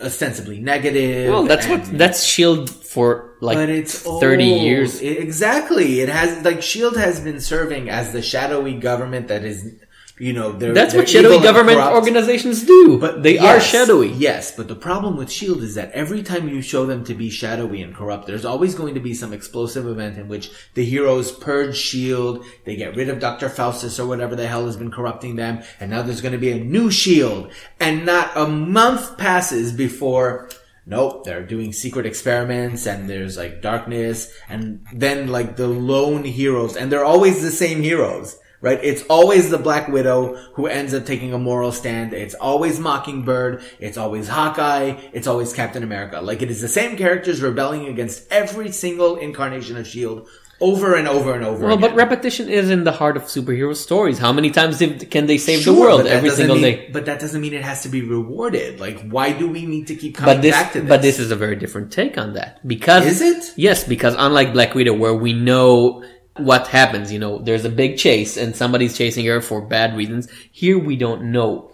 [0.00, 1.30] ostensibly negative.
[1.30, 4.62] Well, that's and- what that's Shield for like but it's thirty old.
[4.62, 5.00] years.
[5.00, 6.00] Exactly.
[6.00, 9.74] It has like Shield has been serving as the shadowy government that is,
[10.18, 11.94] you know, they're, That's they're what shadowy government corrupt.
[11.94, 12.98] organizations do.
[12.98, 14.12] But they yes, are shadowy.
[14.12, 17.28] Yes, but the problem with Shield is that every time you show them to be
[17.28, 21.32] shadowy and corrupt, there's always going to be some explosive event in which the heroes
[21.32, 23.50] purge Shield, they get rid of Dr.
[23.50, 26.50] Faustus or whatever the hell has been corrupting them, and now there's going to be
[26.50, 27.52] a new Shield.
[27.78, 30.48] And not a month passes before
[30.88, 36.76] Nope, they're doing secret experiments and there's like darkness and then like the lone heroes
[36.76, 38.80] and they're always the same heroes, right?
[38.82, 40.20] It's always the Black Widow
[40.54, 42.12] who ends up taking a moral stand.
[42.12, 43.62] It's always Mockingbird.
[43.78, 44.90] It's always Hawkeye.
[45.12, 46.20] It's always Captain America.
[46.20, 50.22] Like it is the same characters rebelling against every single incarnation of S.H.I.E.L.D.
[50.58, 51.90] over and over and over Well, again.
[51.90, 54.18] but repetition is in the heart of superhero stories.
[54.18, 54.78] How many times
[55.14, 56.90] can they save Sure, the world every single mean- day?
[56.96, 58.80] But that doesn't mean it has to be rewarded.
[58.80, 60.88] Like, why do we need to keep coming But this, back to this?
[60.88, 63.42] but this is a very different take on that because Is it?
[63.56, 66.02] Yes, because unlike Black Widow, where we know
[66.38, 70.28] what happens, you know, there's a big chase and somebody's chasing her for bad reasons.
[70.52, 71.72] Here we don't know,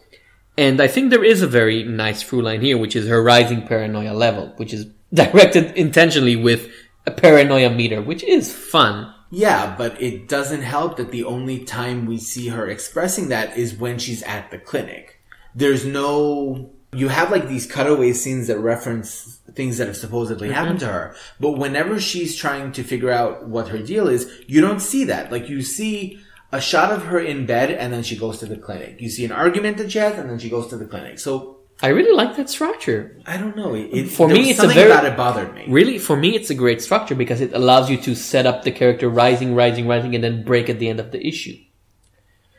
[0.56, 3.66] and I think there is a very nice through line here, which is her rising
[3.66, 6.70] paranoia level, which is directed intentionally with
[7.06, 9.12] a paranoia meter, which is fun.
[9.30, 13.74] Yeah, but it doesn't help that the only time we see her expressing that is
[13.74, 15.20] when she's at the clinic.
[15.54, 20.56] There's no, you have like these cutaway scenes that reference things that have supposedly mm-hmm.
[20.56, 24.60] happened to her, but whenever she's trying to figure out what her deal is, you
[24.60, 25.30] don't see that.
[25.30, 26.20] Like you see
[26.52, 29.00] a shot of her in bed and then she goes to the clinic.
[29.00, 31.18] You see an argument that she has and then she goes to the clinic.
[31.18, 33.18] So I really like that structure.
[33.26, 33.74] I don't know.
[33.74, 35.64] It, it- For me, it's a something very- about it bothered me.
[35.68, 38.70] Really, for me, it's a great structure because it allows you to set up the
[38.70, 41.56] character rising, rising, rising, and then break at the end of the issue.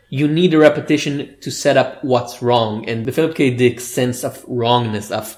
[0.09, 3.55] You need a repetition to set up what's wrong, and the Philip K.
[3.55, 5.37] Dick sense of wrongness of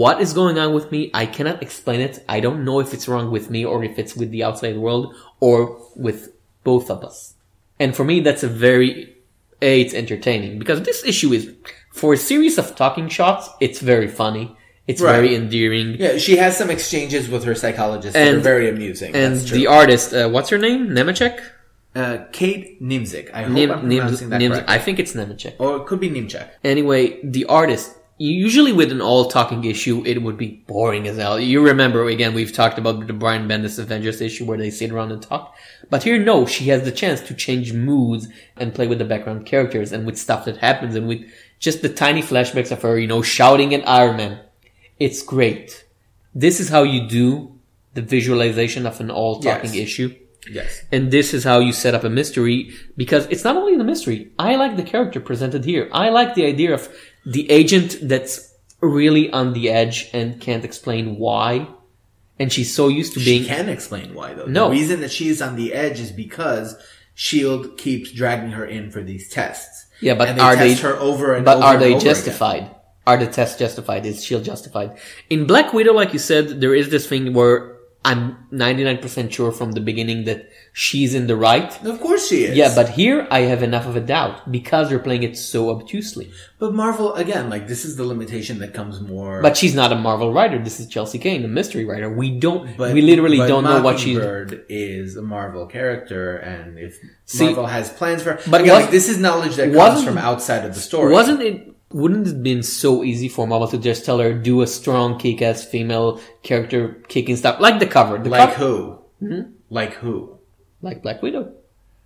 [0.00, 1.00] what is going on with me.
[1.22, 2.14] I cannot explain it.
[2.36, 5.04] I don't know if it's wrong with me or if it's with the outside world
[5.46, 5.56] or
[6.06, 6.20] with
[6.64, 7.34] both of us.
[7.82, 8.92] And for me, that's a very
[9.70, 9.72] a.
[9.82, 11.44] It's entertaining because this issue is
[12.00, 13.44] for a series of talking shots.
[13.66, 14.44] It's very funny.
[14.90, 15.12] It's Right.
[15.18, 15.88] very endearing.
[16.04, 19.10] Yeah, she has some exchanges with her psychologist that are very amusing.
[19.14, 19.58] And That's true.
[19.58, 20.80] the artist, uh, what's her name?
[20.96, 21.36] Nemechek?
[21.94, 23.26] Uh, Kate Niemczyk.
[23.38, 24.74] I hope Nim, I'm pronouncing that Nim- correctly.
[24.74, 25.54] I think it's Nemechek.
[25.62, 26.48] or it could be Nimchek.
[26.64, 27.02] Anyway,
[27.36, 27.88] the artist,
[28.18, 31.40] usually with an all talking issue, it would be boring as hell.
[31.40, 35.12] You remember, again, we've talked about the Brian Bendis Avengers issue where they sit around
[35.12, 35.54] and talk.
[35.90, 39.46] But here, no, she has the chance to change moods and play with the background
[39.46, 41.22] characters and with stuff that happens and with
[41.58, 44.40] just the tiny flashbacks of her, you know, shouting at Iron Man.
[44.98, 45.84] it's great.
[46.34, 47.58] This is how you do
[47.94, 49.82] the visualization of an all talking Yes.
[49.88, 50.14] issue.
[50.50, 50.82] Yes.
[50.92, 54.30] And this is how you set up a mystery because it's not only the mystery.
[54.38, 55.88] I like the character presented here.
[55.92, 56.88] I like the idea of
[57.24, 61.68] the agent that's really on the edge and can't explain why.
[62.38, 64.46] And she's so used to being She can explain why though.
[64.46, 64.64] No.
[64.66, 66.74] The reason that she is on the edge is because
[67.14, 69.86] Shield keeps dragging her in for these tests.
[70.00, 72.00] Yeah, but they are they- her over and But over are they over again.
[72.14, 72.70] justified?
[73.06, 74.06] Are the tests justified?
[74.06, 74.96] Is Shield justified?
[75.30, 77.71] In Black Widow, like you said, there is this thing where
[78.04, 81.70] I'm 99% sure from the beginning that she's in the right.
[81.84, 82.56] Of course she is.
[82.56, 86.32] Yeah, but here I have enough of a doubt because they're playing it so obtusely.
[86.58, 89.40] But Marvel again, like this is the limitation that comes more.
[89.40, 90.58] But she's not a Marvel writer.
[90.58, 92.10] This is Chelsea Cain, a mystery writer.
[92.12, 94.16] We don't, But- we literally don't know what she's.
[94.16, 98.74] Mockingbird is a Marvel character, and if See- Marvel has plans for, But but again,
[98.74, 101.12] was- like, this is knowledge that comes from outside of the story.
[101.12, 101.71] Wasn't it?
[101.94, 105.18] Wouldn't it have been so easy for Marvel to just tell her do a strong
[105.18, 108.98] kick-ass female character kicking stuff like the cover, the like cover, who?
[109.20, 109.40] Hmm?
[109.70, 110.38] Like who?
[110.80, 111.44] like Black Widow.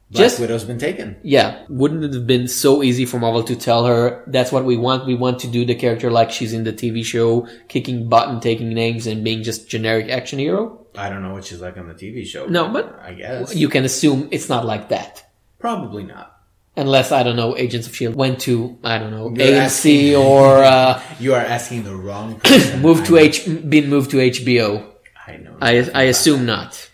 [0.08, 1.16] Black Just Widow's been taken.
[1.22, 4.76] Yeah, wouldn't it have been so easy for Marvel to tell her that's what we
[4.76, 5.04] want?
[5.06, 8.40] We want to do the character like she's in the TV show, kicking butt and
[8.40, 10.86] taking names and being just generic action hero?
[10.96, 12.46] I don't know what she's like on the TV show.
[12.46, 15.24] No, but I guess You can assume it's not like that.
[15.58, 16.35] probably not.
[16.76, 18.16] Unless, I don't know, Agents of S.H.I.E.L.D.
[18.16, 22.38] went to, I don't know, You're AMC asking- or uh, You are asking the wrong
[22.40, 22.82] person.
[22.88, 24.84] moved to H, been moved to HBO.
[25.26, 25.56] I know.
[25.60, 26.90] I, I assume not.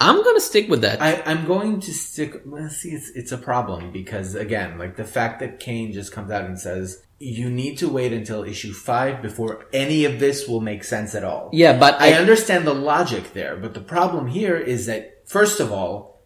[0.00, 1.00] I'm gonna stick with that.
[1.00, 2.42] I, I'm going to stick.
[2.44, 6.30] Well, see, it's it's a problem because again, like the fact that Cain just comes
[6.32, 10.60] out and says you need to wait until issue five before any of this will
[10.60, 11.50] make sense at all.
[11.52, 15.60] yeah, but I I, understand the logic there, but the problem here is that first
[15.60, 16.20] of all,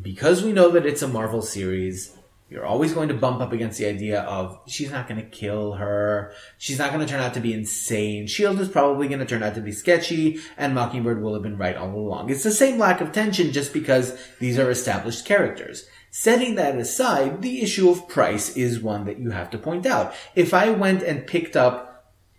[0.00, 2.16] because we know that it's a Marvel series,
[2.50, 5.74] you're always going to bump up against the idea of she's not going to kill
[5.74, 8.26] her, she's not going to turn out to be insane.
[8.26, 11.56] Shield is probably going to turn out to be sketchy, and Mockingbird will have been
[11.56, 12.28] right all along.
[12.28, 15.86] It's the same lack of tension just because these are established characters.
[16.10, 20.12] Setting that aside, the issue of price is one that you have to point out.
[20.34, 21.90] If I went and picked up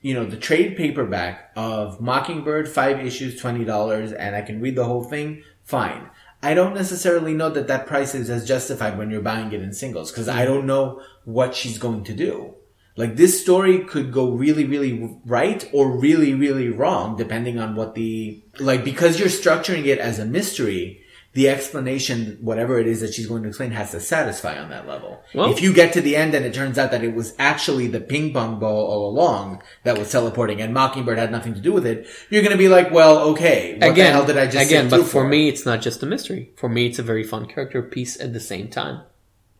[0.01, 4.83] you know, the trade paperback of Mockingbird, five issues, $20, and I can read the
[4.83, 6.09] whole thing, fine.
[6.43, 9.73] I don't necessarily know that that price is as justified when you're buying it in
[9.73, 12.55] singles, because I don't know what she's going to do.
[12.97, 17.95] Like, this story could go really, really right or really, really wrong, depending on what
[17.95, 21.00] the, like, because you're structuring it as a mystery,
[21.33, 24.85] the explanation, whatever it is that she's going to explain, has to satisfy on that
[24.87, 25.23] level.
[25.33, 27.87] Well- if you get to the end and it turns out that it was actually
[27.87, 31.71] the ping pong ball all along that was teleporting and Mockingbird had nothing to do
[31.71, 34.47] with it, you're going to be like, well, okay, what again, the hell did I
[34.47, 36.51] just again, but through for me, it's not just a mystery.
[36.57, 39.01] For me, it's a very fun character piece at the same time.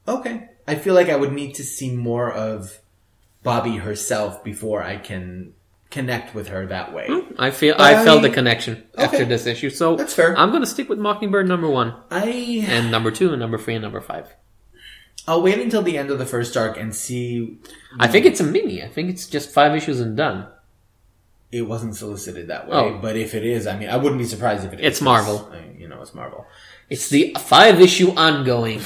[0.08, 0.50] Okay.
[0.68, 2.80] I feel like I would need to see more of
[3.46, 5.54] Bobbi herself before I can
[5.92, 7.08] connect with her that way.
[7.08, 10.36] Hmm, I feel But I felt the connection after this issue, so That's fair.
[10.38, 13.76] I'm going to stick with Mockingbird number one I and number two and number three
[13.76, 14.34] and number five.
[15.28, 17.60] I'll wait until the end of the first arc and see.
[18.00, 18.82] I think it's a mini.
[18.82, 20.48] I think it's just five issues and done.
[21.52, 22.98] It wasn't solicited that way, Oh.
[23.02, 24.86] but if it is, I mean, I wouldn't be surprised if it is.
[24.86, 25.52] It's Marvel.
[25.54, 26.46] I- You know, it's Marvel.
[26.90, 28.82] It's the five issue ongoing.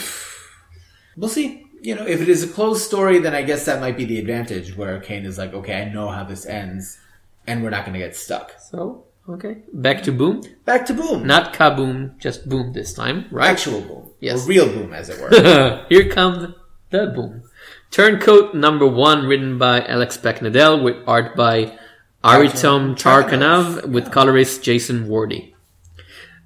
[1.15, 1.64] We'll see.
[1.85, 4.17] You know, if it is a closed story, then I guess that might be the
[4.17, 6.99] advantage where Cain is like, okay, I know how this ends,
[7.45, 8.53] and we're not going to get stuck.
[8.59, 10.41] So okay, back to Boom.
[10.65, 11.27] Back to Boom.
[11.27, 13.51] Not Kaboom, just Boom this time, right?
[13.51, 14.09] actual Boom.
[14.19, 14.45] Yes.
[14.45, 15.85] Or real Boom, as it were.
[15.89, 16.55] Here comes
[16.89, 17.43] the Boom.
[17.91, 21.77] Turncoat number one, written by Alex Paknadel with art by
[22.23, 25.54] Artyom Trakhanov with colorist Jason Wordie.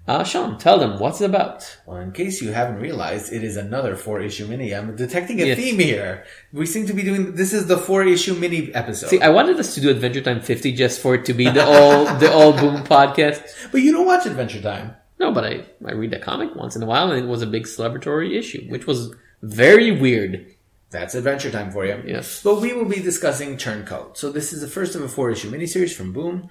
[0.09, 1.57] Uh, Sean, tell them what's it about.
[1.85, 4.73] well, in case you haven't realized, it is another four issue mini.
[4.73, 5.57] I'm detecting a Yes.
[5.59, 6.25] theme here.
[6.51, 9.09] We seem to be doing, this is the four issue mini episode.
[9.13, 11.63] See, I wanted us to do Adventure Time 50 just for it to be the
[11.63, 13.41] all the all Boom podcast.
[13.71, 14.95] but you don't watch Adventure Time.
[15.19, 17.47] No, but I, I read a comic once in a while and it was a
[17.47, 20.55] big celebratory issue, which was very weird.
[20.89, 22.01] That's Adventure Time for you.
[22.07, 22.41] Yes.
[22.41, 24.17] But we will be discussing Turncoat.
[24.17, 26.49] So this is the first of a four issue miniseries from Boom.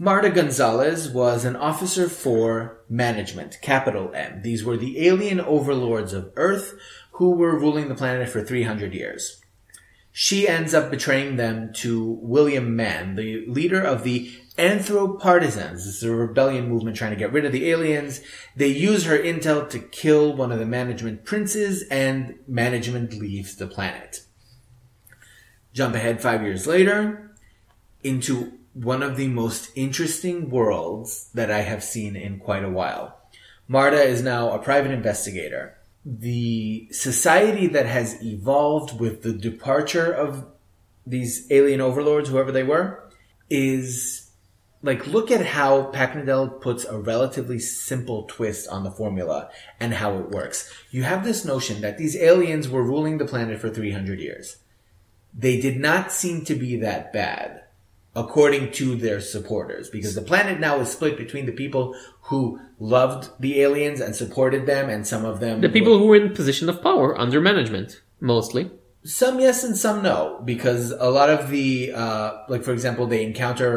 [0.00, 4.42] Marta Gonzalez was an officer for management, capital M.
[4.42, 6.78] These were the alien overlords of Earth
[7.12, 9.42] who were ruling the planet for 300 years.
[10.12, 15.72] She ends up betraying them to William Mann, the leader of the Anthropartisans.
[15.72, 18.20] This is a rebellion movement trying to get rid of the aliens.
[18.54, 23.66] They use her intel to kill one of the management princes and management leaves the
[23.66, 24.20] planet.
[25.72, 27.32] Jump ahead five years later
[28.04, 33.18] into one of the most interesting worlds that I have seen in quite a while.
[33.66, 35.76] Marta is now a private investigator.
[36.04, 40.46] The society that has evolved with the departure of
[41.04, 43.10] these alien overlords, whoever they were,
[43.50, 44.30] is
[44.82, 49.50] like look at how Paknadel puts a relatively simple twist on the formula
[49.80, 50.72] and how it works.
[50.92, 54.58] You have this notion that these aliens were ruling the planet for 300 years.
[55.34, 57.64] They did not seem to be that bad
[58.22, 61.84] according to their supporters because the planet now is split between the people
[62.28, 62.42] who
[62.94, 66.34] loved the aliens and supported them and some of them The people who were in
[66.34, 67.90] position of power under management,
[68.34, 68.64] mostly.
[69.04, 70.18] some yes and some no
[70.52, 71.68] because a lot of the
[72.02, 73.72] uh, like for example they encounter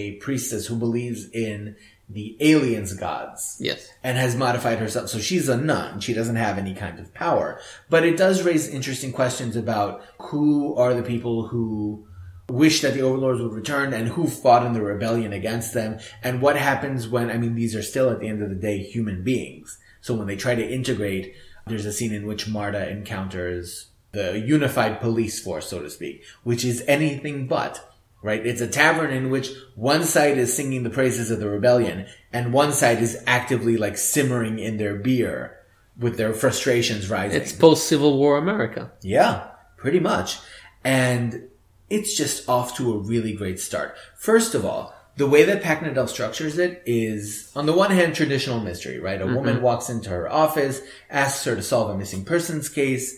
[0.00, 1.76] a priestess who believes in
[2.18, 3.80] the aliens gods Yes.
[4.06, 7.48] and has modified herself so she's a nun she doesn't have any kind of power
[7.92, 9.92] but it does raise interesting questions about
[10.28, 12.06] who are the people who
[12.48, 16.42] wish that the overlords would return and who fought in the rebellion against them and
[16.42, 19.22] what happens when i mean these are still at the end of the day human
[19.22, 21.34] beings so when they try to integrate
[21.66, 26.64] there's a scene in which marta encounters the unified police force so to speak which
[26.64, 31.30] is anything but right it's a tavern in which one side is singing the praises
[31.30, 35.56] of the rebellion and one side is actively like simmering in their beer
[35.98, 38.90] with their frustrations rising It's post Civil War America.
[39.02, 40.38] yeah, pretty much.
[40.84, 41.48] And
[41.92, 43.96] it's just off to a really great start.
[44.16, 48.60] First of all, the way that Paknadel structures it is, on the one hand, traditional
[48.60, 49.20] mystery, right?
[49.20, 49.62] A woman mm-hmm.
[49.62, 50.80] walks into her office,
[51.10, 53.14] asks her to solve a missing persons case.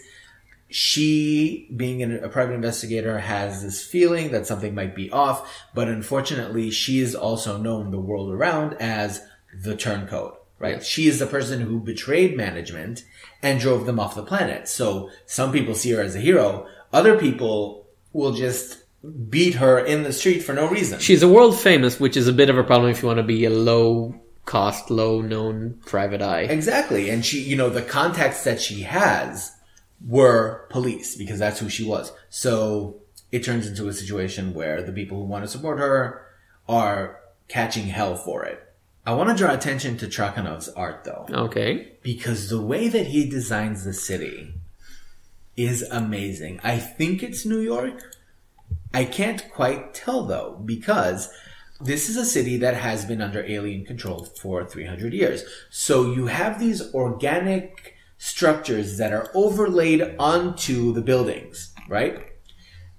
[0.69, 6.73] She, being a private investigator, has this feeling that something might be off, but unfortunately,
[6.73, 9.25] she is also known the world around as
[9.63, 10.85] the turncoat, right?
[10.85, 13.05] She is the person who betrayed management
[13.41, 14.67] and drove them off the planet.
[14.69, 16.67] So some people see her as a hero.
[16.93, 17.84] Other people
[18.15, 18.79] will just
[19.29, 20.99] beat her in the street for no reason.
[20.99, 23.23] She's a world famous, which is a bit of a problem if you want to
[23.23, 24.15] be a low
[24.47, 26.43] cost, low known private eye.
[26.43, 27.11] Exactly.
[27.11, 29.53] And she, you know, the contacts that she has
[30.07, 32.13] were police because that's who she was.
[32.31, 32.97] So
[33.31, 36.27] it turns into a situation where the people who want to support her
[36.69, 38.61] are catching hell for it.
[39.07, 41.93] I want to draw attention to Trakhanov's art though, Okay.
[42.03, 44.55] because the way that he designs the city
[45.57, 46.61] is amazing.
[46.63, 48.03] I think it's New York.
[48.93, 51.29] I can't quite tell though, because
[51.81, 55.45] this is a city that has been under alien control for 300 years.
[55.71, 62.31] So you have these organic structures that are overlaid onto the buildings, right?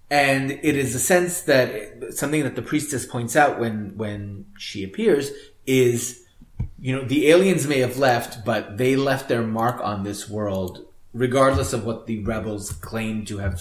[0.10, 4.84] And it is a sense that something that the priestess points out when, when she
[4.84, 5.32] appears
[5.66, 6.24] is,
[6.80, 10.86] you know, the aliens may have left, but they left their mark on this world,
[11.16, 13.59] regardless of what the rebels claim to have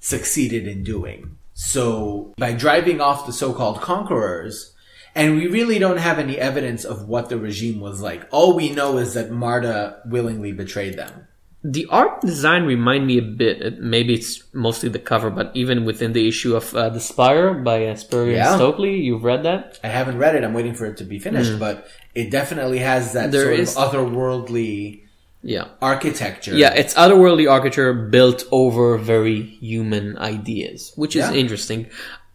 [0.00, 1.36] succeeded in doing.
[1.54, 4.72] So by driving off the so-called conquerors,
[5.14, 8.26] and we really don't have any evidence of what the regime was like.
[8.30, 11.26] All we know is that Marta willingly betrayed them.
[11.64, 13.80] The art design remind me a bit.
[13.80, 17.86] Maybe it's mostly the cover, but even within the issue of uh, The Spire by
[17.86, 18.54] uh, Spurrier Yeah.
[18.54, 19.80] Stokely, you've read that?
[19.82, 20.44] I haven't read it.
[20.44, 23.32] I'm waiting for it to be finished, but it definitely has that.
[23.32, 25.02] There sort is- of otherworldly
[25.42, 25.68] Yeah.
[25.80, 26.56] architecture.
[26.56, 31.34] Yeah, it's otherworldly architecture built over very human ideas, which is Yeah.
[31.34, 31.86] interesting.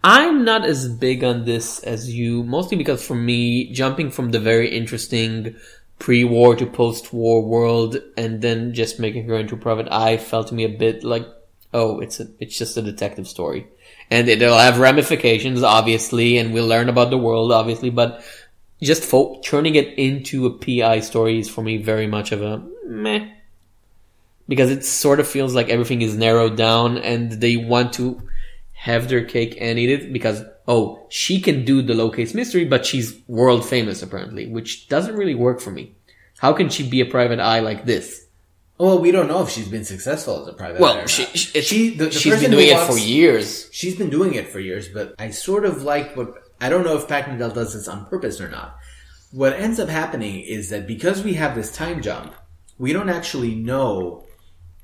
[0.04, 4.40] I'm not as big on this as you, mostly because for me, jumping from the
[4.40, 5.56] very interesting
[6.00, 10.56] pre-war to post-war world and then just making her into a private eye felt to
[10.56, 11.26] me a bit like,
[11.74, 13.68] oh, it's a, it's just a detective story.
[14.12, 18.22] And it'll have ramifications, obviously, and we'll learn about the world, obviously, but
[18.84, 22.64] just fo- turning it into a PI story is for me very much of a
[22.88, 23.30] meh.
[24.48, 28.22] Because it sort of feels like everything is narrowed down and they want to
[28.74, 32.66] have their cake and eat it because oh she can do the low case mystery
[32.66, 35.96] but she's world famous apparently which doesn't really work for me.
[36.40, 38.26] How can she be a private eye like this?
[38.78, 40.80] Well, we don't know if she's been successful as a private.
[40.80, 43.70] eye well she, she, She- the- the she's been doing it for years.
[43.72, 46.96] She's been doing it for years, but I sort of like what I don't know
[46.96, 48.78] if Paknadel does this on purpose or not.
[49.32, 52.34] What ends up happening is that because we have this time jump,
[52.78, 54.24] we don't actually know.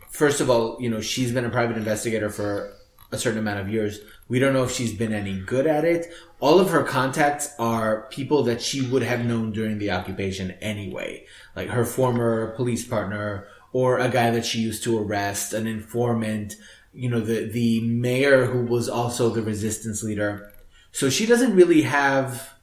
[0.09, 2.73] First of all, you know, she's been a private investigator for
[3.13, 4.01] a certain amount of years.
[4.27, 6.07] We don't know if she's been any good at it.
[6.41, 11.27] All of her contacts are people that she would have known during the occupation anyway,
[11.55, 16.55] like her former police partner or a guy that she used to arrest, an informant,
[16.93, 20.51] you know, the, the mayor who was also the resistance leader.
[20.92, 22.54] So she doesn't really have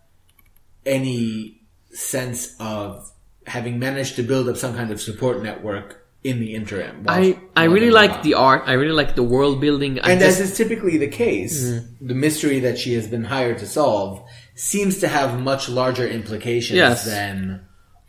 [0.85, 1.61] any
[1.91, 3.11] sense of
[3.47, 7.05] having managed to build up some kind of support network in the interim.
[7.07, 10.41] i i really like the art i really like the world building I And just,
[10.41, 12.07] as is typically the case, Mm-hmm.
[12.09, 14.22] the mystery that she has been hired to solve
[14.57, 17.05] seems to have much larger implications Yes.
[17.05, 17.64] than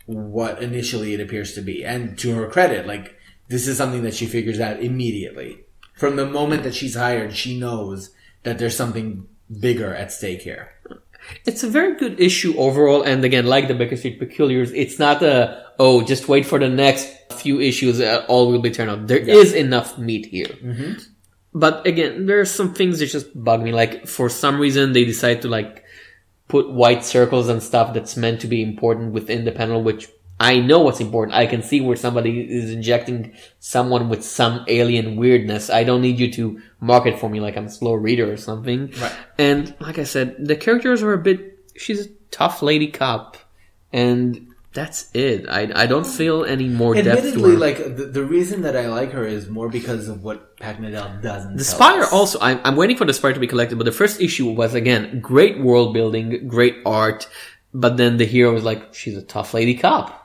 [0.06, 1.84] what initially it appears to be.
[1.84, 3.14] And to her credit, like,
[3.48, 5.60] this is something that she figures out immediately.
[5.94, 8.10] From the moment that she's hired, she knows
[8.42, 9.28] that there's something
[9.60, 10.72] bigger at stake here.
[11.44, 15.22] It's a very good issue overall, and again, like the Baker Street Peculiars, it's not
[15.22, 19.06] a oh, just wait for the next few issues, uh, all will be turned out.
[19.06, 20.56] There is enough meat here.
[21.54, 23.72] But again, there are some things that just bug me.
[23.72, 25.84] Like for some reason, they decide to like
[26.48, 30.08] put white circles and stuff that's meant to be important within the panel, which
[30.40, 31.36] I know what's important.
[31.36, 35.68] I can see where somebody is injecting someone with some alien weirdness.
[35.68, 38.92] I don't need you to market for me like I'm a slow reader or something.
[39.00, 39.16] Right.
[39.36, 41.58] And like I said, the characters are a bit.
[41.76, 43.36] She's a tough lady cop,
[43.92, 45.48] and that's it.
[45.48, 49.10] I I don't feel any more depth Admittedly, like the, the reason that I like
[49.12, 51.56] her is more because of what Paknadel doesn't.
[51.56, 52.12] The Spire us.
[52.12, 54.74] also, I'm, I'm waiting for the Spire to be collected, but the first issue was
[54.74, 57.28] again, great world building, great art,
[57.74, 60.17] but then the hero was like, she's a tough lady cop.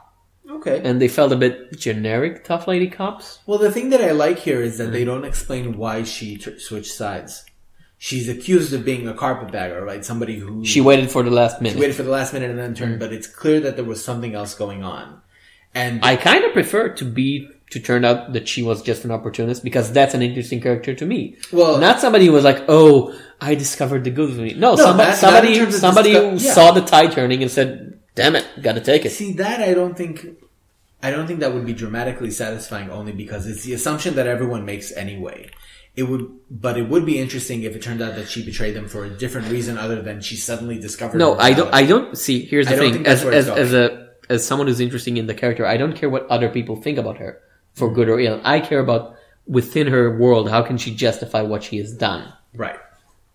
[0.65, 0.81] Okay.
[0.87, 3.39] And they felt a bit generic tough lady cops.
[3.45, 6.57] Well, the thing that I like here is that they don't explain why she tr-
[6.57, 7.43] switched sides.
[7.97, 10.03] She's accused of being a carpetbagger, right?
[10.05, 11.75] Somebody who She waited for the last minute.
[11.75, 12.99] She waited for the last minute and then turned, mm.
[12.99, 15.21] but it's clear that there was something else going on.
[15.75, 19.11] And I kind of prefer to be, to turn out that she was just an
[19.11, 21.37] opportunist because that's an interesting character to me.
[21.51, 24.53] Well- not somebody who was like, oh, I discovered the good of me.
[24.53, 26.53] No, No, somebody, not somebody, somebody disco- who yeah.
[26.53, 29.11] saw the tide turning and said, damn it, gotta take it.
[29.11, 30.25] see that I don't think
[31.03, 34.63] I don't think that would be dramatically satisfying only because it's the assumption that everyone
[34.63, 35.51] makes anyway.
[35.97, 38.87] It would, but it would be interesting if it turned out that she betrayed them
[38.87, 41.17] for a different reason other than she suddenly discovered.
[41.17, 41.71] No, I don't.
[41.71, 42.45] I don't see.
[42.45, 45.77] Here's the thing: as as as a as someone who's interested in the character, I
[45.77, 47.41] don't care what other people think about her,
[47.73, 47.95] for mm-hmm.
[47.95, 48.41] good or ill.
[48.43, 50.49] I care about within her world.
[50.49, 52.33] How can she justify what she has done?
[52.55, 52.79] Right.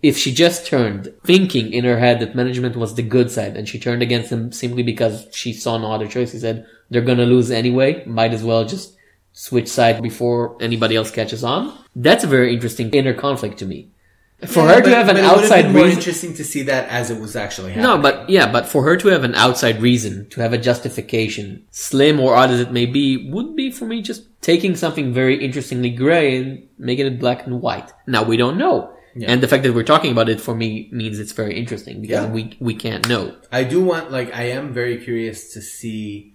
[0.03, 3.69] If she just turned, thinking in her head that management was the good side, and
[3.69, 7.26] she turned against them simply because she saw no other choice, he said they're gonna
[7.26, 8.03] lose anyway.
[8.07, 8.97] Might as well just
[9.32, 11.72] switch side before anybody else catches on.
[11.95, 13.91] That's a very interesting inner conflict to me.
[14.47, 16.89] For Yeah, her to have an but outside been more reason, interesting to see that
[16.89, 17.91] as it was actually happening.
[17.91, 21.64] no, but yeah, but for her to have an outside reason, to have a justification,
[21.72, 25.43] slim or odd as it may be, would be for me just taking something very
[25.45, 27.93] interestingly gray and making it black and white.
[28.07, 28.93] Now we don't know.
[29.16, 29.32] Yeah.
[29.32, 32.24] And the fact that we're talking about it for me means it's very interesting because
[32.26, 32.30] Yeah.
[32.30, 33.34] we we can't know.
[33.51, 36.34] I do want, like, I am very curious to see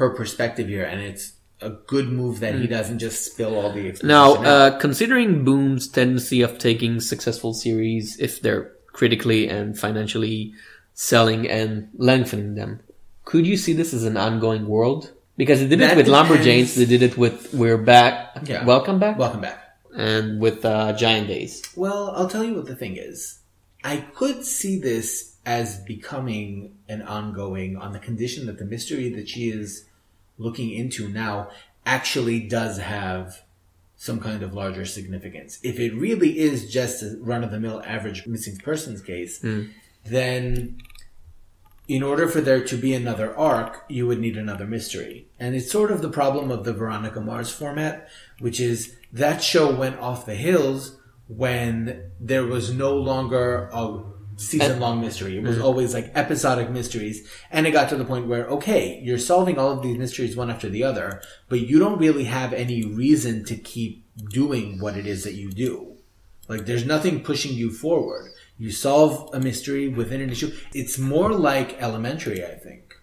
[0.00, 3.86] her perspective here, and it's a good move that he doesn't just spill all the
[3.88, 4.08] exposition.
[4.08, 10.54] Now, uh, considering Boom's tendency of taking successful series, if they're critically and financially
[10.94, 12.80] selling and lengthening them,
[13.24, 15.12] could you see this as an ongoing world?
[15.36, 16.30] Because they did That it with depends.
[16.30, 18.64] Lumberjanes, they did it with We're Back, Yeah.
[18.64, 19.58] Welcome Back, welcome back.
[19.96, 21.62] and with uh, Giant Days.
[21.76, 23.38] Well, I'll tell you what the thing is.
[23.84, 29.28] I could see this as becoming an ongoing on the condition that the mystery that
[29.28, 29.86] she is
[30.40, 31.50] looking into now
[31.86, 33.42] actually does have
[33.96, 35.60] some kind of larger significance.
[35.62, 39.64] If it really is just a run of the mill average missing persons case, hmm.
[40.04, 40.78] then
[41.86, 45.26] in order for there to be another arc, you would need another mystery.
[45.38, 49.74] And it's sort of the problem of the Veronica Mars format, which is that show
[49.74, 54.02] went off the hills when there was no longer a
[54.40, 55.36] season uh, long mystery.
[55.36, 55.64] It was mm.
[55.64, 57.28] always like episodic mysteries.
[57.50, 60.50] And it got to the point where, okay, you're solving all of these mysteries one
[60.50, 65.06] after the other, but you don't really have any reason to keep doing what it
[65.06, 65.96] is that you do.
[66.48, 68.32] Like there's nothing pushing you forward.
[68.58, 70.52] You solve a mystery within an issue.
[70.74, 72.94] It's more like elementary, I think,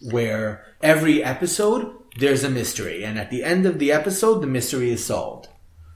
[0.00, 4.90] where every episode there's a mystery, and at the end of the episode, the mystery
[4.90, 5.48] is solved.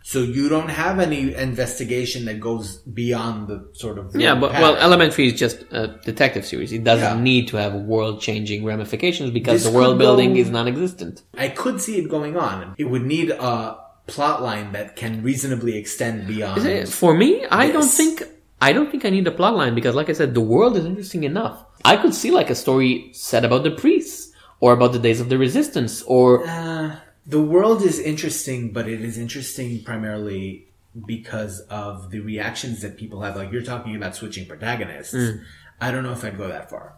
[0.07, 4.77] So you don't have any investigation that goes beyond the sort of Yeah, but well.
[4.77, 6.73] Elementary is just a detective series.
[6.79, 7.31] It doesn't Yeah.
[7.31, 11.23] need to have world-changing ramifications because This the world building go- is non-existent.
[11.39, 12.75] I could see it going on.
[12.77, 13.77] It would need a
[14.07, 16.61] plot line that can reasonably extend beyond.
[16.91, 18.17] For me, I don't think
[18.61, 20.85] I don't think I need a plot line because, like I said, the world is
[20.85, 21.57] interesting enough.
[21.93, 25.29] I could see like a story set about the priests or about the days of
[25.33, 26.91] the resistance or Uh,
[27.27, 30.69] the world is interesting, but it is interesting primarily
[31.07, 33.37] because of the reactions that people have.
[33.37, 35.15] Like you're talking about switching protagonists.
[35.15, 35.43] Hmm.
[35.81, 36.95] I don't know if I'd go that far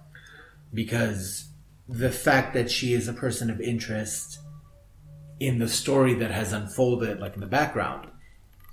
[0.74, 1.48] because
[1.88, 4.38] the fact that she is a person of interest
[5.38, 8.08] in the story that has unfolded, like in the background,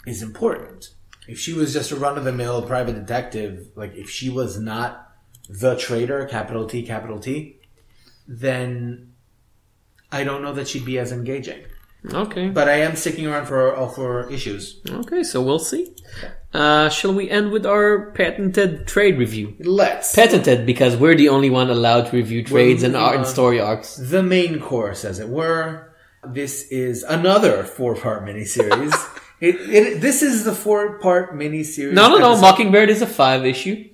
[0.06, 0.90] is important.
[1.28, 4.60] If she was just a run of the mill private detective, like if she was
[4.60, 5.10] not
[5.48, 7.58] the traitor, capital T, capital T,
[8.28, 9.13] then
[10.14, 11.62] I don't know that she'd be as engaging.
[12.14, 14.80] okay, But I am sticking around for all four issues.
[14.90, 15.24] okay.
[15.24, 15.84] So we'll see.
[16.54, 19.56] Uh, shall we end with our patented trade review?
[19.60, 20.14] Let's.
[20.16, 23.96] Patented because we're the only one allowed to review trades and art and story arcs.
[23.96, 25.92] the main course, as it were.
[26.24, 28.94] This is another four-part miniseries
[29.44, 31.92] It, it, this is the four part miniseries.
[31.92, 32.40] No, no, no.
[32.40, 33.90] Mockingbird is a five issue.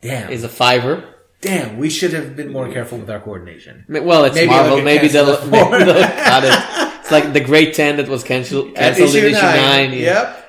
[0.00, 0.30] Damn.
[0.32, 1.04] Is a fiver.
[1.40, 3.84] Damn, we should have been more careful with our coordination.
[3.88, 4.82] Well, it's Maybe Marvel.
[4.82, 6.98] Maybe they'll, maybe they'll cut it.
[7.00, 9.92] It's like the Great Ten that was canceled, canceled in issue nine.
[9.92, 9.98] yeah.
[9.98, 10.44] Yep.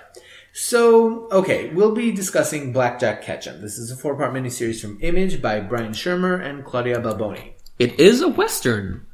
[0.52, 3.62] So, okay, we'll be discussing Blackjack Ketchum.
[3.62, 7.54] This is a four part miniseries from Image by Brian Schirmer and Claudia Balboni.
[7.78, 9.06] It is a western.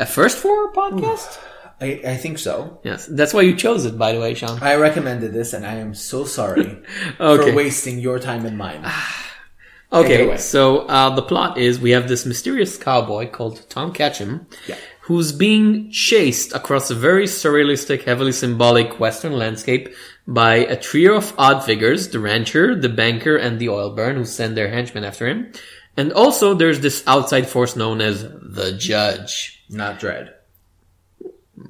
[0.00, 1.38] A first for podcast?
[1.80, 2.80] I, I think so.
[2.82, 4.58] Yes, that's why you chose it, by the way, Sean.
[4.62, 6.82] I recommended this, and I am so sorry
[7.20, 7.50] Okay.
[7.50, 8.84] for wasting your time and mine.
[9.92, 14.76] Okay, so uh, the plot is we have this mysterious cowboy called Tom Ketchum, Yeah.
[15.02, 19.92] who's being chased across a very surrealistic, heavily symbolic Western landscape
[20.28, 24.24] by a trio of odd figures: the rancher, the banker, and the oil baron, who
[24.24, 25.52] send their henchmen after him.
[25.96, 29.64] And also, there's this outside force known as the Judge.
[29.68, 30.34] Not Dread.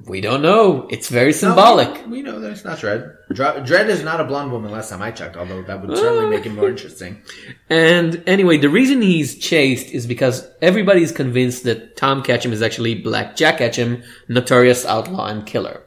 [0.05, 0.87] We don't know.
[0.89, 2.05] It's very symbolic.
[2.05, 3.17] No, we know that it's not Dread.
[3.33, 6.45] Dread is not a blonde woman last time I checked, although that would certainly make
[6.45, 7.21] it more uh, interesting.
[7.69, 12.95] And anyway, the reason he's chased is because everybody's convinced that Tom Ketchum is actually
[12.95, 15.83] Black Jack Ketchum, notorious outlaw and killer.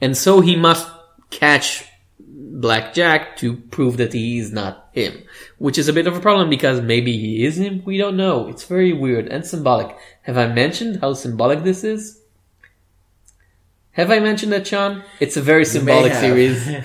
[0.00, 0.88] And so he must
[1.30, 1.84] catch
[2.18, 5.22] Black Jack to prove that he is not him.
[5.58, 8.48] Which is a bit of a problem because maybe he is him, we don't know.
[8.48, 9.96] It's very weird and symbolic.
[10.22, 12.20] Have I mentioned how symbolic this is?
[13.98, 15.02] Have I mentioned that, Sean?
[15.18, 16.66] It's a very symbolic series.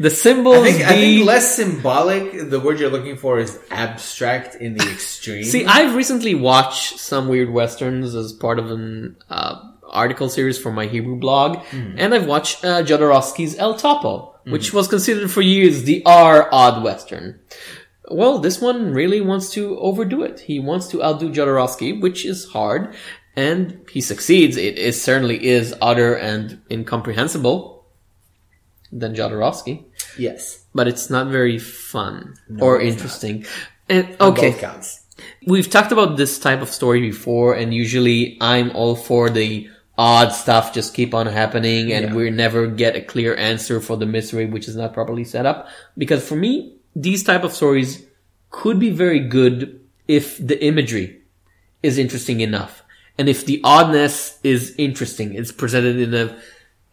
[0.00, 4.56] The symbols I think, I think less symbolic, the word you're looking for is abstract
[4.56, 5.44] in the extreme.
[5.44, 10.72] See, I've recently watched some weird westerns as part of an uh, article series for
[10.72, 15.84] my Hebrew blog, and I've watched uh, Jodorowsky's El Topo, which was considered for years
[15.84, 17.38] the R odd western.
[18.10, 20.40] Well, this one really wants to overdo it.
[20.40, 22.94] He wants to outdo Jodorowsky, which is hard,
[23.36, 24.56] and he succeeds.
[24.56, 27.84] It is certainly is odder and incomprehensible
[28.90, 29.84] than Jodorowsky,
[30.18, 30.64] yes.
[30.74, 32.92] but it's not very fun or it's not.
[32.92, 33.46] interesting.
[33.88, 34.54] And okay.
[35.46, 40.30] We've talked about this type of story before, and usually I'm all for the odd
[40.32, 42.14] stuff just keep on happening, and Yeah.
[42.14, 45.68] we never get a clear answer for the mystery which is not properly set up.
[45.96, 48.04] Because for me, these type of stories
[48.50, 51.20] could be very good if the imagery
[51.82, 52.81] is interesting enough,
[53.18, 56.36] and if the oddness is interesting, it's presented in a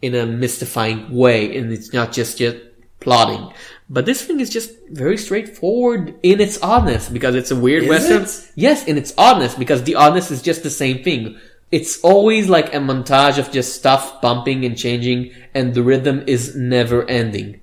[0.02, 2.56] in a mystifying way, and it's not just yet
[3.00, 3.52] plotting.
[3.88, 7.88] But this thing is just very straightforward in its oddness because it's a weird Is
[7.88, 8.22] western.
[8.22, 8.52] it?
[8.54, 11.38] Yes, in its oddness because the oddness is just the same thing.
[11.72, 16.56] It's always like a montage of just stuff bumping and changing, and the rhythm is
[16.56, 17.60] never ending.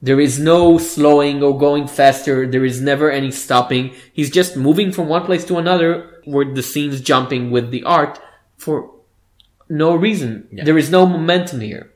[0.00, 2.46] There is no slowing or going faster.
[2.46, 3.94] There is never any stopping.
[4.12, 8.20] He's just moving from one place to another where the scene's jumping with the art
[8.56, 8.90] for
[9.68, 10.48] no reason.
[10.52, 11.92] There is no momentum here.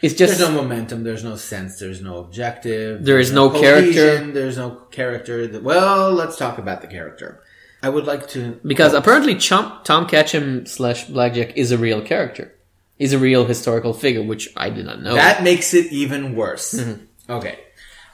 [0.00, 1.02] It's just There's no momentum.
[1.02, 1.78] There's no sense.
[1.80, 3.04] There's no objective.
[3.04, 4.24] There there's is no character.
[4.30, 5.46] There's no character.
[5.48, 7.42] that- Well, let's talk about the character.
[7.82, 12.54] I would like to because apparently Chom- Tom Ketchum slash Blackjack is a real character.
[12.98, 15.14] He's a real historical figure, which I did not know.
[15.14, 16.74] That makes it even worse.
[16.74, 17.32] Mm-hmm.
[17.38, 17.58] Okay.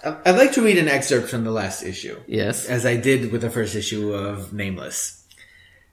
[0.05, 2.21] I'd like to read an excerpt from the last issue.
[2.27, 2.67] yes.
[2.67, 5.24] As I did with the first issue of Nameless.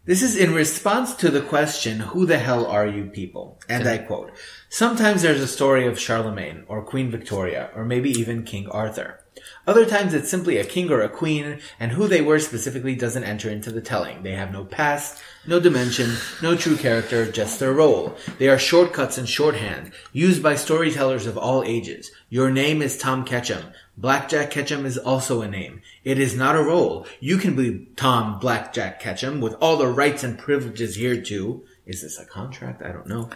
[0.04, 3.60] This is in response to the question, who the hell are you people?
[3.70, 4.32] And I quote,
[4.68, 9.20] sometimes there's a story of Charlemagne or Queen Victoria or maybe even King Arthur.
[9.68, 13.24] Other times it's simply a king or a queen and who they were specifically doesn't
[13.24, 14.24] enter into the telling.
[14.24, 18.18] They have no past, no dimension, no true character, just their role.
[18.40, 22.12] They are shortcuts and shorthand, used by storytellers of all ages.
[22.28, 23.66] Your name is Tom Ketchum.
[23.98, 25.84] Blackjack Ketchum is also a name.
[26.04, 27.06] It is not a role.
[27.20, 31.64] You can be Tom Blackjack Ketchum with all the rights and privileges here too.
[31.86, 32.82] Is this a contract?
[32.82, 33.30] I don't know.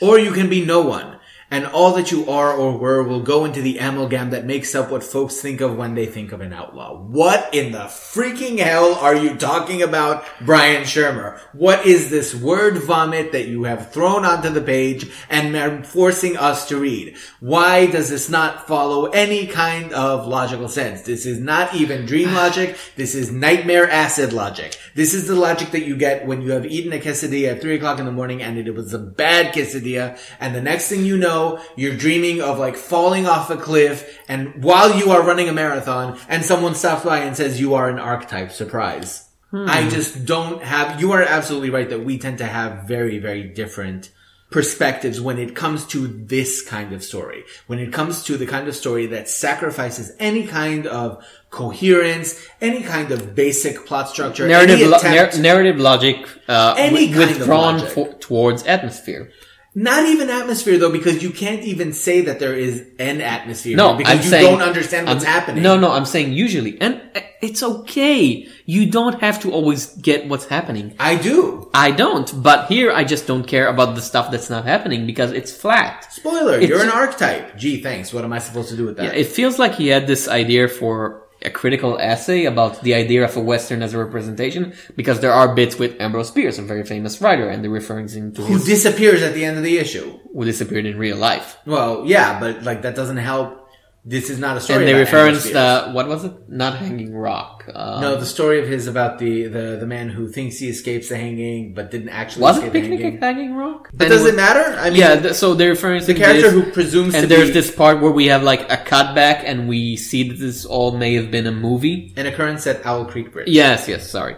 [0.00, 1.18] Or you can be no one.
[1.52, 4.90] And all that you are or were will go into the amalgam that makes up
[4.90, 6.96] what folks think of when they think of an outlaw.
[6.96, 11.38] What in the freaking hell are you talking about, Brian Schirmer?
[11.52, 16.38] What is this word vomit that you have thrown onto the page and are forcing
[16.38, 17.18] us to read?
[17.40, 21.02] Why does this not follow any kind of logical sense?
[21.02, 22.78] This is not even dream logic.
[22.96, 24.78] This is nightmare acid logic.
[24.94, 27.76] This is the logic that you get when you have eaten a quesadilla at three
[27.76, 30.18] o'clock in the morning and it was a bad quesadilla.
[30.40, 31.41] And the next thing you know,
[31.76, 33.96] you're dreaming of like falling off a cliff
[34.28, 37.88] and while you are running a marathon and someone stops by and says you are
[37.88, 39.28] an archetype surprise.
[39.54, 43.42] I just don't have, you are absolutely right that we tend to have very, very
[43.44, 44.10] different
[44.50, 47.44] perspectives when it comes to this kind of story.
[47.66, 52.28] When it comes to the kind of story that sacrifices any kind of coherence,
[52.60, 56.16] any kind of basic plot structure, narrative any lo- attempt- narrative logic
[56.48, 57.90] uh, Any of withdrawn logic.
[57.94, 59.30] for- towards atmosphere.
[59.74, 63.74] Not even atmosphere though, because you can't even say that there is an atmosphere.
[63.74, 65.62] No, because I'm you saying- don't understand what's I'm- happening.
[65.62, 68.46] No, no, I'm saying usually, and uh, it's okay.
[68.66, 70.94] You don't have to always get what's happening.
[71.00, 71.70] I do.
[71.72, 75.32] I don't, but here I just don't care about the stuff that's not happening because
[75.32, 76.06] it's flat.
[76.12, 77.56] Spoiler, It's- you're an archetype.
[77.56, 78.12] Gee, thanks.
[78.12, 79.04] What am I supposed to do with that?
[79.04, 83.24] Yeah, it feels like he had this idea for a critical essay about the idea
[83.24, 86.84] of a Western as a representation because there are bits with Ambrose Bierce, a very
[86.84, 90.18] famous writer, and they're referring to Who his disappears at the end of the issue.
[90.32, 91.58] who disappeared in real life.
[91.66, 93.61] Well, yeah, but like that doesn't help.
[94.04, 94.80] This is not a story.
[94.80, 96.32] And they reference the, what was it?
[96.48, 97.68] Not Hanging Rock.
[97.72, 101.08] Uh, No, the story of his about the, the, the man who thinks he escapes
[101.10, 103.16] the hanging, but didn't actually was it Picnic hanging.
[103.18, 103.90] at Hanging Rock?
[103.94, 104.76] But does it matter?
[104.76, 107.52] I mean, Yeah, th- so they're referring the character this, who presumes and there's be
[107.54, 111.14] this part where we have like a cutback, and we see that this all may
[111.14, 112.12] have been a movie.
[112.16, 113.46] an occurrence at Owl Creek Bridge.
[113.48, 114.34] Yes, yes, sorry.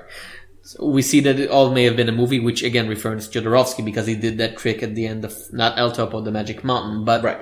[0.66, 3.40] So we see that it all may have been a movie, which again refers to
[3.40, 6.64] Jodorowsky because he did that trick at the end of not El Topo, the Magic
[6.64, 7.38] Mountain, but Right.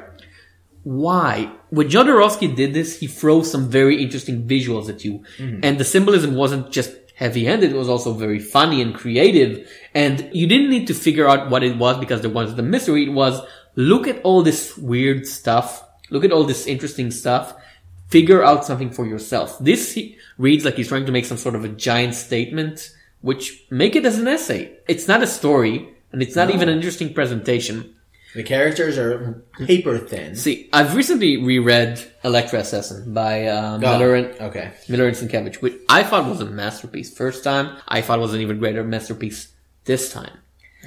[0.84, 1.52] Why?
[1.70, 5.24] When Jodorowsky did this, he throws some very interesting visuals at you.
[5.38, 5.60] Mm-hmm.
[5.62, 9.70] And the symbolism wasn't just heavy handed, it was also very funny and creative.
[9.94, 13.04] And you didn't need to figure out what it was because there was the mystery.
[13.04, 13.40] It was
[13.76, 17.54] look at all this weird stuff, look at all this interesting stuff,
[18.08, 19.56] figure out something for yourself.
[19.60, 22.90] This he, reads like he's trying to make some sort of a giant statement,
[23.20, 24.76] which make it as an essay.
[24.88, 27.94] It's not a story, and it's not even an interesting presentation.
[28.34, 30.36] The characters are paper thin.
[30.36, 34.72] See, I've recently reread Elektra Assassin by uh, Miller and Oh, okay.
[34.88, 37.76] Miller and Sienkiewicz, which I thought was a masterpiece first time.
[37.88, 39.52] I thought was an even greater masterpiece
[39.84, 40.38] this time.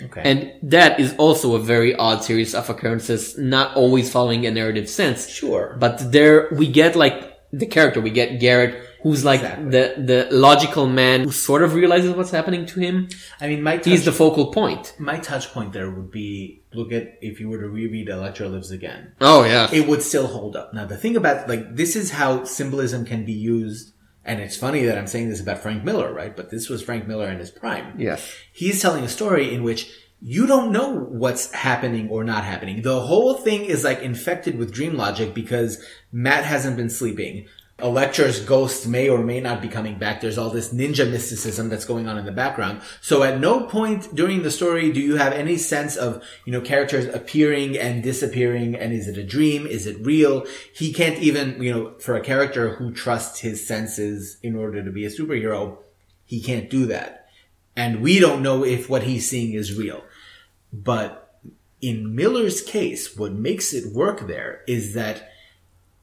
[0.05, 0.21] Okay.
[0.25, 4.89] And that is also a very odd series of occurrences, not always following a narrative
[4.89, 5.29] sense.
[5.29, 5.77] Sure.
[5.79, 9.69] But there we get like the character, we get Garrett, who's like Exactly.
[9.75, 13.07] the the logical man who sort of realizes what's happening to him.
[13.39, 14.95] I mean, my touch, He's the focal point.
[14.97, 18.71] my touch point there would be look at if you were to reread Elektra Lives
[18.71, 19.13] Again.
[19.21, 19.69] Oh yeah.
[19.71, 20.73] it would still hold up.
[20.73, 23.93] Now, the thing about like this is how symbolism can be used,
[24.25, 26.35] and it's funny that I'm saying this about Frank Miller, right?
[26.35, 27.87] But this was Frank Miller in his prime.
[27.99, 28.21] yes.
[28.61, 29.81] He's telling a story in which
[30.21, 30.89] you don't know
[31.23, 32.81] what's happening or not happening.
[32.81, 35.71] The whole thing is like infected with dream logic because
[36.11, 37.45] Matt hasn't been sleeping.
[37.79, 40.21] Elektra's ghost may or may not be coming back.
[40.21, 42.81] There's all this ninja mysticism that's going on in the background.
[43.01, 46.61] So at no point during the story do you have any sense of, you know,
[46.61, 49.67] characters appearing and disappearing and is it a dream?
[49.67, 50.45] Is it real?
[50.73, 54.91] He can't even, you know, for a character who trusts his senses in order to
[54.91, 55.77] be a superhero,
[56.23, 57.27] he can't do that.
[57.75, 60.01] And we don't know if what he's seeing is real.
[60.71, 61.41] But
[61.81, 65.29] in Miller's case, what makes it work there is that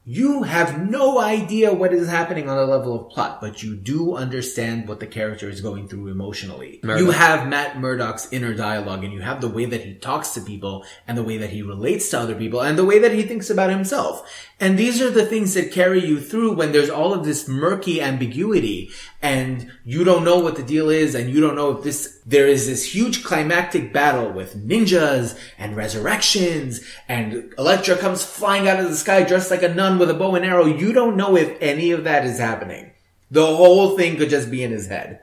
[0.05, 4.15] you have no idea what is happening on the level of plot, but you do
[4.15, 6.81] understand what the character is going through emotionally.
[6.83, 7.01] Murdock.
[7.01, 10.41] You have Matt Murdock's inner dialogue and you have the way that he talks to
[10.41, 13.23] people and the way that he relates to other people and the way that he
[13.23, 14.49] thinks about himself.
[14.59, 18.01] And these are the things that carry you through when there's all of this murky
[18.01, 18.89] ambiguity
[19.23, 22.45] and you don't know what the deal is and you don't know if this, there
[22.45, 28.89] is this huge climactic battle with ninjas and resurrections and Elektra comes flying out of
[28.89, 30.65] the sky dressed like a nun with a bow and arrow.
[30.65, 32.91] You don't know if any of that is happening.
[33.31, 35.21] The whole thing could just be in his head.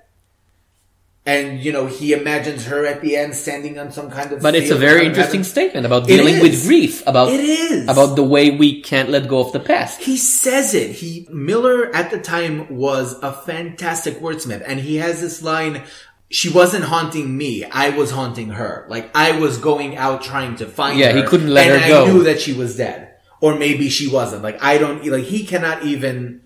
[1.26, 4.54] And, you know, he imagines her at the end standing on some kind of But
[4.54, 7.88] it's a very interesting statement about dealing with grief, about It is.
[7.88, 10.00] about the way we can't let go of the past.
[10.00, 10.92] He says it.
[10.92, 15.82] He Miller at the time was a fantastic wordsmith, and he has this line.
[16.30, 17.64] She wasn't haunting me.
[17.64, 18.86] I was haunting her.
[18.88, 21.18] Like I was going out trying to find Yeah, her.
[21.18, 22.06] he couldn't let and her I go.
[22.06, 23.10] knew that she was dead,
[23.42, 24.42] or maybe she wasn't.
[24.42, 25.04] Like I don't.
[25.04, 26.40] Like he cannot even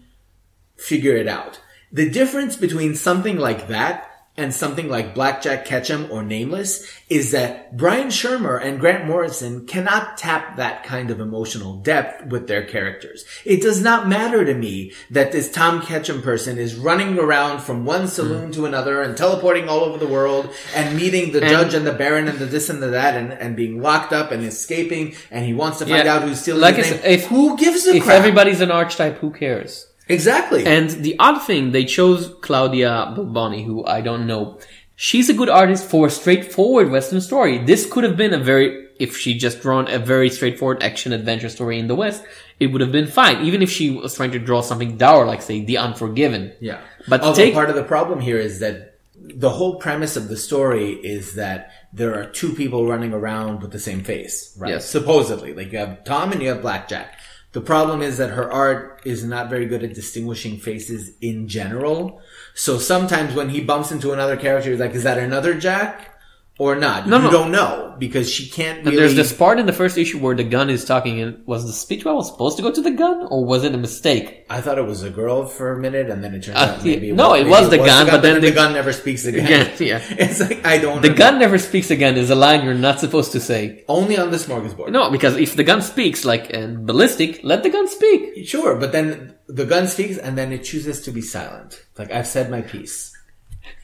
[0.77, 1.61] figure it out.
[1.93, 7.77] The difference between something like that and something like Blackjack Ketchum or Nameless is that
[7.77, 13.25] Brian Schirmer and Grant Morrison cannot tap that kind of emotional depth with their characters.
[13.45, 17.85] It does not matter to me that this Tom Ketchum person is running around from
[17.85, 21.87] one saloon to another and teleporting all over the world and meeting the judge and
[21.87, 25.15] the baron and the this and the that and, and being locked up and escaping
[25.31, 26.15] and he wants to find Yeah.
[26.17, 27.01] out who's stealing Like his name.
[27.05, 28.17] if- Who gives a If crap?
[28.17, 29.87] everybody's an archetype, who cares?
[30.09, 30.67] Exactly.
[30.67, 34.59] And the odd thing, they chose Claudia Balboni, who I don't know.
[34.97, 37.59] She's a good artist for a straightforward Western story.
[37.59, 41.49] This could have been a very, if she just drawn a very straightforward action adventure
[41.49, 42.23] story in the West,
[42.61, 43.45] it would have been fine.
[43.45, 46.53] Even if she was trying to draw something dour, like say The Unforgiven.
[46.61, 46.81] Yeah.
[47.09, 50.37] But Although take- part of the problem here is that the whole premise of the
[50.37, 54.71] story is that there are two people running around with the same face, right?
[54.71, 54.89] Yes.
[54.89, 55.55] Supposedly.
[55.55, 57.19] Like you have Tom and you have Blackjack.
[57.55, 62.21] The problem is that her art is not very good at distinguishing faces in general.
[62.53, 66.14] So sometimes when he bumps into another character, he's like, is that another Jack?
[66.59, 67.09] Or not.
[67.09, 67.31] No, you no.
[67.31, 68.79] don't know because she can't.
[68.79, 71.45] And Really, there's this part in the first issue where the gun is talking, and
[71.47, 74.47] was the speech bubble supposed to go to the gun, or was it a mistake?
[74.51, 76.85] I thought it was a girl for a minute, and then it turns Uh, out
[76.85, 79.25] maybe no, was, it maybe was the gun, but then the, the- gun never speaks
[79.31, 79.45] again.
[79.47, 80.01] Again, yeah.
[80.25, 81.03] It's like I don't.
[81.03, 81.15] The know.
[81.17, 83.85] gun never speaks again is a line you're not supposed to say.
[83.89, 84.91] only on the smorgasbord.
[84.91, 88.47] No, because if the gun speaks, like in ballistic, let the gun speak.
[88.47, 91.85] Sure, but then the gun speaks, and then it chooses to be silent.
[91.99, 93.13] Like I've said my piece.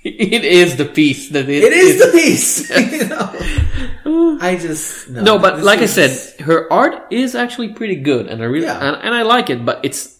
[0.04, 2.70] It is the piece that it, It is the piece.
[2.92, 4.38] you know?
[4.40, 5.22] I just no.
[5.22, 6.10] No, but like I said,
[6.40, 8.80] her art is actually pretty good, and I really Yeah.
[8.80, 9.64] and, and I like it.
[9.64, 10.18] But it's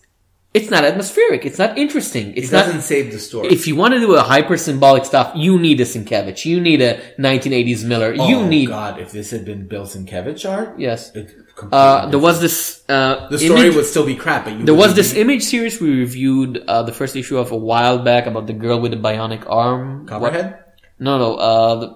[0.53, 1.47] it's not atmospheric.
[1.47, 2.33] It's not interesting.
[2.33, 2.67] it It's not.
[2.67, 3.49] doesn't save the story.
[3.49, 6.45] If you want to do a hyper symbolic stuff, you need a Sienkiewicz.
[6.45, 8.15] You need a 1980s Miller.
[8.19, 11.15] oh, you need God, if this had been Bill Sienkiewicz art, yes.
[11.15, 11.33] it
[11.73, 14.45] Uh, there was this uh, the story image- would still be crap.
[14.45, 17.53] But you There was this be- image series we reviewed uh, the first issue of
[17.53, 20.01] a while back about the girl with the bionic arm.
[20.01, 20.59] What- Copperhead,
[20.99, 21.89] No, no, uh, the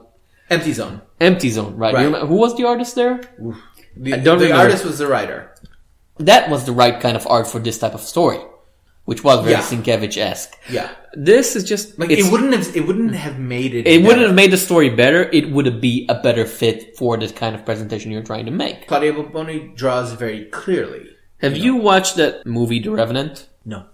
[0.51, 1.01] Empty Zone.
[1.21, 1.95] Empty Zone, right?
[1.95, 2.05] Right.
[2.05, 3.21] remember- who was the artist there?
[3.97, 4.65] The, I don't the remember.
[4.65, 5.51] artist was the writer.
[6.19, 8.39] That was the right kind of art for this type of story,
[9.05, 9.61] which was very Yeah.
[9.61, 10.57] Sienkiewicz-esque.
[10.71, 12.77] Yeah, This is just like it wouldn't have.
[12.77, 13.87] It wouldn't have made it.
[13.87, 15.29] it wouldn't have made the story better.
[15.33, 18.51] It would have be a better fit for this kind of presentation you're trying to
[18.53, 18.87] make.
[18.87, 21.07] Claudia Boni draws very clearly.
[21.39, 23.49] Have you watched that movie, The Revenant?
[23.67, 23.85] No,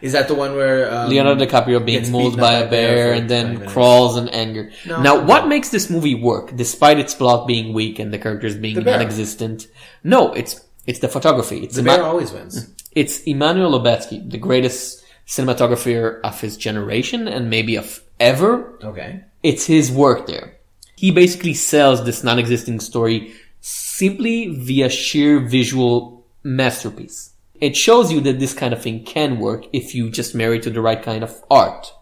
[0.00, 3.66] is that the one where um, Leonardo DiCaprio being mauled by a bear and then
[3.66, 4.70] crawls in anger.
[4.86, 5.02] No.
[5.02, 8.74] now, what makes this movie work, despite its plot being weak and the characters being
[8.76, 9.68] The non-existent?
[10.04, 11.58] No, it's it's the photography.
[11.64, 12.72] It's The bear always wins.
[12.96, 18.78] It's Emmanuel Lubezki, the greatest cinematographer of his generation and maybe of ever.
[18.82, 19.22] Okay.
[19.42, 20.56] It's his work there.
[20.96, 27.32] He basically sells this non-existing story simply via sheer visual masterpiece.
[27.60, 30.70] It shows you that this kind of thing can work if you just marry to
[30.70, 31.92] the right kind of art.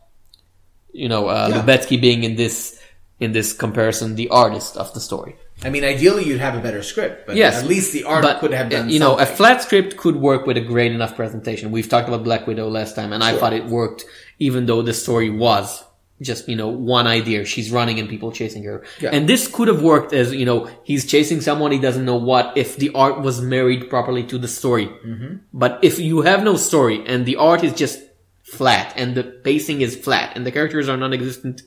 [0.93, 1.63] You know, uh, Yeah.
[1.63, 2.79] Lubetsky being in this
[3.21, 5.37] in this comparison the artist of the story.
[5.65, 8.41] I mean, ideally, you'd have a better script, but Yes, at least the art but
[8.41, 8.87] could have done.
[8.89, 12.09] uh, you know a flat script could work with a great enough presentation we've talked
[12.09, 14.05] about black widow last time and i thought it worked
[14.41, 15.85] even though the story was
[16.21, 19.11] just you know one idea she's running and people chasing her Yeah.
[19.15, 22.47] and this could have worked as you know he's chasing someone he doesn't know what
[22.57, 25.37] if the art was married properly to the story Mm-hmm.
[25.53, 27.99] but if you have no story and the art is just
[28.43, 31.63] flat and the pacing is flat and the characters are non-existent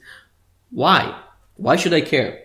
[0.71, 1.17] why
[1.57, 2.39] why should i care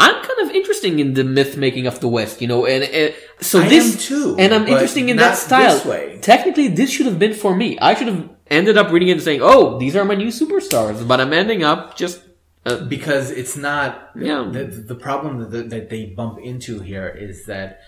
[0.00, 3.14] I'm kind of interested in the myth making of the West, you know, and, and
[3.40, 5.80] so I this am too, and I'm but interested in that style.
[6.20, 7.78] Technically, this should have been for me.
[7.80, 11.06] I should have ended up reading it and saying, "Oh, these are my new superstars,"
[11.06, 12.22] but I'm ending up just
[12.64, 14.10] uh, because it's not.
[14.14, 14.48] Yeah.
[14.52, 17.80] The, the problem that, that they bump into here is that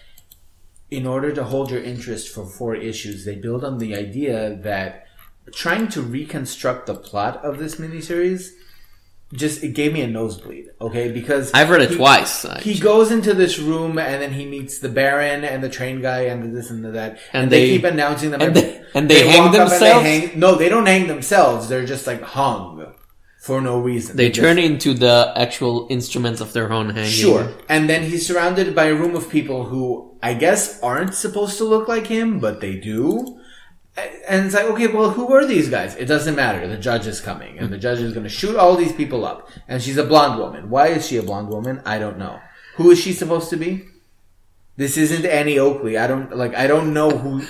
[0.90, 5.06] in order to hold your interest for four issues, they build on the idea that
[5.52, 8.50] trying to reconstruct the plot of this miniseries
[9.32, 10.66] just it gave me a nosebleed.
[10.80, 12.44] Okay, because I've read it he- twice.
[12.62, 16.22] He goes into this room and then he meets the Baron and the train guy
[16.22, 18.40] and this and the that, and, And they, they- keep announcing them.
[18.40, 20.04] and they- and they hang up and themselves?
[20.06, 21.68] hang- no, they don't hang themselves.
[21.68, 22.86] They're just like hung
[23.42, 24.16] for no reason.
[24.16, 27.10] they just- turn into the actual instruments of their own hanging.
[27.10, 27.48] Sure.
[27.68, 31.64] And then he's surrounded by a room of people who I guess aren't supposed to
[31.64, 33.38] look like him, but they do.
[33.96, 35.94] And it's like, okay, well, who are these guys?
[35.96, 36.66] It doesn't matter.
[36.66, 39.50] The judge is coming, and the judge is going to shoot all these people up.
[39.68, 40.70] And she's a blonde woman.
[40.70, 41.82] Why is she a blonde woman?
[41.84, 42.40] I don't know.
[42.76, 43.84] Who is she supposed to be?
[44.76, 45.98] This isn't Annie Oakley.
[45.98, 46.54] I don't like.
[46.54, 47.42] I don't know who.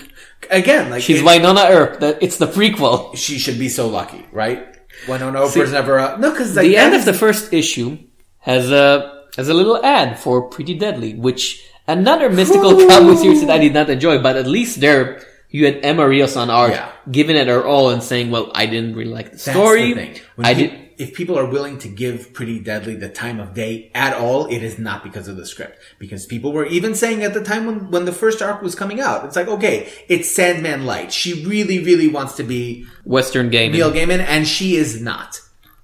[0.51, 2.01] Again, like She's it- Wynonna Earp.
[2.01, 3.15] That it's the prequel.
[3.17, 4.67] she should be so lucky, right?
[5.07, 5.99] Wynonna Earp's never.
[6.01, 7.99] Uh, no, because like the end of the first issue
[8.39, 13.51] has a has a little ad for Pretty Deadly, which another mystical comic series that
[13.51, 14.21] I did not enjoy.
[14.21, 16.89] But at least there you had Emma Rios on art, Yeah.
[17.11, 19.93] giving it her all and saying, "Well, I didn't really like the That's story.
[19.95, 20.11] the
[20.47, 23.91] I pe- did." If people are willing to give Pretty Deadly the time of day
[23.95, 25.79] at all, it is not because of the script.
[25.99, 29.01] Because people were even saying at the time when, when the first arc was coming
[29.01, 31.11] out, it's like, okay, it's Sandman Light.
[31.11, 33.73] She really, really wants to be Western game.
[33.73, 35.41] Neil Gaiman, and she is not.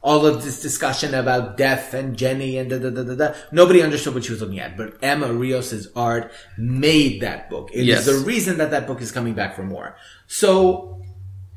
[0.07, 3.35] All of this discussion about death and Jenny and da da da da da.
[3.51, 7.71] Nobody understood what she was looking at, but Emma Rios's art made that book.
[7.73, 8.07] It is Yes.
[8.07, 9.97] the reason that that book is coming back for more.
[10.29, 11.01] So,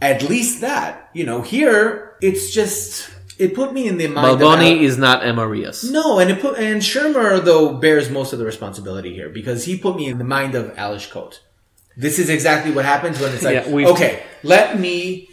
[0.01, 4.63] at least that, you know, here, it's just, it put me in the mind how-
[4.65, 5.83] is not Emma Rios.
[5.83, 9.77] no, and it put, and Schirmer, though, bears most of the responsibility here, because he
[9.77, 11.39] put me in the mind of Ales Kot.
[11.95, 15.28] This is exactly what happens when it's like, Yeah, okay, let me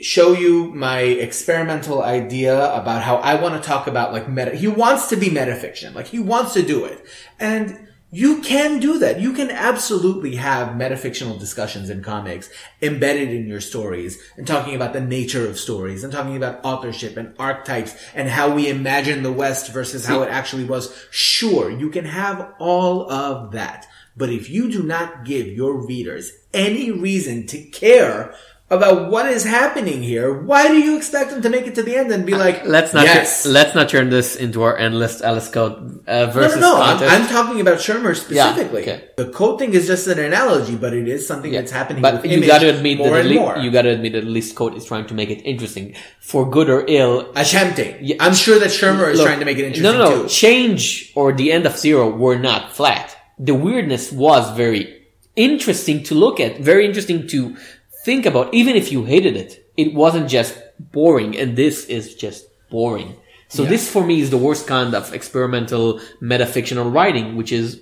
[0.00, 4.54] show you my experimental idea about how I want to talk about like meta.
[4.54, 5.94] He wants to be metafiction.
[5.94, 7.04] Like he wants to do it.
[7.40, 9.20] And You can do that.
[9.20, 12.48] You can absolutely have metafictional discussions in comics
[12.80, 17.18] embedded in your stories and talking about the nature of stories and talking about authorship
[17.18, 21.06] and archetypes and how we imagine the West versus how it actually was.
[21.10, 23.86] Sure, you can have all of that.
[24.16, 28.34] But if you do not give your readers any reason to care
[28.70, 31.96] about what is happening here, why do you expect them to make it to the
[31.96, 33.46] end and be like, Let's not yes.
[33.46, 36.82] let's not turn this into our endless Ales Kot uh, No, versus no, no.
[36.82, 37.22] I'm.
[37.22, 38.82] I'm talking about Schirmer specifically.
[38.82, 39.08] okay.
[39.16, 42.02] The Kot thing is just an analogy, but it is something Yeah, that's happening.
[42.02, 43.56] But you got to admit more that least, more.
[43.56, 46.48] you got to admit that at least Code is trying to make it interesting, for
[46.48, 47.32] good or ill.
[47.36, 47.96] attempting.
[48.02, 48.16] Yeah.
[48.20, 50.22] I'm sure that Schirmer is Look, trying to make it interesting No, no, no.
[50.24, 50.28] too.
[50.28, 53.16] Change or the end of Zero were not flat.
[53.38, 54.94] The weirdness was very
[55.36, 57.56] interesting to look at, very interesting to
[58.04, 58.52] think about.
[58.54, 63.16] Even if you hated it, it wasn't just boring, and this is just boring.
[63.48, 63.70] So Yeah.
[63.70, 67.80] this for me is the worst kind of experimental metafictional writing, which is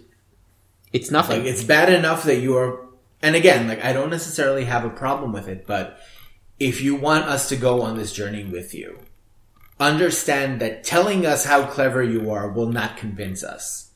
[0.92, 1.40] it's nothing.
[1.40, 2.86] Like it's bad enough that you're,
[3.22, 5.98] and again, like I don't necessarily have a problem with it, but
[6.58, 8.98] if you want us to go on this journey with you,
[9.78, 13.90] understand that telling us how clever you are will not convince us.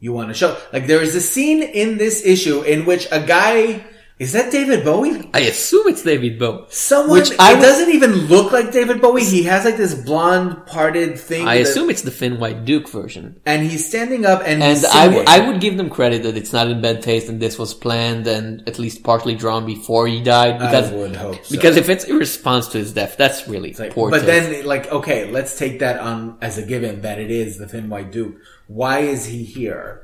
[0.00, 3.20] You want to show, like there is a scene in this issue in which a
[3.20, 3.84] guy,
[4.18, 5.30] is that David Bowie?
[5.32, 6.64] I assume it's David Bowie.
[6.70, 9.22] Someone, Which I it would- doesn't even look like David Bowie.
[9.24, 11.46] He has like this blonde parted thing.
[11.46, 13.36] I that- assume it's the Thin White Duke version.
[13.46, 15.28] and he's standing up and, And he's I, w- singing.
[15.28, 18.26] I would give them credit that it's not in bad taste and this was planned
[18.26, 20.58] and at least partly drawn before he died.
[20.58, 21.54] Because, I would hope so.
[21.54, 24.50] because if it's in response to his death, that's really Like, poor but taste.
[24.50, 27.88] then, like, okay, let's take that on as a given that it is the Thin
[27.88, 28.34] White Duke.
[28.66, 30.02] Why is he here?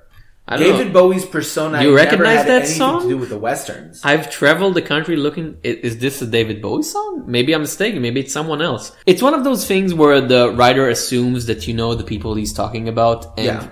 [0.48, 0.92] David know.
[0.92, 3.02] Bowie's persona You never recognize that song?
[3.02, 4.02] to do with the westerns.
[4.04, 5.56] I've traveled the country looking.
[5.62, 7.24] Is this a David Bowie song?
[7.26, 8.02] Maybe I'm mistaken.
[8.02, 8.92] Maybe it's someone else.
[9.06, 12.52] It's one of those things where the writer assumes that you know the people he's
[12.52, 13.38] talking about.
[13.38, 13.70] And yeah,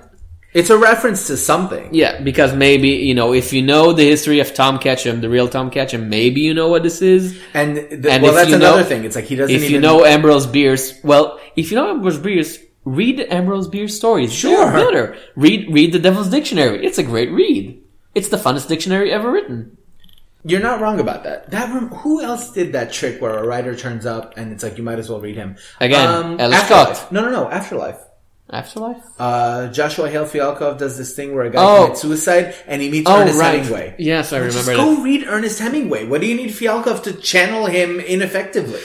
[0.54, 1.90] it's a reference to something.
[1.92, 5.48] Yeah, because maybe, you know, if you know the history of Tom Ketchum, the real
[5.48, 7.38] Tom Ketchum, maybe you know what this is.
[7.52, 9.04] And, th- And well, that's another know- thing.
[9.04, 12.18] It's like he doesn't If even you know Ambrose Bierce, well, if you know Ambrose
[12.18, 14.32] Bierce, read Ambrose Bierce stories.
[14.32, 14.70] Sure.
[14.70, 15.16] They're better.
[15.36, 16.84] Read, read the Devil's Dictionary.
[16.84, 17.80] It's a great read.
[18.14, 19.76] It's the funnest dictionary ever written.
[20.44, 21.50] You're not wrong about that.
[21.52, 24.76] That rem- who else did that trick where a writer turns up and it's like
[24.76, 26.96] you might as well read him Again, Alice Afterlife.
[26.96, 27.12] Scott.
[27.12, 27.48] No, no, no.
[27.50, 27.98] Afterlife.
[28.50, 29.02] Afterlife?
[29.18, 31.82] Uh, Joshua Hale Fialkov does this thing where a guy Oh.
[31.84, 33.54] commits suicide and he meets Oh, Ernest right.
[33.54, 33.94] Hemingway.
[33.98, 35.02] Yes, I Just remember go that.
[35.04, 36.04] read Ernest Hemingway.
[36.06, 38.80] What do you need Fialkov to channel him ineffectively?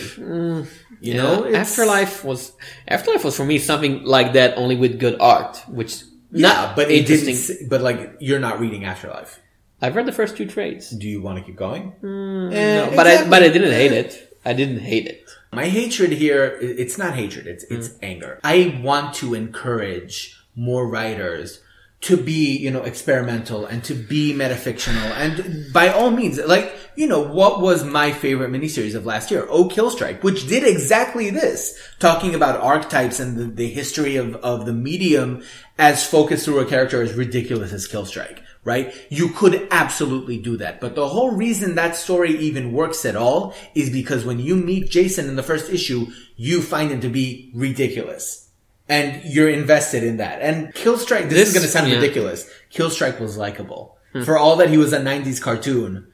[1.01, 2.51] You know, it's- Afterlife was,
[2.87, 6.89] Afterlife was for me something like that, only with good art, which, Yeah, not but
[6.91, 7.35] it interesting.
[7.35, 7.69] didn't.
[7.69, 9.39] But like, you're not reading Afterlife.
[9.81, 10.89] I've read the first two trades.
[10.89, 11.93] Do you want to keep going?
[12.01, 14.33] No, Eh, but I, but I didn't hate it.
[14.43, 15.29] I didn't hate it.
[15.53, 18.39] My hatred here, it's not hatred, it's, it's anger.
[18.43, 21.61] I want to encourage more writers
[22.01, 27.07] to be, you know, experimental and to be metafictional and by all means, like, you
[27.07, 29.45] know, what was my favorite miniseries of last year?
[29.49, 34.65] Oh, Killstrike, which did exactly this, talking about archetypes and the, the history of, of
[34.65, 35.43] the medium
[35.77, 38.93] as focused through a character as ridiculous as Killstrike right?
[39.09, 40.81] You could absolutely do that.
[40.81, 44.89] But the whole reason that story even works at all is because when you meet
[44.91, 48.49] Jason in the first issue, you find him to be ridiculous.
[48.89, 50.41] And you're invested in that.
[50.41, 51.95] And Killstrike, this, This- is going to sound yeah.
[51.95, 52.01] Hmm.
[52.01, 52.49] ridiculous.
[52.73, 53.97] Killstrike was likable.
[54.25, 56.07] For all that he was a 90s cartoon,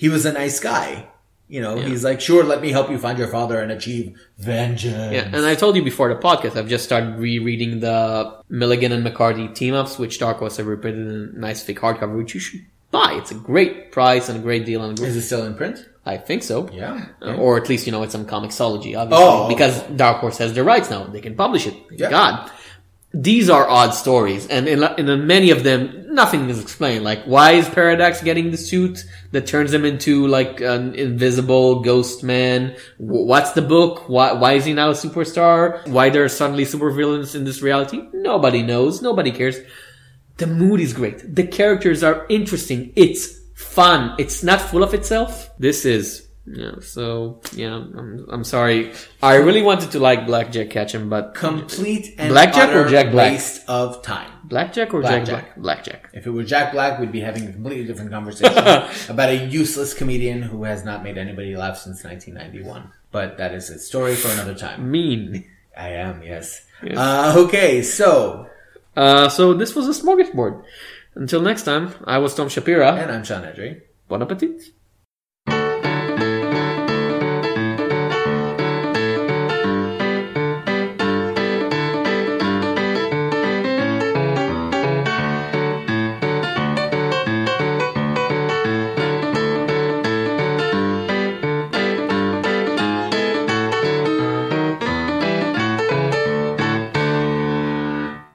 [0.00, 1.06] he was a nice guy.
[1.48, 5.12] You know, he's like, sure, let me help you find your father and achieve vengeance.
[5.12, 7.98] Yeah, and I told you before the podcast, I've just started rereading the
[8.48, 12.16] Milligan and McCarthy team ups, which Dark Horse have reprinted in a nice thick hardcover,
[12.16, 13.14] which you should buy.
[13.20, 14.82] It's a great price and a great deal.
[14.84, 15.86] And Is it still in print?
[16.06, 16.68] I think so.
[16.72, 17.06] Yeah.
[17.20, 19.26] Uh, Or at least, you know, it's on Comixology, obviously.
[19.26, 21.04] Oh, because Dark Horse has the rights now.
[21.04, 21.74] They can publish it.
[21.88, 22.10] Thank Yeah.
[22.10, 22.50] God.
[23.12, 27.02] These are odd stories, and in, in many of them, nothing is explained.
[27.02, 32.22] Like, why is Paradox getting the suit that turns him into like an invisible ghost
[32.22, 32.76] man?
[32.98, 34.08] Wh- What's the book?
[34.08, 35.84] Why, why is he now a superstar?
[35.88, 38.00] Why there are suddenly supervillains in this reality?
[38.12, 39.02] Nobody knows.
[39.02, 39.58] Nobody cares.
[40.36, 41.34] The mood is great.
[41.34, 42.92] The characters are interesting.
[42.94, 44.14] It's fun.
[44.20, 45.50] It's not full of itself.
[45.58, 48.92] This is, yeah, so, yeah, I'm, I'm sorry.
[49.22, 53.32] I really wanted to like Blackjack Ketchum, but Complete and Blackjack or utter Jack Black?
[53.32, 54.30] waste of time.
[54.44, 55.44] Blackjack or Jack Blackjack.
[55.44, 55.56] Black?
[55.56, 56.10] Blackjack.
[56.12, 58.56] If it were Jack Black, we'd be having a completely different conversation
[59.08, 62.90] about a useless comedian who has not made anybody laugh since 1991.
[63.12, 64.90] But that is a story for another time.
[64.90, 65.44] Mean.
[65.76, 66.66] I am, yes.
[66.82, 66.96] Yes.
[66.96, 68.46] Uh, okay, so,
[68.96, 70.62] Uh, so this was a smorgasbord.
[71.14, 73.00] Until next time, I was Tom Shapira.
[73.02, 73.82] and I'm Sean Edry.
[74.08, 74.62] Bon appetit.